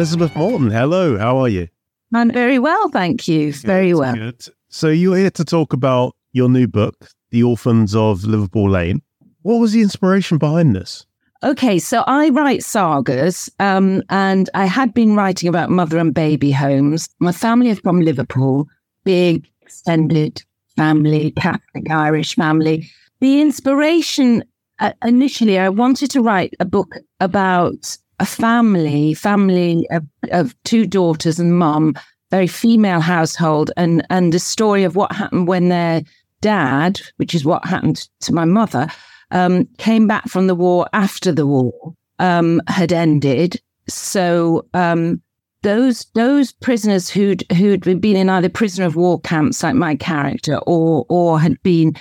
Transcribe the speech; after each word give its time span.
Elizabeth 0.00 0.34
Morton, 0.34 0.70
hello. 0.70 1.18
How 1.18 1.36
are 1.36 1.48
you? 1.50 1.68
I'm 2.14 2.30
very 2.30 2.58
well, 2.58 2.88
thank 2.88 3.28
you. 3.28 3.52
Very 3.52 3.92
well. 3.92 4.14
Good. 4.14 4.46
So 4.70 4.88
you're 4.88 5.18
here 5.18 5.30
to 5.32 5.44
talk 5.44 5.74
about 5.74 6.16
your 6.32 6.48
new 6.48 6.66
book, 6.66 7.10
The 7.28 7.42
Orphans 7.42 7.94
of 7.94 8.24
Liverpool 8.24 8.70
Lane. 8.70 9.02
What 9.42 9.56
was 9.56 9.72
the 9.72 9.82
inspiration 9.82 10.38
behind 10.38 10.74
this? 10.74 11.04
Okay, 11.42 11.78
so 11.78 12.02
I 12.06 12.30
write 12.30 12.62
sagas, 12.62 13.50
um, 13.58 14.02
and 14.08 14.48
I 14.54 14.64
had 14.64 14.94
been 14.94 15.16
writing 15.16 15.50
about 15.50 15.68
mother 15.68 15.98
and 15.98 16.14
baby 16.14 16.50
homes. 16.50 17.10
My 17.18 17.32
family 17.32 17.68
is 17.68 17.80
from 17.80 18.00
Liverpool, 18.00 18.68
big, 19.04 19.46
extended 19.60 20.42
family, 20.78 21.32
Catholic 21.32 21.90
Irish 21.90 22.36
family. 22.36 22.90
The 23.20 23.42
inspiration 23.42 24.44
uh, 24.78 24.94
initially, 25.04 25.58
I 25.58 25.68
wanted 25.68 26.10
to 26.12 26.22
write 26.22 26.54
a 26.58 26.64
book 26.64 26.94
about 27.20 27.98
a 28.20 28.26
family, 28.26 29.14
family 29.14 29.86
of, 29.90 30.04
of 30.30 30.54
two 30.64 30.86
daughters 30.86 31.40
and 31.40 31.58
mum, 31.58 31.94
very 32.30 32.46
female 32.46 33.00
household, 33.00 33.72
and 33.76 34.06
and 34.10 34.32
the 34.32 34.38
story 34.38 34.84
of 34.84 34.94
what 34.94 35.12
happened 35.12 35.48
when 35.48 35.68
their 35.68 36.02
dad, 36.40 37.00
which 37.16 37.34
is 37.34 37.44
what 37.44 37.64
happened 37.64 38.08
to 38.20 38.32
my 38.32 38.44
mother, 38.44 38.86
um, 39.30 39.66
came 39.78 40.06
back 40.06 40.28
from 40.28 40.46
the 40.46 40.54
war 40.54 40.86
after 40.92 41.32
the 41.32 41.46
war 41.46 41.72
um, 42.18 42.60
had 42.68 42.92
ended. 42.92 43.60
So 43.88 44.66
um, 44.74 45.20
those 45.62 46.06
those 46.14 46.52
prisoners 46.52 47.10
who'd 47.10 47.44
who'd 47.52 47.82
been 48.00 48.16
in 48.16 48.28
either 48.28 48.48
prisoner 48.48 48.86
of 48.86 48.96
war 48.96 49.20
camps, 49.20 49.62
like 49.62 49.74
my 49.74 49.96
character, 49.96 50.58
or 50.66 51.06
or 51.08 51.40
had 51.40 51.60
been 51.62 51.96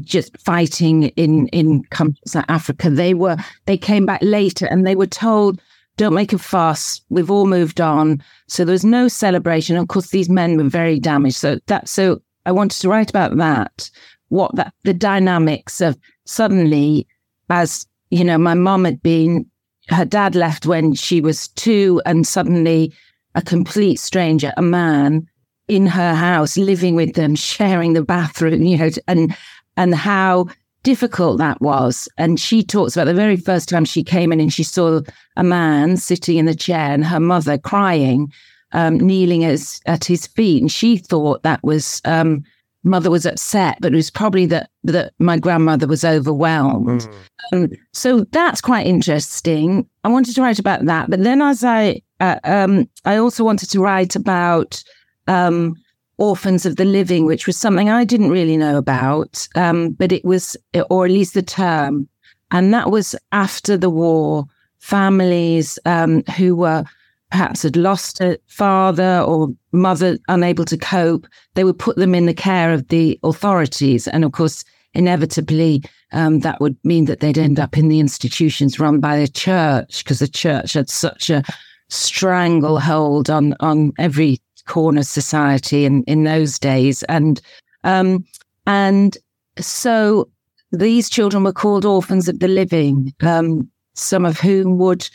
just 0.00 0.36
fighting 0.38 1.04
in 1.10 1.48
in 1.48 1.84
countries 1.84 2.34
like 2.34 2.44
Africa, 2.48 2.90
they 2.90 3.14
were 3.14 3.36
they 3.66 3.76
came 3.76 4.06
back 4.06 4.20
later 4.22 4.66
and 4.66 4.86
they 4.86 4.96
were 4.96 5.06
told. 5.06 5.60
Don't 5.96 6.14
make 6.14 6.32
a 6.32 6.38
fuss. 6.38 7.00
We've 7.08 7.30
all 7.30 7.46
moved 7.46 7.80
on. 7.80 8.20
So 8.48 8.64
there 8.64 8.72
was 8.72 8.84
no 8.84 9.06
celebration. 9.06 9.76
Of 9.76 9.86
course, 9.86 10.10
these 10.10 10.28
men 10.28 10.56
were 10.56 10.68
very 10.68 10.98
damaged. 10.98 11.36
So 11.36 11.60
that 11.66 11.88
so 11.88 12.20
I 12.46 12.50
wanted 12.50 12.80
to 12.80 12.88
write 12.88 13.10
about 13.10 13.36
that. 13.36 13.90
What 14.28 14.52
that 14.56 14.74
the 14.82 14.92
dynamics 14.92 15.80
of 15.80 15.96
suddenly, 16.24 17.06
as 17.48 17.86
you 18.10 18.24
know, 18.24 18.38
my 18.38 18.54
mom 18.54 18.84
had 18.84 19.02
been, 19.02 19.46
her 19.88 20.04
dad 20.04 20.34
left 20.34 20.66
when 20.66 20.94
she 20.94 21.20
was 21.20 21.48
two, 21.48 22.02
and 22.06 22.26
suddenly 22.26 22.92
a 23.34 23.42
complete 23.42 24.00
stranger, 24.00 24.52
a 24.56 24.62
man 24.62 25.28
in 25.68 25.86
her 25.86 26.14
house, 26.14 26.56
living 26.56 26.94
with 26.94 27.14
them, 27.14 27.34
sharing 27.34 27.94
the 27.94 28.02
bathroom, 28.02 28.62
you 28.64 28.76
know, 28.76 28.90
and 29.08 29.36
and 29.76 29.94
how 29.94 30.46
difficult 30.82 31.38
that 31.38 31.60
was. 31.60 32.08
And 32.18 32.38
she 32.38 32.62
talks 32.62 32.96
about 32.96 33.06
the 33.06 33.14
very 33.14 33.36
first 33.36 33.68
time 33.68 33.84
she 33.84 34.04
came 34.04 34.32
in 34.32 34.40
and 34.40 34.52
she 34.52 34.62
saw 34.62 35.00
a 35.36 35.44
man 35.44 35.96
sitting 35.96 36.36
in 36.36 36.44
the 36.44 36.54
chair 36.54 36.92
and 36.92 37.04
her 37.04 37.20
mother 37.20 37.58
crying, 37.58 38.32
um, 38.72 38.98
kneeling 38.98 39.44
as, 39.44 39.80
at 39.86 40.04
his 40.04 40.26
feet. 40.26 40.60
And 40.60 40.70
she 40.70 40.98
thought 40.98 41.42
that 41.42 41.62
was 41.64 42.00
um, 42.04 42.44
mother 42.84 43.10
was 43.10 43.26
upset, 43.26 43.78
but 43.80 43.92
it 43.92 43.96
was 43.96 44.10
probably 44.10 44.46
that 44.46 44.70
that 44.84 45.12
my 45.18 45.38
grandmother 45.38 45.86
was 45.86 46.04
overwhelmed. 46.04 47.00
Mm. 47.00 47.14
Um, 47.52 47.70
so 47.92 48.24
that's 48.30 48.60
quite 48.60 48.86
interesting. 48.86 49.88
I 50.04 50.08
wanted 50.08 50.34
to 50.34 50.42
write 50.42 50.58
about 50.58 50.84
that, 50.84 51.10
but 51.10 51.22
then 51.22 51.42
as 51.42 51.64
I 51.64 52.02
uh, 52.20 52.38
um, 52.44 52.88
I 53.04 53.16
also 53.16 53.42
wanted 53.42 53.70
to 53.70 53.80
write 53.80 54.14
about 54.14 54.84
um, 55.26 55.76
orphans 56.18 56.64
of 56.66 56.76
the 56.76 56.84
living, 56.84 57.26
which 57.26 57.46
was 57.46 57.56
something 57.56 57.90
I 57.90 58.04
didn't 58.04 58.30
really 58.30 58.56
know 58.56 58.76
about, 58.76 59.48
um, 59.54 59.90
but 59.90 60.12
it 60.12 60.24
was, 60.24 60.56
or 60.90 61.04
at 61.04 61.10
least 61.10 61.34
the 61.34 61.42
term, 61.42 62.08
and 62.50 62.72
that 62.72 62.90
was 62.90 63.14
after 63.32 63.76
the 63.76 63.90
war. 63.90 64.46
Families 64.78 65.78
um, 65.86 66.22
who 66.36 66.54
were 66.54 66.84
perhaps 67.30 67.62
had 67.62 67.74
lost 67.74 68.20
a 68.20 68.38
father 68.46 69.24
or 69.26 69.48
mother 69.72 70.18
unable 70.28 70.64
to 70.66 70.76
cope, 70.76 71.26
they 71.54 71.64
would 71.64 71.78
put 71.78 71.96
them 71.96 72.14
in 72.14 72.26
the 72.26 72.34
care 72.34 72.72
of 72.72 72.86
the 72.88 73.18
authorities. 73.24 74.06
And 74.06 74.24
of 74.24 74.30
course, 74.30 74.64
inevitably, 74.94 75.82
um, 76.12 76.40
that 76.40 76.60
would 76.60 76.76
mean 76.84 77.06
that 77.06 77.18
they'd 77.18 77.36
end 77.36 77.58
up 77.58 77.76
in 77.76 77.88
the 77.88 77.98
institutions 77.98 78.78
run 78.78 79.00
by 79.00 79.18
the 79.18 79.26
church 79.26 80.04
because 80.04 80.20
the 80.20 80.28
church 80.28 80.74
had 80.74 80.88
such 80.88 81.28
a 81.28 81.42
stranglehold 81.88 83.28
on, 83.28 83.54
on 83.58 83.92
every 83.98 84.38
corner 84.66 85.02
society 85.02 85.84
in, 85.84 86.02
in 86.04 86.24
those 86.24 86.58
days. 86.58 87.02
And, 87.04 87.40
um, 87.82 88.24
and 88.66 89.16
so 89.58 90.28
these 90.72 91.08
children 91.08 91.44
were 91.44 91.52
called 91.52 91.84
orphans 91.84 92.28
of 92.28 92.40
the 92.40 92.48
living, 92.48 93.12
um, 93.22 93.70
some 93.94 94.24
of 94.24 94.40
whom 94.40 94.78
would 94.78 95.08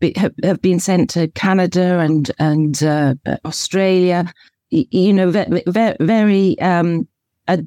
be, 0.00 0.14
have 0.42 0.60
been 0.60 0.80
sent 0.80 1.10
to 1.10 1.28
Canada 1.28 1.98
and 1.98 2.30
and 2.38 2.82
uh, 2.82 3.14
Australia. 3.44 4.32
You 4.70 5.12
know, 5.12 5.30
very, 5.30 5.96
very 6.00 6.58
um, 6.60 7.08
a, 7.48 7.64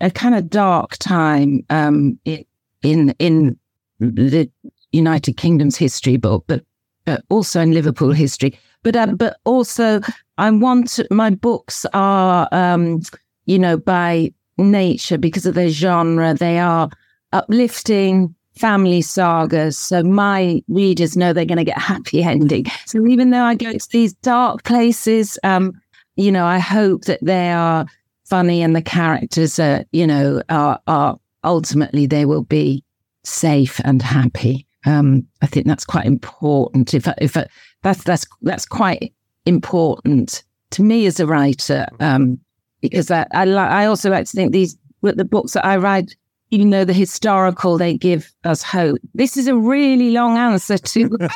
a 0.00 0.10
kind 0.10 0.34
of 0.34 0.48
dark 0.48 0.96
time 0.98 1.64
um, 1.70 2.18
in 2.82 3.14
in 3.18 3.58
the 3.98 4.48
United 4.92 5.36
Kingdom's 5.36 5.76
history, 5.76 6.16
but 6.16 6.46
but, 6.46 6.64
but 7.04 7.24
also 7.28 7.60
in 7.60 7.72
Liverpool 7.72 8.12
history. 8.12 8.58
But 8.84 8.94
uh, 8.94 9.06
but 9.06 9.38
also, 9.44 10.00
I 10.38 10.50
want 10.50 11.00
my 11.10 11.30
books 11.30 11.84
are 11.92 12.48
um, 12.52 13.00
you 13.46 13.58
know 13.58 13.76
by 13.76 14.32
nature 14.56 15.18
because 15.18 15.46
of 15.46 15.54
their 15.54 15.70
genre. 15.70 16.34
They 16.34 16.60
are 16.60 16.88
uplifting 17.32 18.34
family 18.56 19.02
sagas. 19.02 19.78
So 19.78 20.02
my 20.02 20.62
readers 20.68 21.16
know 21.16 21.32
they're 21.32 21.44
going 21.44 21.58
to 21.58 21.64
get 21.64 21.78
a 21.78 21.80
happy 21.80 22.22
ending. 22.22 22.66
So 22.86 23.06
even 23.06 23.30
though 23.30 23.42
I 23.42 23.54
go 23.54 23.72
to 23.72 23.88
these 23.90 24.14
dark 24.14 24.62
places, 24.62 25.38
um, 25.42 25.72
you 26.16 26.30
know, 26.30 26.46
I 26.46 26.58
hope 26.58 27.02
that 27.02 27.18
they 27.22 27.50
are 27.50 27.86
funny 28.24 28.62
and 28.62 28.74
the 28.74 28.82
characters 28.82 29.58
are, 29.58 29.84
you 29.92 30.06
know, 30.06 30.40
are, 30.48 30.78
are 30.86 31.18
ultimately 31.42 32.06
they 32.06 32.24
will 32.24 32.44
be 32.44 32.84
safe 33.24 33.80
and 33.84 34.00
happy. 34.00 34.66
Um, 34.86 35.26
I 35.42 35.46
think 35.46 35.66
that's 35.66 35.84
quite 35.84 36.06
important. 36.06 36.94
If 36.94 37.08
if 37.18 37.36
that's 37.84 38.02
that's 38.02 38.26
that's 38.42 38.66
quite 38.66 39.14
important 39.46 40.42
to 40.70 40.82
me 40.82 41.06
as 41.06 41.20
a 41.20 41.26
writer, 41.26 41.86
um, 42.00 42.40
because 42.80 43.12
I 43.12 43.26
I, 43.32 43.44
li- 43.44 43.56
I 43.56 43.86
also 43.86 44.10
like 44.10 44.26
to 44.26 44.32
think 44.32 44.52
these 44.52 44.76
the 45.02 45.24
books 45.24 45.52
that 45.52 45.64
I 45.64 45.76
write 45.76 46.16
even 46.50 46.70
though 46.70 46.84
the 46.84 46.92
historical 46.92 47.76
they 47.76 47.96
give 47.96 48.32
us 48.44 48.62
hope. 48.62 48.98
This 49.12 49.36
is 49.36 49.48
a 49.48 49.56
really 49.56 50.12
long 50.12 50.36
answer 50.38 50.78
to 50.78 51.10
I 51.20 51.28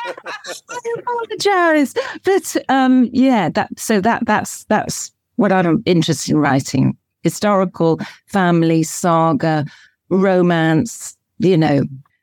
apologize. 0.97 1.93
But 2.23 2.55
um 2.69 3.09
yeah, 3.11 3.49
that 3.49 3.67
so 3.77 4.01
that 4.01 4.25
that's 4.25 4.63
that's 4.65 5.11
what 5.35 5.51
I'm 5.51 5.83
interested 5.85 6.31
in 6.31 6.37
writing. 6.37 6.97
Historical 7.21 7.99
family 8.27 8.83
saga, 8.83 9.65
romance, 10.09 11.17
you 11.39 11.57
know, 11.57 11.81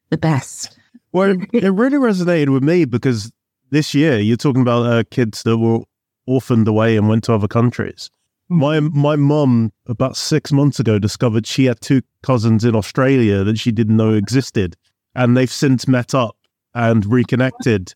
the 0.08 0.16
best. 0.16 0.78
Well, 1.12 1.36
it 1.52 1.70
really 1.70 1.98
resonated 1.98 2.50
with 2.50 2.62
me 2.62 2.86
because 2.86 3.30
this 3.70 3.94
year 3.94 4.18
you're 4.18 4.36
talking 4.36 4.62
about 4.62 4.86
uh, 4.86 5.04
kids 5.10 5.42
that 5.42 5.58
were 5.58 5.80
orphaned 6.26 6.68
away 6.68 6.96
and 6.96 7.08
went 7.08 7.24
to 7.24 7.34
other 7.34 7.48
countries. 7.48 8.10
My 8.48 8.80
my 8.80 9.16
mum 9.16 9.72
about 9.86 10.16
six 10.16 10.52
months 10.52 10.78
ago 10.78 10.98
discovered 10.98 11.46
she 11.46 11.64
had 11.64 11.80
two 11.80 12.02
cousins 12.22 12.64
in 12.64 12.76
Australia 12.76 13.42
that 13.42 13.58
she 13.58 13.72
didn't 13.72 13.96
know 13.96 14.14
existed, 14.14 14.76
and 15.14 15.36
they've 15.36 15.50
since 15.50 15.88
met 15.88 16.14
up 16.14 16.36
and 16.74 17.04
reconnected. 17.06 17.92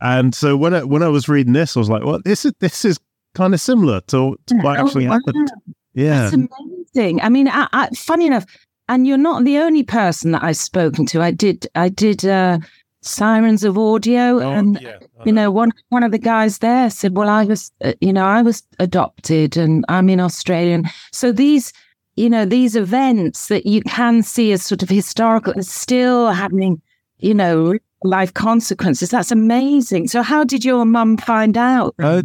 And 0.00 0.34
so 0.34 0.56
when 0.56 0.72
I 0.72 0.82
when 0.82 1.02
I 1.02 1.08
was 1.08 1.28
reading 1.28 1.52
this, 1.52 1.76
I 1.76 1.80
was 1.80 1.90
like, 1.90 2.04
"Well, 2.04 2.20
this 2.24 2.46
is 2.46 2.52
this 2.58 2.84
is 2.86 2.98
kind 3.34 3.52
of 3.52 3.60
similar 3.60 4.00
to, 4.02 4.38
to 4.46 4.54
what 4.56 4.78
oh, 4.78 4.86
actually 4.86 5.08
oh, 5.08 5.12
happened." 5.12 5.52
Yeah, 5.92 6.30
that's 6.30 6.34
amazing. 6.34 7.20
I 7.20 7.28
mean, 7.28 7.48
I, 7.48 7.68
I, 7.72 7.88
funny 7.90 8.26
enough, 8.26 8.46
and 8.88 9.06
you're 9.06 9.18
not 9.18 9.44
the 9.44 9.58
only 9.58 9.82
person 9.82 10.32
that 10.32 10.42
I've 10.42 10.56
spoken 10.56 11.04
to. 11.06 11.20
I 11.20 11.32
did 11.32 11.66
I 11.74 11.90
did 11.90 12.24
uh, 12.24 12.58
Sirens 13.02 13.64
of 13.64 13.76
Audio, 13.76 14.40
oh, 14.40 14.50
and 14.50 14.80
yeah. 14.80 14.98
you 15.24 15.32
know, 15.32 15.50
one 15.50 15.72
one 15.88 16.04
of 16.04 16.12
the 16.12 16.18
guys 16.18 16.58
there 16.58 16.88
said, 16.88 17.16
"Well, 17.16 17.28
I 17.28 17.44
was, 17.44 17.72
uh, 17.84 17.92
you 18.00 18.12
know, 18.12 18.24
I 18.24 18.42
was 18.42 18.62
adopted, 18.78 19.56
and 19.56 19.84
I'm 19.88 20.08
in 20.08 20.20
Australian." 20.20 20.84
So 21.10 21.32
these, 21.32 21.72
you 22.16 22.30
know, 22.30 22.44
these 22.44 22.76
events 22.76 23.48
that 23.48 23.66
you 23.66 23.82
can 23.82 24.22
see 24.22 24.52
as 24.52 24.62
sort 24.62 24.82
of 24.82 24.88
historical 24.88 25.52
are 25.58 25.62
still 25.62 26.30
happening, 26.30 26.80
you 27.18 27.34
know, 27.34 27.74
life 28.04 28.32
consequences. 28.34 29.10
That's 29.10 29.32
amazing. 29.32 30.06
So, 30.08 30.22
how 30.22 30.44
did 30.44 30.64
your 30.64 30.84
mum 30.84 31.16
find 31.16 31.58
out? 31.58 31.96
Uh, 32.00 32.22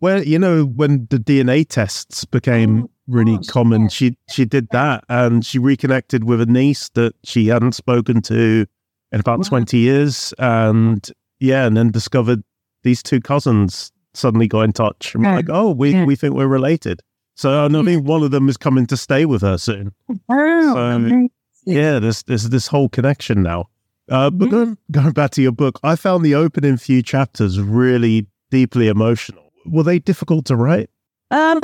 well, 0.00 0.22
you 0.22 0.38
know, 0.38 0.64
when 0.64 1.06
the 1.10 1.18
DNA 1.18 1.66
tests 1.66 2.24
became 2.24 2.84
oh, 2.84 2.90
really 3.06 3.36
gosh, 3.36 3.46
common, 3.46 3.82
yeah. 3.82 3.88
she 3.88 4.16
she 4.30 4.44
did 4.44 4.68
that, 4.70 5.04
and 5.08 5.46
she 5.46 5.60
reconnected 5.60 6.24
with 6.24 6.40
a 6.40 6.46
niece 6.46 6.88
that 6.90 7.14
she 7.22 7.46
hadn't 7.46 7.72
spoken 7.72 8.20
to 8.22 8.66
in 9.12 9.20
about 9.20 9.38
wow. 9.38 9.48
20 9.48 9.78
years. 9.78 10.34
And 10.38 11.08
yeah, 11.40 11.66
and 11.66 11.76
then 11.76 11.90
discovered 11.90 12.42
these 12.82 13.02
two 13.02 13.20
cousins 13.20 13.92
suddenly 14.14 14.48
got 14.48 14.62
in 14.62 14.72
touch. 14.72 15.14
And 15.14 15.24
yeah. 15.24 15.36
like, 15.36 15.48
oh, 15.48 15.70
we, 15.70 15.92
yeah. 15.92 16.04
we 16.04 16.16
think 16.16 16.34
we're 16.34 16.46
related. 16.46 17.00
So 17.36 17.64
I 17.64 17.68
think 17.84 18.06
one 18.06 18.22
of 18.22 18.32
them 18.32 18.48
is 18.48 18.56
coming 18.56 18.86
to 18.86 18.96
stay 18.96 19.24
with 19.24 19.42
her 19.42 19.58
soon. 19.58 19.92
Oh, 20.28 20.74
so, 20.74 21.28
yeah, 21.64 22.00
there's, 22.00 22.24
there's 22.24 22.48
this 22.48 22.66
whole 22.66 22.88
connection 22.88 23.42
now. 23.42 23.68
Uh, 24.10 24.30
but 24.30 24.50
going, 24.50 24.76
going 24.90 25.12
back 25.12 25.30
to 25.32 25.42
your 25.42 25.52
book, 25.52 25.78
I 25.82 25.94
found 25.94 26.24
the 26.24 26.34
opening 26.34 26.76
few 26.78 27.02
chapters 27.02 27.60
really 27.60 28.26
deeply 28.50 28.88
emotional. 28.88 29.52
Were 29.66 29.82
they 29.82 29.98
difficult 29.98 30.46
to 30.46 30.56
write? 30.56 30.90
Um, 31.30 31.60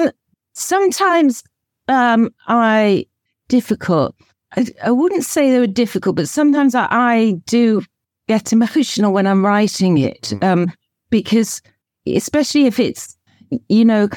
sometimes 0.53 1.43
um, 1.89 2.33
I 2.47 3.07
difficult. 3.49 4.15
I, 4.57 4.67
I 4.85 4.91
wouldn't 4.91 5.25
say 5.25 5.51
they 5.51 5.59
were 5.59 5.67
difficult, 5.67 6.17
but 6.17 6.29
sometimes 6.29 6.75
I, 6.75 6.87
I 6.91 7.41
do 7.47 7.83
get 8.29 8.53
emotional 8.53 9.13
when 9.13 9.27
I'm 9.27 9.45
writing 9.45 9.99
it 9.99 10.33
um, 10.43 10.73
because, 11.11 11.63
especially 12.07 12.67
if 12.67 12.79
it's, 12.79 13.17
you 13.69 13.85
know, 13.85 14.09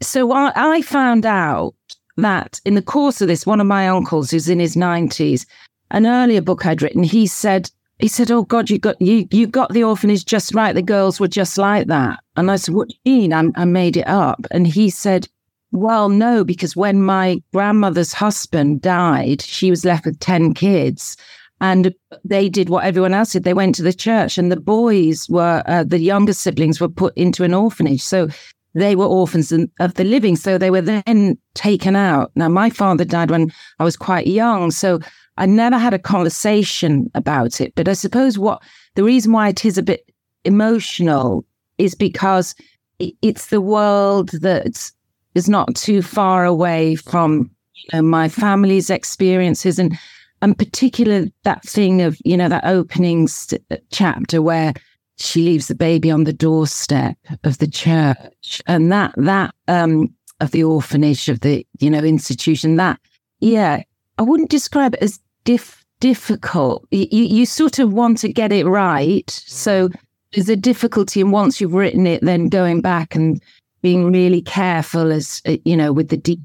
so 0.00 0.32
I, 0.32 0.52
I 0.54 0.82
found 0.82 1.24
out 1.26 1.74
that 2.16 2.60
in 2.64 2.74
the 2.74 2.82
course 2.82 3.20
of 3.20 3.28
this, 3.28 3.46
one 3.46 3.60
of 3.60 3.66
my 3.66 3.88
uncles 3.88 4.30
who's 4.30 4.48
in 4.48 4.60
his 4.60 4.76
90s, 4.76 5.46
an 5.90 6.06
earlier 6.06 6.40
book 6.40 6.66
I'd 6.66 6.82
written, 6.82 7.02
he 7.02 7.26
said, 7.26 7.70
he 7.98 8.08
said, 8.08 8.32
"Oh 8.32 8.42
God, 8.42 8.68
you 8.68 8.78
got 8.80 9.00
you 9.00 9.28
you 9.30 9.46
got 9.46 9.72
the 9.72 9.84
orphanage 9.84 10.24
just 10.24 10.56
right. 10.56 10.74
The 10.74 10.82
girls 10.82 11.20
were 11.20 11.28
just 11.28 11.56
like 11.56 11.86
that." 11.86 12.18
And 12.36 12.50
I 12.50 12.56
said, 12.56 12.74
"What 12.74 12.88
do 12.88 12.94
you 13.04 13.12
mean? 13.12 13.32
I, 13.32 13.44
I 13.54 13.64
made 13.64 13.96
it 13.96 14.08
up." 14.08 14.44
And 14.50 14.66
he 14.66 14.90
said, 14.90 15.28
"Well, 15.72 16.08
no, 16.08 16.44
because 16.44 16.76
when 16.76 17.02
my 17.02 17.42
grandmother's 17.52 18.12
husband 18.12 18.82
died, 18.82 19.42
she 19.42 19.70
was 19.70 19.84
left 19.84 20.04
with 20.04 20.20
ten 20.20 20.54
kids, 20.54 21.16
and 21.60 21.94
they 22.24 22.48
did 22.48 22.68
what 22.68 22.84
everyone 22.84 23.14
else 23.14 23.32
did. 23.32 23.44
They 23.44 23.54
went 23.54 23.74
to 23.76 23.82
the 23.82 23.92
church, 23.92 24.38
and 24.38 24.52
the 24.52 24.60
boys 24.60 25.28
were 25.28 25.62
uh, 25.66 25.84
the 25.84 25.98
younger 25.98 26.32
siblings 26.32 26.80
were 26.80 26.88
put 26.88 27.16
into 27.16 27.44
an 27.44 27.54
orphanage. 27.54 28.02
So." 28.02 28.28
They 28.74 28.96
were 28.96 29.04
orphans 29.04 29.52
of 29.52 29.94
the 29.96 30.04
living, 30.04 30.34
so 30.34 30.56
they 30.56 30.70
were 30.70 30.80
then 30.80 31.36
taken 31.52 31.94
out. 31.94 32.32
Now, 32.34 32.48
my 32.48 32.70
father 32.70 33.04
died 33.04 33.30
when 33.30 33.52
I 33.78 33.84
was 33.84 33.98
quite 33.98 34.26
young, 34.26 34.70
so 34.70 34.98
I 35.36 35.44
never 35.44 35.76
had 35.76 35.92
a 35.92 35.98
conversation 35.98 37.10
about 37.14 37.60
it, 37.60 37.74
but 37.74 37.86
I 37.86 37.92
suppose 37.92 38.38
what 38.38 38.62
the 38.94 39.04
reason 39.04 39.32
why 39.32 39.48
it 39.48 39.66
is 39.66 39.76
a 39.76 39.82
bit 39.82 40.10
emotional 40.44 41.44
is 41.76 41.94
because 41.94 42.54
it's 42.98 43.46
the 43.48 43.60
world 43.60 44.30
that 44.40 44.90
is 45.34 45.48
not 45.48 45.74
too 45.74 46.02
far 46.02 46.44
away 46.44 46.94
from 46.94 47.50
you 47.74 47.88
know, 47.92 48.02
my 48.02 48.28
family's 48.28 48.90
experiences 48.90 49.78
and 49.78 49.98
and 50.40 50.58
particularly 50.58 51.32
that 51.44 51.62
thing 51.62 52.02
of 52.02 52.18
you 52.24 52.36
know 52.36 52.48
that 52.48 52.64
opening 52.64 53.28
st- 53.28 53.62
chapter 53.90 54.42
where 54.42 54.72
she 55.18 55.42
leaves 55.42 55.68
the 55.68 55.74
baby 55.74 56.10
on 56.10 56.24
the 56.24 56.32
doorstep 56.32 57.16
of 57.44 57.58
the 57.58 57.66
church 57.66 58.60
and 58.66 58.90
that 58.90 59.14
that 59.16 59.54
um 59.68 60.12
of 60.40 60.50
the 60.50 60.64
orphanage 60.64 61.28
of 61.28 61.40
the 61.40 61.66
you 61.80 61.90
know 61.90 62.00
institution 62.00 62.76
that 62.76 62.98
yeah 63.40 63.82
I 64.18 64.22
wouldn't 64.22 64.50
describe 64.50 64.94
it 64.94 65.02
as 65.02 65.18
diff- 65.44 65.84
difficult. 66.00 66.86
You, 66.90 67.06
you 67.10 67.46
sort 67.46 67.78
of 67.78 67.92
want 67.92 68.18
to 68.18 68.32
get 68.32 68.52
it 68.52 68.66
right. 68.66 69.30
So 69.30 69.88
there's 70.32 70.48
a 70.48 70.56
difficulty. 70.56 71.20
And 71.20 71.32
once 71.32 71.60
you've 71.60 71.74
written 71.74 72.06
it, 72.06 72.22
then 72.22 72.48
going 72.48 72.80
back 72.80 73.14
and 73.14 73.42
being 73.82 74.10
really 74.10 74.42
careful 74.42 75.12
as, 75.12 75.42
uh, 75.46 75.56
you 75.64 75.76
know, 75.76 75.92
with 75.92 76.08
the 76.08 76.16
deep, 76.16 76.40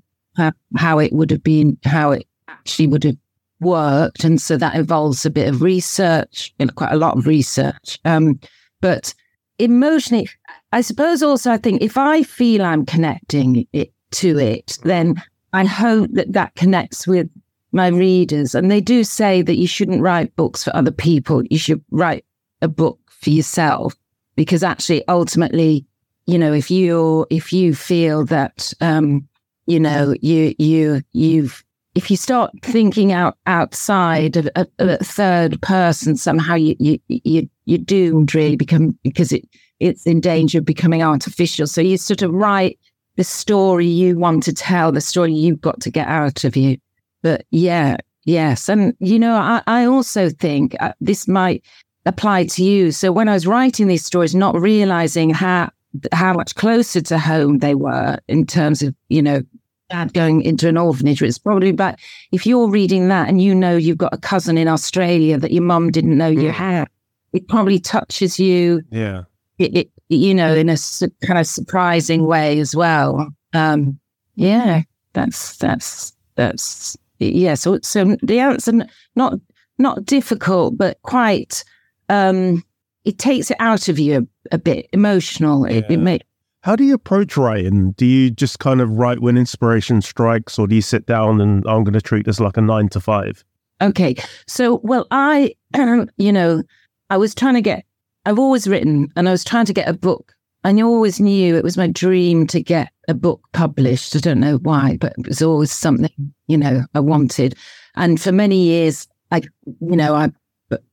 how 0.75 0.99
it 0.99 1.13
would 1.13 1.31
have 1.31 1.43
been, 1.43 1.77
how 1.83 2.11
it 2.11 2.27
actually 2.47 2.87
would 2.87 3.03
have 3.03 3.17
worked. 3.59 4.23
And 4.23 4.41
so 4.41 4.57
that 4.57 4.75
involves 4.75 5.25
a 5.25 5.31
bit 5.31 5.47
of 5.47 5.61
research, 5.61 6.53
you 6.59 6.65
know, 6.65 6.73
quite 6.73 6.91
a 6.91 6.97
lot 6.97 7.17
of 7.17 7.25
research. 7.25 7.97
Um, 8.05 8.39
but 8.81 9.13
emotionally, 9.57 10.29
I 10.71 10.81
suppose 10.81 11.23
also, 11.23 11.51
I 11.51 11.57
think 11.57 11.81
if 11.81 11.97
I 11.97 12.23
feel 12.23 12.63
I'm 12.63 12.85
connecting 12.85 13.67
it 13.73 13.91
to 14.11 14.37
it, 14.37 14.77
then 14.83 15.21
I 15.53 15.65
hope 15.65 16.11
that 16.13 16.33
that 16.33 16.55
connects 16.55 17.07
with 17.07 17.29
my 17.71 17.87
readers. 17.87 18.53
And 18.53 18.69
they 18.69 18.81
do 18.81 19.03
say 19.03 19.41
that 19.41 19.57
you 19.57 19.67
shouldn't 19.67 20.01
write 20.01 20.35
books 20.35 20.63
for 20.63 20.75
other 20.75 20.91
people. 20.91 21.43
You 21.49 21.57
should 21.57 21.83
write 21.91 22.25
a 22.61 22.67
book 22.67 22.99
for 23.07 23.29
yourself 23.29 23.95
because 24.35 24.63
actually, 24.63 25.07
ultimately, 25.07 25.85
you 26.27 26.37
know, 26.37 26.53
if 26.53 26.69
you 26.69 27.25
if 27.29 27.51
you 27.51 27.73
feel 27.73 28.25
that, 28.25 28.73
um, 28.81 29.27
you 29.65 29.79
know, 29.79 30.13
you 30.21 30.53
you 30.59 31.01
you've 31.13 31.63
if 31.95 32.11
you 32.11 32.17
start 32.17 32.51
thinking 32.61 33.11
out 33.11 33.37
outside 33.47 34.37
of 34.37 34.47
a, 34.55 34.97
third 35.03 35.59
person, 35.61 36.15
somehow 36.15 36.53
you 36.55 36.75
you 36.79 36.99
you 37.07 37.49
you're 37.65 37.79
doomed 37.79 38.35
really 38.35 38.55
become 38.55 38.97
because 39.03 39.31
it 39.31 39.47
it's 39.79 40.05
in 40.05 40.19
danger 40.19 40.59
of 40.59 40.65
becoming 40.65 41.01
artificial. 41.01 41.67
So 41.67 41.81
you 41.81 41.97
sort 41.97 42.21
of 42.21 42.31
write 42.31 42.79
the 43.15 43.23
story 43.23 43.87
you 43.87 44.17
want 44.17 44.43
to 44.43 44.53
tell, 44.53 44.91
the 44.91 45.01
story 45.01 45.33
you've 45.33 45.61
got 45.61 45.81
to 45.81 45.91
get 45.91 46.07
out 46.07 46.43
of 46.43 46.55
you. 46.55 46.77
But 47.23 47.45
yeah, 47.51 47.97
yes. 48.25 48.69
And, 48.69 48.95
you 48.99 49.19
know, 49.19 49.35
I, 49.35 49.61
I 49.67 49.85
also 49.85 50.29
think 50.29 50.75
uh, 50.79 50.93
this 51.01 51.27
might 51.27 51.63
apply 52.05 52.45
to 52.45 52.63
you. 52.63 52.91
So 52.91 53.11
when 53.11 53.27
I 53.27 53.33
was 53.33 53.47
writing 53.47 53.87
these 53.87 54.05
stories, 54.05 54.35
not 54.35 54.59
realizing 54.59 55.31
how, 55.31 55.69
how 56.11 56.33
much 56.33 56.55
closer 56.55 57.01
to 57.01 57.17
home 57.17 57.59
they 57.59 57.75
were 57.75 58.17
in 58.27 58.45
terms 58.45 58.81
of, 58.81 58.95
you 59.09 59.21
know, 59.21 59.41
dad 59.89 60.13
going 60.13 60.41
into 60.41 60.67
an 60.67 60.77
orphanage. 60.77 61.21
It's 61.21 61.37
probably 61.37 61.71
but 61.71 61.97
if 62.31 62.45
you're 62.45 62.69
reading 62.69 63.07
that 63.07 63.29
and 63.29 63.41
you 63.41 63.55
know 63.55 63.77
you've 63.77 63.97
got 63.97 64.13
a 64.13 64.17
cousin 64.17 64.57
in 64.57 64.67
Australia 64.67 65.37
that 65.37 65.51
your 65.51 65.63
mum 65.63 65.91
didn't 65.91 66.17
know 66.17 66.27
you 66.27 66.49
mm. 66.49 66.53
had, 66.53 66.87
it 67.33 67.47
probably 67.47 67.79
touches 67.79 68.39
you. 68.39 68.81
Yeah. 68.91 69.23
It, 69.59 69.75
it 69.75 69.91
you 70.09 70.33
know, 70.33 70.53
in 70.53 70.69
a 70.69 70.77
su- 70.77 71.11
kind 71.23 71.39
of 71.39 71.47
surprising 71.47 72.25
way 72.25 72.59
as 72.59 72.75
well. 72.75 73.27
Um, 73.53 73.99
yeah, 74.35 74.83
that's 75.13 75.57
that's 75.57 76.13
that's 76.35 76.97
yeah, 77.19 77.55
so 77.55 77.79
so 77.81 78.15
the 78.21 78.39
answer 78.39 78.85
not 79.15 79.39
not 79.77 80.05
difficult, 80.05 80.77
but 80.77 81.01
quite 81.01 81.63
um, 82.09 82.63
it 83.07 83.17
takes 83.17 83.51
it 83.51 83.57
out 83.59 83.89
of 83.89 83.99
you 83.99 84.27
a, 84.51 84.55
a 84.55 84.57
bit 84.57 84.87
emotional. 84.93 85.67
Yeah. 85.67 85.77
It, 85.77 85.85
it 85.89 85.97
may, 85.97 86.19
How 86.61 86.75
do 86.75 86.83
you 86.83 86.93
approach 86.93 87.37
writing? 87.37 87.91
Do 87.91 88.05
you 88.05 88.29
just 88.29 88.59
kind 88.59 88.81
of 88.81 88.89
write 88.91 89.19
when 89.19 89.37
inspiration 89.37 90.01
strikes, 90.01 90.59
or 90.59 90.67
do 90.67 90.75
you 90.75 90.81
sit 90.81 91.05
down 91.05 91.41
and 91.41 91.63
I'm 91.67 91.83
going 91.83 91.93
to 91.93 92.01
treat 92.01 92.25
this 92.25 92.39
like 92.39 92.57
a 92.57 92.61
nine 92.61 92.89
to 92.89 92.99
five? 92.99 93.43
Okay, 93.81 94.15
so 94.47 94.79
well, 94.83 95.07
I 95.11 95.53
you 96.17 96.31
know 96.31 96.63
I 97.09 97.17
was 97.17 97.33
trying 97.33 97.55
to 97.55 97.61
get. 97.61 97.85
I've 98.25 98.39
always 98.39 98.67
written, 98.67 99.11
and 99.15 99.29
I 99.29 99.31
was 99.31 99.43
trying 99.43 99.65
to 99.65 99.73
get 99.73 99.87
a 99.87 99.93
book 99.93 100.33
I 100.67 100.81
always 100.81 101.21
knew 101.21 101.55
it 101.55 101.63
was 101.63 101.77
my 101.77 101.87
dream 101.87 102.45
to 102.47 102.61
get 102.61 102.91
a 103.07 103.13
book 103.13 103.41
published. 103.53 104.15
I 104.17 104.19
don't 104.19 104.41
know 104.41 104.57
why, 104.57 104.97
but 104.99 105.13
it 105.17 105.27
was 105.27 105.41
always 105.41 105.71
something, 105.71 106.33
you 106.47 106.57
know, 106.57 106.83
I 106.93 106.99
wanted. 106.99 107.55
And 107.95 108.19
for 108.19 108.33
many 108.33 108.63
years, 108.63 109.07
I, 109.31 109.43
you 109.65 109.95
know, 109.95 110.13
I 110.13 110.29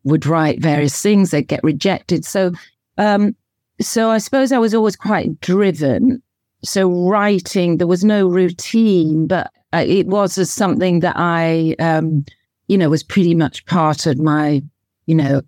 would 0.04 0.26
write 0.26 0.60
various 0.60 1.00
things, 1.00 1.30
they'd 1.30 1.48
get 1.48 1.64
rejected. 1.64 2.24
So, 2.24 2.52
um, 2.98 3.34
so 3.80 4.10
I 4.10 4.18
suppose 4.18 4.52
I 4.52 4.58
was 4.58 4.74
always 4.74 4.96
quite 4.96 5.40
driven. 5.40 6.22
So 6.62 6.88
writing, 6.88 7.78
there 7.78 7.86
was 7.86 8.04
no 8.04 8.28
routine, 8.28 9.26
but 9.26 9.50
uh, 9.72 9.84
it 9.86 10.06
was 10.06 10.38
as 10.38 10.50
something 10.50 11.00
that 11.00 11.16
I, 11.16 11.74
um, 11.78 12.24
you 12.68 12.78
know, 12.78 12.88
was 12.88 13.02
pretty 13.02 13.34
much 13.34 13.66
part 13.66 14.06
of 14.06 14.18
my, 14.18 14.62
you 15.06 15.14
know, 15.14 15.42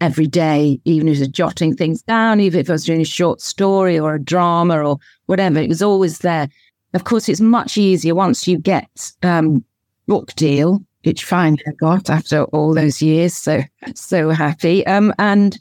every 0.00 0.26
day, 0.26 0.80
even 0.84 1.08
if 1.08 1.16
it 1.16 1.20
was 1.20 1.28
jotting 1.28 1.74
things 1.74 2.02
down, 2.02 2.40
even 2.40 2.60
if 2.60 2.68
I 2.68 2.72
was 2.72 2.84
doing 2.84 3.00
a 3.00 3.04
short 3.04 3.40
story 3.40 3.98
or 3.98 4.14
a 4.14 4.22
drama 4.22 4.82
or 4.82 4.98
whatever, 5.26 5.58
it 5.58 5.68
was 5.68 5.82
always 5.82 6.18
there. 6.18 6.48
Of 6.94 7.04
course, 7.04 7.28
it's 7.28 7.40
much 7.40 7.76
easier 7.76 8.14
once 8.14 8.48
you 8.48 8.58
get 8.58 9.12
um, 9.22 9.64
book 10.06 10.34
deal, 10.34 10.82
which 11.08 11.24
finally 11.24 11.62
I 11.66 11.70
got 11.72 12.10
after 12.10 12.44
all 12.44 12.74
those 12.74 13.00
years. 13.00 13.34
So 13.34 13.62
so 13.94 14.28
happy. 14.28 14.86
Um, 14.86 15.14
and 15.18 15.58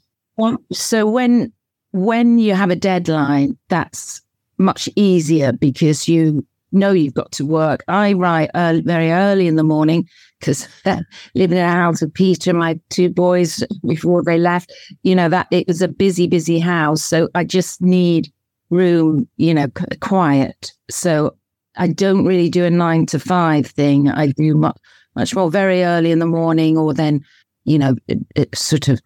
so 0.74 1.10
when 1.10 1.54
when 1.94 2.38
you 2.38 2.54
have 2.54 2.70
a 2.70 2.76
deadline, 2.76 3.58
that's 3.70 4.22
much 4.58 4.90
easier 4.98 5.54
because 5.54 6.10
you 6.10 6.46
know 6.74 6.92
you've 6.92 7.14
got 7.14 7.32
to 7.32 7.46
work. 7.46 7.86
I 7.88 8.12
write 8.12 8.50
early, 8.56 8.82
very 8.82 9.10
early 9.10 9.48
in 9.48 9.56
the 9.56 9.64
morning 9.64 10.06
because 10.38 10.68
living 11.34 11.58
in 11.58 11.64
a 11.64 11.72
house 11.72 12.02
with 12.02 12.14
Peter, 12.14 12.50
and 12.50 12.60
my 12.60 12.78
two 12.90 13.10
boys 13.10 13.64
before 13.88 14.24
they 14.24 14.38
left, 14.38 14.74
you 15.04 15.16
know, 15.16 15.30
that 15.30 15.48
it 15.52 15.66
was 15.66 15.82
a 15.82 15.88
busy, 15.88 16.28
busy 16.28 16.60
house. 16.60 17.02
So 17.02 17.30
I 17.36 17.46
just 17.46 17.82
need 17.82 18.30
room, 18.70 19.30
you 19.38 19.54
know, 19.54 19.68
quiet. 20.02 20.74
So 20.92 21.38
I 21.78 21.88
don't 21.88 22.26
really 22.26 22.50
do 22.50 22.66
a 22.66 22.70
nine 22.70 23.06
to 23.08 23.20
five 23.20 23.68
thing. 23.68 24.10
I 24.10 24.28
do 24.28 24.56
much, 24.56 24.78
much 25.18 25.36
more 25.36 25.50
very 25.50 25.84
early 25.84 26.12
in 26.12 26.20
the 26.20 26.28
morning 26.28 26.78
or 26.78 26.94
then, 26.94 27.26
you 27.66 27.80
know, 27.80 27.96
it, 28.08 28.20
it 28.36 28.56
sort 28.56 28.88
of 28.88 29.02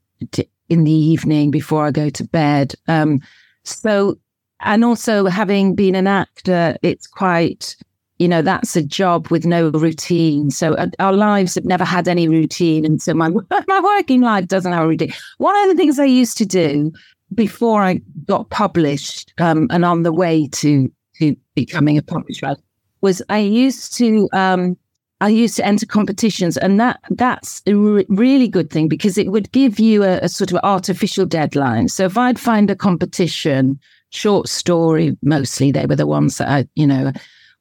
in 0.70 0.84
the 0.84 0.91
evening 0.91 1.51
before 1.51 1.86
I 1.86 1.91
go 1.91 2.10
to 2.10 2.24
bed. 2.25 2.75
Um, 2.88 3.22
so, 3.63 4.18
and 4.60 4.84
also 4.84 5.25
having 5.25 5.74
been 5.74 5.96
an 5.96 6.08
actor, 6.08 6.75
it's 6.82 7.08
quite, 7.08 7.77
you 8.20 8.27
know, 8.27 8.41
that's 8.41 8.75
a 8.75 8.84
job 8.84 9.30
with 9.30 9.46
no 9.46 9.70
routine. 9.70 10.51
So 10.51 10.74
uh, 10.74 10.88
our 11.00 11.13
lives 11.13 11.56
have 11.56 11.65
never 11.65 11.86
had 11.86 12.10
any 12.10 12.27
routine. 12.27 12.86
And 12.86 13.01
so 13.01 13.13
my, 13.13 13.30
my 13.68 13.82
working 13.82 14.22
life 14.22 14.48
doesn't 14.48 14.72
have 14.72 14.84
a 14.84 14.88
routine. 14.88 15.13
One 15.38 15.58
of 15.63 15.70
the 15.70 15.75
things 15.75 15.98
I 15.98 16.06
used 16.06 16.38
to 16.39 16.46
do 16.46 16.91
before 17.34 17.84
I 17.84 18.01
got 18.25 18.50
published 18.50 19.34
um, 19.39 19.68
and 19.72 19.86
on 19.86 20.03
the 20.03 20.12
way 20.12 20.50
to, 20.53 20.91
to 21.20 21.36
becoming 21.56 21.98
a 21.98 22.01
publisher 22.01 22.58
was 23.00 23.22
I 23.30 23.39
used 23.39 23.96
to, 23.98 24.27
um, 24.34 24.77
I 25.22 25.30
used 25.30 25.56
to 25.58 25.66
enter 25.66 25.86
competitions, 25.86 26.58
and 26.58 26.80
that 26.80 27.00
that's 27.12 27.62
a 27.66 27.75
re- 27.75 28.06
really 28.10 28.48
good 28.48 28.70
thing 28.70 28.88
because 28.88 29.18
it 29.18 29.32
would 29.32 29.51
give 29.51 29.80
you 29.80 30.04
a, 30.04 30.18
a, 30.20 30.30
sort 30.30 30.51
of 30.51 30.60
artificial 30.63 31.25
deadline. 31.25 31.88
So 31.88 32.06
if 32.06 32.18
I'd 32.18 32.40
find 32.40 32.70
a 32.70 32.75
competition 32.75 33.80
short 34.12 34.48
story 34.48 35.18
mostly. 35.24 35.72
They 35.72 35.86
were 35.86 35.96
the 35.96 36.08
ones 36.08 36.38
that 36.38 36.50
I, 36.50 36.68
you 36.75 36.86
know, 36.86 37.12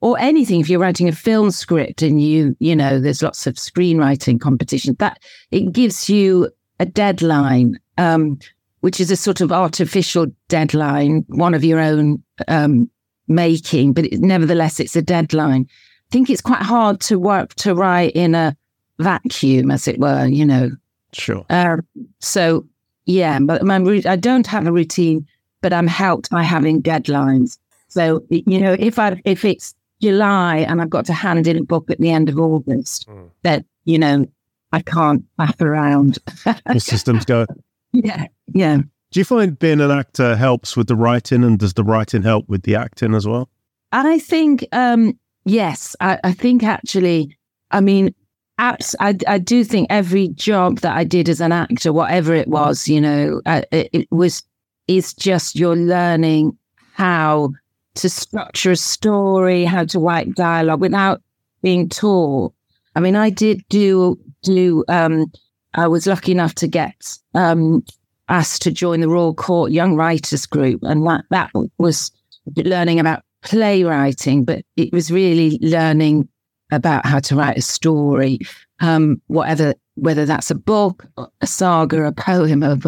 or 0.00 0.19
anything. 0.19 0.61
If 0.61 0.69
you're 0.69 0.81
writing 0.81 1.09
a 1.09 1.12
film 1.12 1.50
script 1.50 2.02
and 2.02 2.23
you, 2.23 2.55
you 2.59 2.76
know, 2.76 3.00
there's 3.00 3.23
lots 3.23 3.47
of 3.47 3.55
screenwriting 3.55 4.40
competition, 4.40 4.97
that 4.99 5.23
it 5.50 5.73
gives 5.73 6.11
you 6.11 6.50
a 6.79 6.87
deadline, 6.87 7.79
um, 7.99 8.38
which 8.81 9.00
is 9.00 9.11
a 9.11 9.17
sort 9.17 9.40
of 9.40 9.52
artificial 9.52 10.26
deadline, 10.49 11.25
one 11.29 11.55
of 11.55 11.64
your 11.64 11.79
own 11.79 12.23
um, 12.49 12.90
making, 13.29 13.93
but 13.93 14.07
it, 14.07 14.21
nevertheless, 14.21 14.81
it's 14.81 14.97
a 14.97 15.02
deadline. 15.02 15.67
I 16.11 16.12
think 16.12 16.29
it's 16.29 16.40
quite 16.40 16.62
hard 16.62 17.00
to 17.02 17.21
work 17.21 17.55
to 17.55 17.73
write 17.73 18.12
in 18.17 18.35
a 18.35 18.57
vacuum, 18.99 19.71
as 19.71 19.87
it 19.87 20.00
were, 20.00 20.26
you 20.26 20.45
know. 20.45 20.71
Sure. 21.12 21.47
Um, 21.50 21.87
so 22.19 22.67
yeah, 23.07 23.38
but 23.40 23.62
my 23.62 23.76
I 24.07 24.17
don't 24.17 24.47
have 24.49 24.67
a 24.67 24.73
routine, 24.73 25.26
but 25.61 25.73
I'm 25.73 25.87
helped 25.87 26.31
by 26.31 26.43
having 26.43 26.83
deadlines. 26.83 27.59
So 27.88 28.25
you 28.29 28.61
know, 28.61 28.75
if 28.79 28.99
I 28.99 29.21
if 29.25 29.45
it's 29.45 29.73
July 30.02 30.59
and 30.59 30.83
I've 30.83 30.90
got 30.90 31.07
to 31.07 31.12
hand 31.12 31.47
in 31.47 31.59
a 31.59 31.62
book 31.62 31.90
at 31.90 31.99
the 31.99 32.11
end 32.11 32.29
of 32.29 32.38
August, 32.38 33.09
mm. 33.09 33.31
that 33.43 33.64
you 33.85 33.99
know 33.99 34.26
I 34.73 34.83
can't 34.83 35.25
faff 35.38 35.61
around. 35.61 36.19
the 36.67 36.81
systems 36.81 37.25
go. 37.25 37.47
Yeah, 37.93 38.26
yeah. 38.55 38.76
Do 39.11 39.19
you 39.19 39.25
find 39.25 39.59
being 39.59 39.81
an 39.81 39.90
actor 39.90 40.37
helps 40.37 40.76
with 40.76 40.87
the 40.87 40.95
writing, 40.95 41.43
and 41.43 41.59
does 41.59 41.75
the 41.75 41.83
writing 41.83 42.23
help 42.23 42.49
with 42.49 42.62
the 42.62 42.76
acting 42.76 43.14
as 43.17 43.26
well? 43.26 43.49
I 43.90 44.21
think 44.21 44.64
um, 44.71 45.19
yes. 45.44 45.97
I, 46.00 46.18
I 46.25 46.32
think 46.32 46.62
actually, 46.62 47.37
I 47.70 47.80
mean, 47.80 48.14
abs- 48.59 48.97
I, 49.00 49.16
I 49.26 49.38
do 49.38 49.64
think 49.64 49.87
every 49.90 50.28
job 50.28 50.80
that 50.80 50.97
I 50.97 51.04
did 51.04 51.28
as 51.28 51.40
an 51.40 51.52
actor, 51.52 51.92
whatever 51.92 52.35
it 52.35 52.49
was, 52.49 52.88
you 52.88 53.00
know, 53.00 53.40
uh, 53.47 53.62
it, 53.73 53.88
it 53.92 54.09
was 54.11 54.42
is 54.87 55.14
just 55.14 55.56
you're 55.56 55.76
learning 55.76 56.56
how 56.94 57.50
to 57.94 58.09
structure 58.09 58.73
a 58.73 58.76
story, 58.76 59.64
how 59.64 59.85
to 59.85 59.99
write 59.99 60.35
dialogue 60.35 60.80
without 60.80 61.23
being 61.62 61.88
taught. 61.88 62.52
I 62.97 63.00
mean, 63.00 63.16
I 63.16 63.30
did 63.30 63.62
do 63.68 64.18
do. 64.42 64.85
Um, 64.88 65.26
I 65.75 65.87
was 65.87 66.06
lucky 66.06 66.32
enough 66.32 66.54
to 66.56 66.66
get 66.66 67.16
um, 67.35 67.85
asked 68.28 68.62
to 68.62 68.73
join 68.73 69.00
the 69.00 69.09
Royal 69.09 69.35
Court 69.35 69.70
Young 69.70 69.94
Writers 69.94 70.47
Group, 70.47 70.80
and 70.82 71.06
that 71.06 71.25
that 71.30 71.50
was 71.78 72.11
learning 72.56 72.99
about 72.99 73.23
playwriting, 73.42 74.44
but 74.44 74.64
it 74.76 74.92
was 74.92 75.11
really 75.11 75.59
learning 75.62 76.28
about 76.73 77.04
how 77.04 77.18
to 77.18 77.37
write 77.37 77.59
a 77.59 77.62
story, 77.62 78.38
um, 78.80 79.20
whatever, 79.26 79.75
whether 79.94 80.25
that's 80.25 80.50
a 80.50 80.54
book, 80.54 81.06
a 81.40 81.47
saga, 81.47 82.04
a 82.04 82.12
poem, 82.12 82.62
a, 82.62 82.78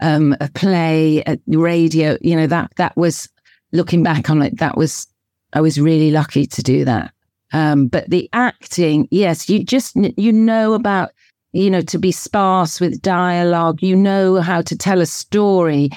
um, 0.00 0.36
a 0.40 0.50
play, 0.50 1.22
a 1.26 1.38
radio, 1.46 2.18
you 2.20 2.36
know, 2.36 2.46
that, 2.46 2.72
that 2.76 2.96
was 2.96 3.28
looking 3.72 4.02
back 4.02 4.30
on 4.30 4.42
it, 4.42 4.58
that 4.58 4.76
was, 4.76 5.06
I 5.52 5.60
was 5.60 5.80
really 5.80 6.10
lucky 6.10 6.46
to 6.46 6.62
do 6.62 6.84
that. 6.84 7.12
Um, 7.52 7.86
but 7.86 8.10
the 8.10 8.28
acting, 8.32 9.08
yes, 9.10 9.48
you 9.48 9.64
just, 9.64 9.96
you 9.96 10.32
know 10.32 10.74
about, 10.74 11.10
you 11.52 11.70
know, 11.70 11.82
to 11.82 11.98
be 11.98 12.10
sparse 12.10 12.80
with 12.80 13.00
dialogue, 13.00 13.80
you 13.80 13.94
know 13.94 14.40
how 14.40 14.60
to 14.62 14.76
tell 14.76 15.00
a 15.00 15.06
story 15.06 15.90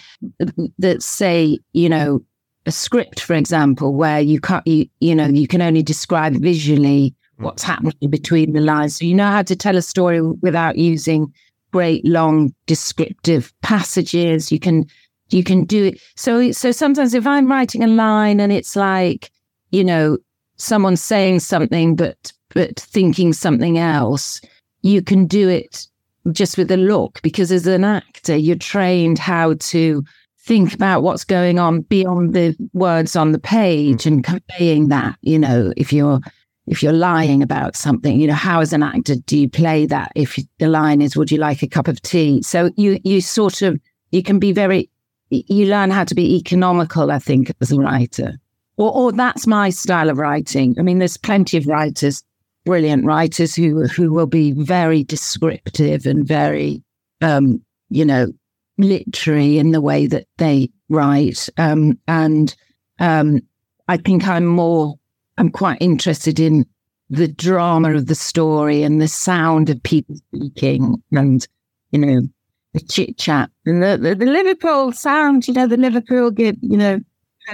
that 0.78 1.02
say, 1.02 1.58
you 1.74 1.90
know, 1.90 2.24
a 2.68 2.72
script, 2.72 3.22
for 3.22 3.34
example, 3.34 3.94
where 3.94 4.20
you 4.20 4.40
can't, 4.40 4.66
you, 4.68 4.88
you 5.00 5.16
know, 5.16 5.28
you 5.28 5.48
can 5.48 5.62
only 5.62 5.82
describe 5.82 6.34
visually 6.34 7.16
mm. 7.40 7.44
what's 7.44 7.64
happening 7.64 8.10
between 8.10 8.54
the 8.54 8.62
lines. 8.62 8.98
So 8.98 9.06
you 9.06 9.16
know 9.16 9.32
how 9.32 9.42
to 9.44 9.56
tell 9.56 9.78
a 9.78 9.82
story 9.82 10.22
without 10.22 10.78
using 10.78 11.34
great 11.72 12.06
long 12.06 12.54
descriptive 12.66 13.54
passages. 13.62 14.52
You 14.52 14.60
can, 14.60 14.86
you 15.30 15.44
can 15.44 15.64
do 15.64 15.86
it. 15.86 16.02
So, 16.16 16.52
so 16.52 16.72
sometimes 16.72 17.14
if 17.14 17.26
I'm 17.26 17.50
writing 17.50 17.84
a 17.84 17.88
line 17.88 18.40
and 18.40 18.52
it's 18.52 18.76
like, 18.76 19.32
you 19.72 19.84
know, 19.84 20.18
someone 20.58 20.98
saying 20.98 21.40
something, 21.40 21.96
but, 21.96 22.34
but 22.50 22.80
thinking 22.80 23.32
something 23.34 23.78
else, 23.78 24.42
you 24.82 25.02
can 25.02 25.26
do 25.26 25.48
it 25.50 25.88
just 26.32 26.58
with 26.58 26.70
a 26.72 26.78
look 26.78 27.22
because 27.22 27.52
as 27.52 27.68
an 27.68 27.86
actor, 27.86 28.36
you're 28.36 28.58
trained 28.58 29.20
how 29.20 29.54
to 29.60 30.04
think 30.48 30.74
about 30.74 31.04
what's 31.04 31.26
going 31.26 31.60
on 31.60 31.82
beyond 31.82 32.34
the 32.34 32.56
words 32.72 33.18
on 33.18 33.34
the 33.34 33.40
page 33.40 34.06
and 34.06 34.24
conveying 34.24 34.88
that 34.88 35.18
you 35.22 35.38
know 35.38 35.74
if 35.76 35.92
you're 35.92 36.22
if 36.68 36.82
you're 36.82 36.94
lying 36.94 37.44
about 37.44 37.76
something 37.76 38.20
you 38.20 38.28
know 38.28 38.34
how 38.34 38.62
as 38.62 38.72
an 38.72 38.82
actor 38.82 39.16
do 39.16 39.38
you 39.38 39.50
play 39.50 39.86
that? 39.86 40.12
If 40.16 40.40
the 40.60 40.70
line 40.70 41.02
is 41.02 41.18
would 41.18 41.32
you 41.32 41.38
like 41.38 41.62
a 41.64 41.68
cup 41.68 41.90
of 41.90 42.02
tea? 42.02 42.42
So 42.44 42.72
you 42.78 42.98
you 43.04 43.20
sort 43.20 43.62
of 43.62 43.80
you 44.12 44.24
can 44.24 44.40
be 44.40 44.54
very 44.54 44.90
you 45.30 45.66
learn 45.66 45.92
how 45.92 46.06
to 46.06 46.16
be 46.16 46.38
economical 46.38 47.12
i 47.12 47.20
think 47.20 47.52
as 47.60 47.74
a 47.74 47.78
writer. 47.78 48.38
Or, 48.78 48.94
or 48.96 49.12
that's 49.12 49.46
my 49.48 49.70
style 49.72 50.10
of 50.10 50.18
writing. 50.18 50.76
I 50.80 50.82
mean 50.82 51.00
there's 51.00 51.18
plenty 51.18 51.58
of 51.58 51.68
writers 51.68 52.24
brilliant 52.66 53.06
writers 53.06 53.56
who 53.56 53.86
who 53.88 54.14
will 54.14 54.28
be 54.28 54.52
very 54.52 55.04
descriptive 55.04 56.06
and 56.06 56.28
very 56.28 56.84
um 57.22 57.62
you 57.90 58.04
know 58.04 58.28
literary 58.78 59.58
in 59.58 59.72
the 59.72 59.82
way 59.82 60.08
that 60.08 60.28
they 60.38 60.70
write. 60.90 61.50
Um, 61.58 62.00
and 62.08 62.56
um, 63.00 63.42
I 63.88 63.98
think 63.98 64.28
I'm 64.28 64.46
more, 64.46 64.96
I'm 65.38 65.50
quite 65.50 65.82
interested 65.82 66.40
in 66.40 66.66
the 67.10 67.28
drama 67.28 67.96
of 67.96 68.08
the 68.08 68.16
story 68.16 68.84
and 68.84 69.02
the 69.02 69.08
sound 69.08 69.70
of 69.70 69.82
people 69.84 70.16
speaking 70.16 71.02
and, 71.12 71.48
you 71.92 72.00
know, 72.00 72.22
the 72.74 72.82
chit 72.82 73.18
chat 73.18 73.50
and 73.66 73.82
the, 73.82 73.98
the, 73.98 74.16
the, 74.16 74.26
Liverpool 74.26 74.92
sound, 74.92 75.48
you 75.48 75.54
know, 75.54 75.68
the 75.68 75.78
Liverpool 75.78 76.32
you 76.38 76.56
know, 76.62 77.00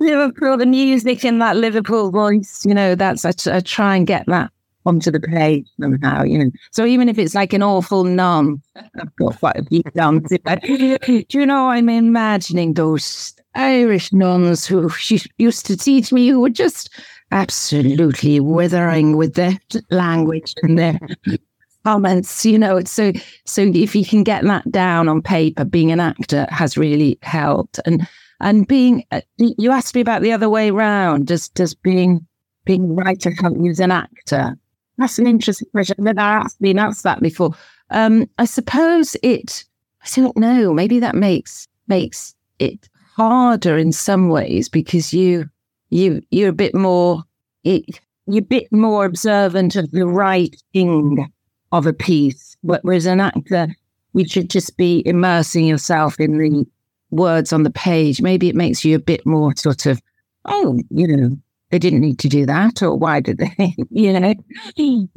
Liverpool, 0.00 0.56
the 0.56 0.66
music 0.66 1.24
in 1.26 1.38
that 1.40 1.56
Liverpool 1.56 2.10
voice, 2.10 2.64
you 2.64 2.72
know, 2.72 2.94
that's, 2.94 3.24
I, 3.26 3.32
I 3.54 3.60
try 3.60 3.96
and 3.96 4.06
get 4.06 4.24
that 4.26 4.50
onto 4.84 5.10
the 5.10 5.20
page 5.20 5.68
somehow, 5.80 6.22
you 6.22 6.38
know. 6.38 6.50
So 6.70 6.84
even 6.84 7.08
if 7.08 7.18
it's 7.18 7.34
like 7.34 7.52
an 7.52 7.62
awful 7.62 8.04
nun, 8.04 8.62
I've 8.76 9.14
got 9.16 9.38
quite 9.38 9.56
a 9.56 9.64
few 9.64 9.82
nuns. 9.94 10.28
Do 10.62 11.26
you 11.30 11.46
know, 11.46 11.70
I'm 11.70 11.88
imagining 11.88 12.74
those 12.74 13.34
Irish 13.54 14.12
nuns 14.12 14.66
who 14.66 14.88
she 14.90 15.20
used 15.38 15.66
to 15.66 15.76
teach 15.76 16.12
me 16.12 16.28
who 16.28 16.40
were 16.40 16.50
just 16.50 16.90
absolutely 17.30 18.40
withering 18.40 19.16
with 19.16 19.34
their 19.34 19.58
language 19.90 20.54
and 20.62 20.78
their 20.78 20.98
comments, 21.84 22.44
you 22.44 22.58
know. 22.58 22.82
So 22.84 23.12
so 23.44 23.62
if 23.62 23.94
you 23.94 24.04
can 24.04 24.22
get 24.22 24.44
that 24.44 24.70
down 24.70 25.08
on 25.08 25.22
paper, 25.22 25.64
being 25.64 25.92
an 25.92 26.00
actor 26.00 26.46
has 26.50 26.76
really 26.76 27.18
helped. 27.22 27.80
And 27.86 28.06
and 28.40 28.66
being 28.66 29.04
uh, 29.10 29.22
you 29.38 29.70
asked 29.70 29.94
me 29.94 30.00
about 30.00 30.22
the 30.22 30.32
other 30.32 30.48
way 30.48 30.70
around, 30.70 31.26
does 31.26 31.48
does 31.50 31.74
being 31.74 32.26
being 32.64 32.90
a 32.90 32.94
writer 32.94 33.32
help 33.40 33.56
you 33.58 33.70
as 33.70 33.80
an 33.80 33.90
actor? 33.90 34.56
That's 34.98 35.18
an 35.18 35.26
interesting 35.26 35.68
question. 35.72 35.96
I've 35.98 36.16
never 36.16 36.46
been 36.60 36.78
asked 36.78 37.02
that 37.04 37.20
before. 37.20 37.52
Um, 37.90 38.28
I 38.38 38.44
suppose 38.44 39.16
it. 39.22 39.64
I 40.02 40.08
don't 40.20 40.36
know. 40.36 40.72
Maybe 40.72 40.98
that 41.00 41.14
makes 41.14 41.68
makes 41.88 42.34
it 42.58 42.88
harder 43.16 43.76
in 43.76 43.92
some 43.92 44.28
ways 44.28 44.68
because 44.68 45.12
you 45.12 45.48
you 45.90 46.22
you're 46.30 46.48
a 46.48 46.54
bit 46.54 46.74
more 46.74 47.22
it, 47.64 48.00
you're 48.26 48.42
a 48.42 48.46
bit 48.46 48.72
more 48.72 49.04
observant 49.04 49.76
of 49.76 49.90
the 49.90 50.06
writing 50.06 51.30
of 51.72 51.86
a 51.86 51.92
piece. 51.92 52.56
Whereas 52.62 53.06
an 53.06 53.20
actor, 53.20 53.68
you 54.14 54.26
should 54.26 54.50
just 54.50 54.76
be 54.76 55.02
immersing 55.06 55.66
yourself 55.66 56.20
in 56.20 56.38
the 56.38 56.66
words 57.10 57.52
on 57.52 57.62
the 57.62 57.70
page. 57.70 58.22
Maybe 58.22 58.48
it 58.48 58.54
makes 58.54 58.84
you 58.84 58.96
a 58.96 59.00
bit 59.00 59.24
more 59.26 59.54
sort 59.56 59.86
of, 59.86 60.00
oh, 60.44 60.78
you 60.90 61.08
know, 61.08 61.36
they 61.72 61.78
didn't 61.78 62.00
need 62.00 62.18
to 62.18 62.28
do 62.28 62.44
that, 62.44 62.82
or 62.82 62.94
why 62.94 63.20
did 63.20 63.38
they? 63.38 63.74
you 63.90 64.20
know, 64.20 64.34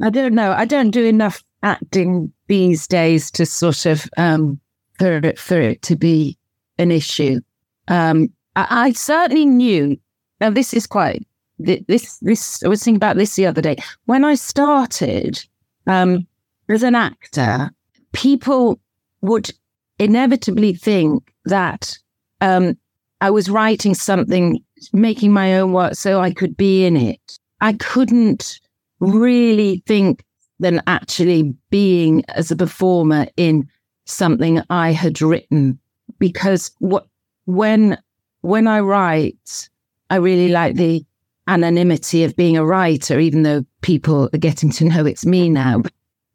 I 0.02 0.10
don't 0.10 0.34
know. 0.34 0.52
I 0.52 0.64
don't 0.64 0.90
do 0.90 1.04
enough 1.04 1.44
acting 1.62 2.32
these 2.48 2.86
days 2.86 3.30
to 3.32 3.44
sort 3.44 3.84
of 3.84 4.08
um, 4.16 4.58
for 4.98 5.18
it 5.18 5.38
for 5.38 5.60
it 5.60 5.82
to 5.82 5.96
be 5.96 6.38
an 6.78 6.90
issue. 6.90 7.40
Um, 7.88 8.32
I, 8.56 8.66
I 8.70 8.92
certainly 8.92 9.44
knew. 9.44 9.98
Now 10.40 10.48
this 10.48 10.72
is 10.72 10.86
quite 10.86 11.26
this 11.58 12.18
this. 12.22 12.62
I 12.64 12.68
was 12.68 12.82
thinking 12.82 12.96
about 12.96 13.16
this 13.16 13.36
the 13.36 13.46
other 13.46 13.60
day 13.60 13.76
when 14.06 14.24
I 14.24 14.34
started 14.34 15.44
um, 15.86 16.26
as 16.70 16.82
an 16.82 16.94
actor. 16.94 17.70
People 18.12 18.80
would 19.20 19.50
inevitably 19.98 20.72
think 20.72 21.34
that 21.44 21.98
um, 22.40 22.78
I 23.20 23.28
was 23.28 23.50
writing 23.50 23.94
something 23.94 24.64
making 24.92 25.32
my 25.32 25.58
own 25.58 25.72
work 25.72 25.94
so 25.94 26.20
I 26.20 26.32
could 26.32 26.56
be 26.56 26.84
in 26.84 26.96
it. 26.96 27.38
I 27.60 27.74
couldn't 27.74 28.60
really 29.00 29.82
think 29.86 30.24
than 30.58 30.82
actually 30.86 31.54
being 31.70 32.24
as 32.28 32.50
a 32.50 32.56
performer 32.56 33.26
in 33.36 33.68
something 34.04 34.62
I 34.70 34.92
had 34.92 35.20
written 35.20 35.78
because 36.18 36.70
what 36.78 37.06
when 37.44 37.98
when 38.40 38.66
I 38.66 38.80
write, 38.80 39.68
I 40.08 40.16
really 40.16 40.48
like 40.48 40.76
the 40.76 41.04
anonymity 41.48 42.24
of 42.24 42.36
being 42.36 42.56
a 42.56 42.64
writer, 42.64 43.18
even 43.18 43.42
though 43.42 43.64
people 43.80 44.28
are 44.32 44.38
getting 44.38 44.70
to 44.70 44.84
know 44.84 45.04
it's 45.04 45.26
me 45.26 45.48
now. 45.48 45.82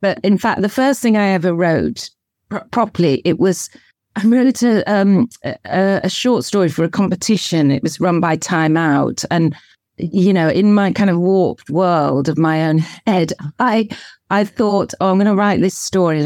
But 0.01 0.19
in 0.23 0.37
fact, 0.37 0.61
the 0.61 0.69
first 0.69 1.01
thing 1.01 1.15
I 1.15 1.29
ever 1.29 1.53
wrote 1.53 2.09
properly, 2.71 3.21
it 3.23 3.39
was 3.39 3.69
I 4.15 4.25
wrote 4.25 4.61
a, 4.61 4.83
um, 4.91 5.29
a, 5.43 6.01
a 6.03 6.09
short 6.09 6.43
story 6.43 6.69
for 6.69 6.83
a 6.83 6.89
competition. 6.89 7.71
It 7.71 7.83
was 7.83 7.99
run 7.99 8.19
by 8.19 8.35
Time 8.35 8.77
Out, 8.77 9.23
and 9.31 9.55
you 9.97 10.33
know, 10.33 10.49
in 10.49 10.73
my 10.73 10.91
kind 10.91 11.09
of 11.09 11.19
warped 11.19 11.69
world 11.69 12.27
of 12.27 12.37
my 12.37 12.67
own 12.67 12.79
head, 13.07 13.33
I 13.59 13.89
I 14.29 14.43
thought, 14.45 14.93
oh, 14.99 15.09
I'm 15.09 15.17
going 15.17 15.27
to 15.27 15.35
write 15.35 15.61
this 15.61 15.77
story. 15.77 16.25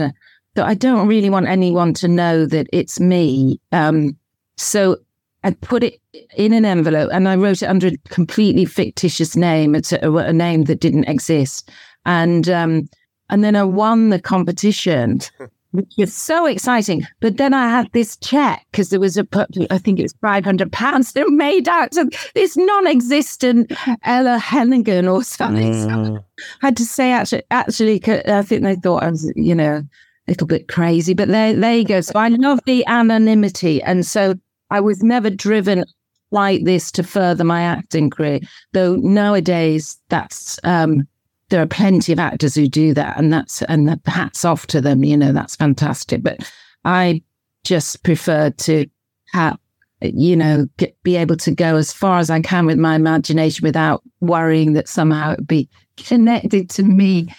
But 0.54 0.66
I 0.66 0.74
don't 0.74 1.08
really 1.08 1.30
want 1.30 1.48
anyone 1.48 1.94
to 1.96 2.08
know 2.08 2.46
that 2.46 2.68
it's 2.72 3.00
me. 3.00 3.60
Um, 3.74 4.16
so 4.58 4.98
I 5.44 5.52
put 5.52 5.84
it 5.84 6.00
in 6.36 6.54
an 6.54 6.66
envelope 6.66 7.10
and 7.12 7.28
I 7.28 7.36
wrote 7.36 7.62
it 7.62 7.68
under 7.68 7.88
a 7.88 7.98
completely 8.10 8.66
fictitious 8.66 9.36
name. 9.36 9.76
It's 9.76 9.92
a, 9.92 10.12
a 10.12 10.32
name 10.32 10.64
that 10.66 10.80
didn't 10.80 11.10
exist. 11.10 11.70
And 12.06 12.48
um, 12.50 12.90
and 13.30 13.44
then 13.44 13.56
I 13.56 13.64
won 13.64 14.10
the 14.10 14.22
competition 14.22 15.20
which 15.76 15.94
was 15.98 16.14
so 16.14 16.46
exciting. 16.46 17.06
But 17.20 17.38
then 17.38 17.54
I 17.54 17.70
had 17.70 17.92
this 17.92 18.18
check 18.18 18.66
because 18.72 18.90
there 18.90 19.00
was 19.00 19.18
a, 19.18 19.28
I 19.70 19.78
think 19.78 20.00
it 20.00 20.04
was 20.04 20.16
five 20.22 20.46
hundred 20.46 20.72
pounds. 20.72 21.14
They're 21.14 21.30
made 21.30 21.68
out 21.68 21.96
of 21.98 22.14
this 22.34 22.58
non-existent 22.58 23.72
Ella 24.04 24.40
Hennigan 24.42 25.12
or 25.12 25.24
something. 25.24 25.74
Mm. 25.74 26.16
So 26.16 26.26
I 26.62 26.68
had 26.68 26.78
to 26.78 26.86
say 26.86 27.12
actually, 27.12 27.44
actually, 27.52 28.02
I 28.08 28.42
think 28.42 28.64
they 28.64 28.76
thought 28.76 29.04
I 29.04 29.10
was, 29.10 29.32
you 29.36 29.56
know, 29.56 29.84
a 30.28 30.32
little 30.32 30.48
bit 30.48 30.68
crazy. 30.68 31.14
But 31.14 31.28
there, 31.28 31.54
there 31.54 31.78
you 31.78 31.86
go. 31.86 32.02
So 32.02 32.14
I 32.16 32.30
love 32.30 32.60
the 32.66 32.86
anonymity, 32.88 33.82
and 33.84 34.06
so 34.06 34.36
I 34.72 34.80
was 34.80 35.04
never 35.04 35.30
driven 35.30 35.86
like 36.32 36.66
this 36.66 36.92
to 36.92 37.04
further 37.04 37.44
my 37.44 37.62
acting 37.62 38.10
career. 38.10 38.40
Though 38.74 38.96
nowadays, 38.96 39.98
that's 40.10 40.60
um, 40.64 41.08
there 41.56 41.64
are 41.64 41.68
plenty 41.68 42.12
of 42.12 42.20
actors 42.20 42.54
who 42.54 42.68
do 42.68 42.94
that, 42.94 43.18
and 43.18 43.32
that's 43.32 43.62
and 43.62 43.88
the 43.88 43.98
hats 44.12 44.44
off 44.44 44.68
to 44.68 44.82
them. 44.82 45.06
You 45.06 45.16
know, 45.16 45.32
that's 45.32 45.56
fantastic. 45.56 46.22
But 46.22 46.52
I 46.84 47.24
just 47.64 48.04
prefer 48.04 48.50
to 48.50 48.86
have, 49.32 49.58
you 50.02 50.36
know, 50.36 50.68
get, 50.76 51.02
be 51.04 51.16
able 51.16 51.38
to 51.38 51.52
go 51.52 51.78
as 51.78 51.94
far 51.94 52.20
as 52.20 52.30
I 52.30 52.42
can 52.42 52.66
with 52.66 52.78
my 52.78 52.94
imagination 52.94 53.64
without 53.64 54.04
worrying 54.20 54.74
that 54.74 54.90
somehow 54.90 55.32
it 55.32 55.40
would 55.40 55.48
be 55.48 55.70
connected 55.96 56.70
to 56.72 56.84
me 56.84 57.34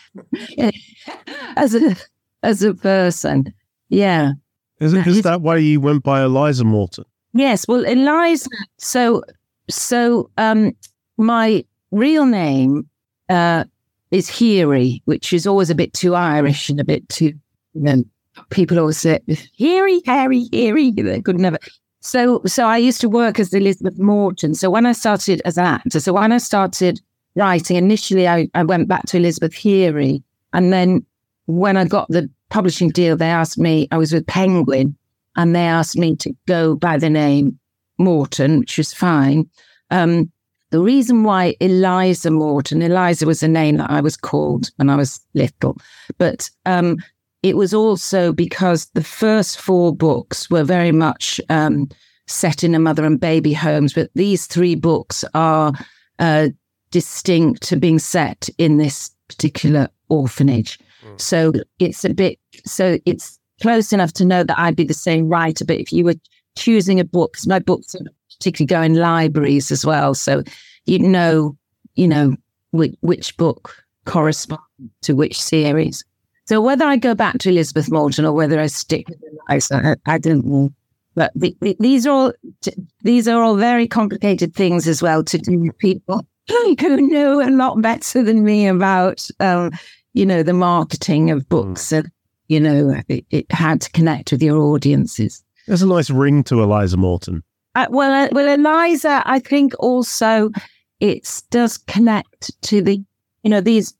as 1.56 1.74
a 1.74 1.94
as 2.42 2.62
a 2.62 2.72
person. 2.72 3.52
Yeah. 3.90 4.32
Is, 4.80 4.94
it, 4.94 5.06
is 5.06 5.24
that 5.24 5.42
why 5.42 5.58
you 5.58 5.78
went 5.78 6.04
by 6.04 6.22
Eliza 6.22 6.64
Morton? 6.64 7.04
Yes. 7.34 7.68
Well, 7.68 7.84
Eliza. 7.84 8.48
So, 8.78 9.24
so 9.68 10.30
um, 10.38 10.72
my 11.18 11.66
real 11.90 12.24
name 12.24 12.88
uh, 13.28 13.64
is 14.10 14.28
Heery, 14.28 15.02
which 15.04 15.32
is 15.32 15.46
always 15.46 15.70
a 15.70 15.74
bit 15.74 15.92
too 15.92 16.14
Irish 16.14 16.68
and 16.68 16.80
a 16.80 16.84
bit 16.84 17.08
too, 17.08 17.32
you 17.74 17.82
know, 17.82 18.04
people 18.50 18.78
always 18.78 18.98
say, 18.98 19.20
Heery, 19.52 20.00
Harry, 20.06 20.48
Heery. 20.52 20.90
They 20.90 21.20
could 21.20 21.38
never. 21.38 21.58
So, 22.00 22.40
so 22.46 22.66
I 22.66 22.76
used 22.76 23.00
to 23.00 23.08
work 23.08 23.40
as 23.40 23.52
Elizabeth 23.52 23.98
Morton. 23.98 24.54
So 24.54 24.70
when 24.70 24.86
I 24.86 24.92
started 24.92 25.42
as 25.44 25.58
an 25.58 25.64
actor, 25.64 26.00
so 26.00 26.12
when 26.12 26.32
I 26.32 26.38
started 26.38 27.00
writing, 27.34 27.76
initially 27.76 28.28
I, 28.28 28.48
I 28.54 28.62
went 28.62 28.88
back 28.88 29.06
to 29.06 29.16
Elizabeth 29.16 29.54
Heery. 29.54 30.22
And 30.52 30.72
then 30.72 31.04
when 31.46 31.76
I 31.76 31.84
got 31.84 32.08
the 32.08 32.30
publishing 32.48 32.90
deal, 32.90 33.16
they 33.16 33.28
asked 33.28 33.58
me, 33.58 33.88
I 33.90 33.98
was 33.98 34.12
with 34.12 34.26
Penguin, 34.26 34.96
and 35.36 35.54
they 35.54 35.66
asked 35.66 35.98
me 35.98 36.16
to 36.16 36.32
go 36.46 36.76
by 36.76 36.96
the 36.96 37.10
name 37.10 37.58
Morton, 37.98 38.60
which 38.60 38.78
was 38.78 38.92
fine. 38.92 39.48
Um, 39.90 40.30
the 40.76 40.82
reason 40.82 41.22
why 41.22 41.56
Eliza 41.60 42.30
Morton, 42.30 42.82
Eliza 42.82 43.24
was 43.24 43.42
a 43.42 43.48
name 43.48 43.78
that 43.78 43.90
I 43.90 44.02
was 44.02 44.14
called 44.14 44.70
when 44.76 44.90
I 44.90 44.96
was 44.96 45.18
little, 45.32 45.78
but 46.18 46.50
um, 46.66 46.98
it 47.42 47.56
was 47.56 47.72
also 47.72 48.30
because 48.30 48.84
the 48.92 49.02
first 49.02 49.58
four 49.58 49.96
books 49.96 50.50
were 50.50 50.64
very 50.64 50.92
much 50.92 51.40
um, 51.48 51.88
set 52.26 52.62
in 52.62 52.74
a 52.74 52.78
mother 52.78 53.06
and 53.06 53.18
baby 53.18 53.54
homes, 53.54 53.94
but 53.94 54.10
these 54.14 54.46
three 54.46 54.74
books 54.74 55.24
are 55.32 55.72
uh, 56.18 56.48
distinct 56.90 57.62
to 57.62 57.76
being 57.76 57.98
set 57.98 58.50
in 58.58 58.76
this 58.76 59.10
particular 59.28 59.88
orphanage. 60.10 60.78
Mm. 61.06 61.18
So 61.18 61.52
it's 61.78 62.04
a 62.04 62.12
bit, 62.12 62.38
so 62.66 62.98
it's 63.06 63.38
close 63.62 63.94
enough 63.94 64.12
to 64.12 64.26
know 64.26 64.44
that 64.44 64.58
I'd 64.58 64.76
be 64.76 64.84
the 64.84 64.92
same 64.92 65.30
writer. 65.30 65.64
But 65.64 65.80
if 65.80 65.90
you 65.90 66.04
were 66.04 66.16
choosing 66.54 67.00
a 67.00 67.04
book, 67.04 67.32
because 67.32 67.46
my 67.46 67.60
books 67.60 67.94
are 67.94 68.00
particularly 68.38 68.66
go 68.66 68.82
in 68.82 69.00
libraries 69.00 69.70
as 69.70 69.84
well. 69.84 70.14
So 70.14 70.42
you 70.86 71.00
know, 71.00 71.56
you 71.94 72.08
know, 72.08 72.36
which, 72.70 72.94
which 73.00 73.36
book 73.36 73.84
corresponds 74.04 74.62
to 75.02 75.14
which 75.14 75.40
series. 75.40 76.04
So 76.46 76.60
whether 76.60 76.84
I 76.84 76.96
go 76.96 77.14
back 77.14 77.38
to 77.38 77.50
Elizabeth 77.50 77.90
Morton 77.90 78.24
or 78.24 78.32
whether 78.32 78.60
I 78.60 78.68
stick 78.68 79.08
with 79.08 79.18
Eliza, 79.48 79.96
I, 80.06 80.14
I 80.14 80.18
don't 80.18 80.46
know. 80.46 80.70
But 81.16 81.32
the, 81.34 81.56
the, 81.60 81.76
these 81.80 82.06
are 82.06 82.10
all 82.10 82.32
these 83.02 83.26
are 83.26 83.42
all 83.42 83.56
very 83.56 83.88
complicated 83.88 84.54
things 84.54 84.86
as 84.86 85.02
well 85.02 85.24
to 85.24 85.38
do 85.38 85.58
with 85.58 85.78
people 85.78 86.26
who 86.48 87.08
know 87.08 87.40
a 87.40 87.50
lot 87.50 87.80
better 87.80 88.22
than 88.22 88.44
me 88.44 88.68
about, 88.68 89.26
um, 89.40 89.72
you 90.12 90.26
know, 90.26 90.42
the 90.42 90.52
marketing 90.52 91.30
of 91.30 91.48
books 91.48 91.90
and 91.90 92.10
you 92.48 92.60
know 92.60 92.94
it, 93.08 93.24
it, 93.30 93.46
how 93.50 93.76
to 93.76 93.90
connect 93.90 94.30
with 94.30 94.42
your 94.42 94.58
audiences. 94.58 95.42
There's 95.66 95.82
a 95.82 95.86
nice 95.86 96.10
ring 96.10 96.44
to 96.44 96.62
Eliza 96.62 96.96
Morton. 96.96 97.42
Uh, 97.76 97.86
well, 97.90 98.10
uh, 98.10 98.28
well, 98.32 98.48
Eliza, 98.48 99.22
I 99.26 99.38
think 99.38 99.74
also 99.78 100.50
it 101.00 101.42
does 101.50 101.76
connect 101.76 102.50
to 102.62 102.80
the, 102.80 103.04
you 103.42 103.50
know, 103.50 103.60
these 103.60 103.94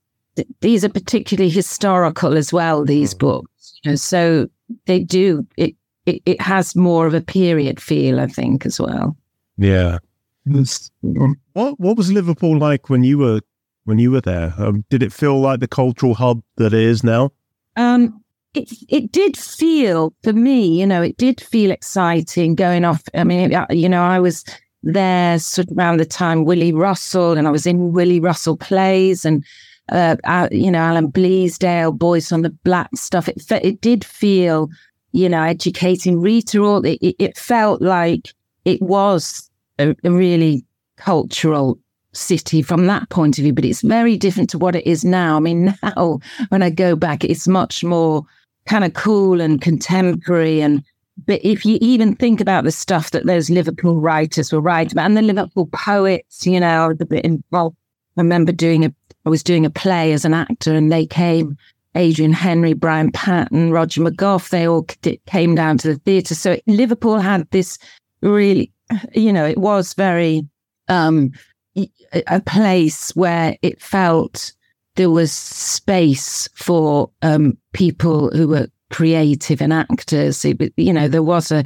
these 0.61 0.85
are 0.85 0.89
particularly 0.89 1.51
historical 1.51 2.37
as 2.37 2.53
well. 2.53 2.85
These 2.85 3.15
mm. 3.15 3.19
books, 3.19 3.79
you 3.85 3.91
know, 3.91 3.97
so 3.97 4.49
they 4.87 5.01
do 5.01 5.47
it, 5.59 5.75
it. 6.07 6.23
It 6.25 6.41
has 6.41 6.75
more 6.75 7.07
of 7.07 7.13
a 7.13 7.21
period 7.21 7.79
feel, 7.79 8.19
I 8.19 8.29
think, 8.29 8.65
as 8.65 8.81
well. 8.81 9.15
Yeah. 9.59 9.99
What 10.45 11.79
What 11.79 11.97
was 11.99 12.11
Liverpool 12.11 12.59
like 12.59 12.89
when 12.89 13.05
you 13.05 13.19
were 13.19 13.41
when 13.85 13.99
you 13.99 14.11
were 14.11 14.23
there? 14.23 14.55
Um, 14.57 14.85
did 14.89 15.03
it 15.03 15.13
feel 15.13 15.39
like 15.39 15.61
the 15.61 15.69
cultural 15.69 16.15
hub 16.15 16.43
that 16.57 16.73
it 16.73 16.81
is 16.81 17.05
now? 17.05 17.31
Um, 17.77 18.23
it 18.57 18.73
it 18.89 19.13
did 19.13 19.37
feel 19.37 20.15
for 20.23 20.33
me, 20.33 20.81
you 20.81 20.87
know, 20.87 21.03
it 21.03 21.17
did 21.17 21.41
feel 21.41 21.71
exciting 21.71 22.55
going 22.55 22.85
off. 22.85 23.03
I 23.15 23.25
mean, 23.25 23.53
you 23.71 23.89
know, 23.89 24.03
I 24.03 24.19
was 24.19 24.45
there 24.83 25.39
sort 25.39 25.71
of 25.71 25.77
around 25.77 25.99
the 25.99 26.05
time 26.05 26.45
Willy 26.45 26.73
Russell, 26.73 27.37
and 27.37 27.47
I 27.47 27.51
was 27.51 27.67
in 27.67 27.93
Willy 27.93 28.21
Russell 28.21 28.57
plays, 28.57 29.25
and 29.25 29.45
uh, 29.91 30.17
you 30.51 30.71
know, 30.71 30.79
Alan 30.79 31.13
Bleasdale, 31.13 31.97
Boys 31.97 32.33
on 32.33 32.43
the 32.43 32.51
Black 32.51 32.91
stuff. 32.95 33.29
It 33.29 33.43
it 33.51 33.81
did 33.81 34.05
feel, 34.05 34.69
you 35.13 35.29
know, 35.29 35.43
educating 35.43 36.21
Rita. 36.21 36.63
All 36.63 36.85
it, 36.85 36.99
it 37.01 37.37
felt 37.37 37.83
like 37.83 38.33
it 38.65 38.81
was 38.83 39.51
a, 39.79 39.95
a 40.05 40.11
really 40.11 40.65
cultural 40.97 41.79
city 42.13 42.63
from 42.63 42.87
that 42.87 43.09
point 43.11 43.39
of 43.39 43.45
view, 43.45 43.53
but 43.53 43.65
it's 43.65 43.83
very 43.83 44.17
different 44.17 44.49
to 44.51 44.59
what 44.59 44.75
it 44.75 44.87
is 44.87 45.05
now. 45.05 45.37
I 45.37 45.41
mean, 45.41 45.75
now 45.83 46.21
when 46.49 46.63
I 46.63 46.71
go 46.71 46.97
back, 46.97 47.25
it's 47.25 47.47
much 47.47 47.85
more 47.85 48.25
kind 48.67 48.85
of 48.85 48.93
cool 48.95 49.41
and 49.41 49.61
contemporary 49.61 50.61
and 50.61 50.83
but 51.25 51.41
if 51.43 51.65
you 51.65 51.79
even 51.81 52.15
think 52.15 52.41
about 52.41 52.65
the 52.65 52.73
stuff 52.73 53.11
that 53.13 53.27
those 53.27 53.49
Liverpool 53.49 54.01
writers 54.01 54.53
were 54.53 54.61
writing 54.61 54.93
about 54.93 55.07
and 55.07 55.17
the 55.17 55.23
Liverpool 55.23 55.67
poets, 55.73 56.47
you 56.47 56.61
know, 56.61 56.93
the 56.93 57.07
bit 57.07 57.25
involved. 57.25 57.77
I 58.19 58.23
remember 58.23 58.53
doing 58.53 58.85
a, 58.85 58.95
I 59.25 59.31
was 59.31 59.43
doing 59.43 59.65
a 59.65 59.71
play 59.71 60.13
as 60.13 60.25
an 60.25 60.35
actor 60.35 60.75
and 60.75 60.93
they 60.93 61.07
came, 61.07 61.57
Adrian 61.95 62.35
Henri, 62.35 62.75
Brian 62.75 63.11
Patten, 63.13 63.73
Roger 63.73 64.03
McGough, 64.03 64.51
they 64.51 64.69
all 64.69 64.87
came 65.27 65.55
down 65.55 65.79
to 65.79 65.89
the 65.89 65.99
theatre. 66.01 66.35
So 66.35 66.59
Liverpool 66.67 67.19
had 67.19 67.51
this 67.51 67.79
really, 68.21 68.71
you 69.15 69.33
know, 69.33 69.47
it 69.47 69.59
was 69.59 69.95
very, 69.95 70.47
um, 70.89 71.33
a 72.27 72.41
place 72.41 73.15
where 73.17 73.57
it 73.63 73.81
felt 73.81 74.53
there 74.97 75.11
was 75.11 75.33
space 75.33 76.49
for 76.55 77.11
um, 77.23 77.57
people 77.73 78.31
who 78.31 78.49
were 78.49 78.69
creative 78.91 79.61
and 79.61 79.73
actors. 79.73 80.45
It, 80.45 80.73
you 80.77 80.93
know, 80.93 81.09
there 81.09 81.23
was 81.23 81.53
a 81.53 81.65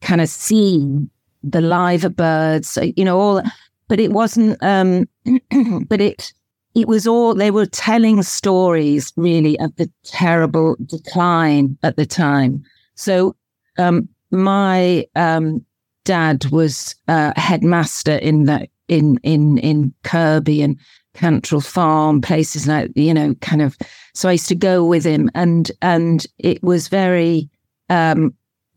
kind 0.00 0.20
of 0.20 0.28
scene, 0.28 1.10
the 1.42 1.60
Liver 1.60 2.08
Birds, 2.08 2.76
uh, 2.76 2.86
you 2.96 3.04
know, 3.04 3.18
all, 3.18 3.42
but 3.88 4.00
it 4.00 4.12
wasn't, 4.12 4.58
um, 4.62 5.08
but 5.88 6.00
it, 6.00 6.32
it 6.74 6.88
was 6.88 7.06
all, 7.06 7.34
they 7.34 7.50
were 7.50 7.66
telling 7.66 8.22
stories 8.22 9.12
really 9.16 9.58
of 9.60 9.74
the 9.76 9.90
terrible 10.04 10.76
decline 10.86 11.76
at 11.82 11.96
the 11.96 12.06
time. 12.06 12.64
So, 12.94 13.36
um, 13.78 14.08
my, 14.30 15.06
um, 15.16 15.64
dad 16.04 16.46
was 16.46 16.94
uh, 17.08 17.32
headmaster 17.36 18.16
in 18.16 18.44
that 18.44 18.68
in 18.88 19.18
in 19.22 19.58
in 19.58 19.94
Kirkby 20.02 20.62
and 20.62 20.76
Cantril 21.14 21.64
Farm, 21.64 22.20
places 22.20 22.66
like 22.66 22.90
you 22.94 23.14
know, 23.14 23.34
kind 23.36 23.62
of. 23.62 23.76
So 24.14 24.28
I 24.28 24.32
used 24.32 24.48
to 24.48 24.54
go 24.54 24.84
with 24.84 25.04
him, 25.04 25.30
and 25.34 25.70
and 25.82 26.26
it 26.38 26.62
was 26.62 26.88
very, 26.88 27.48
um, 27.88 28.34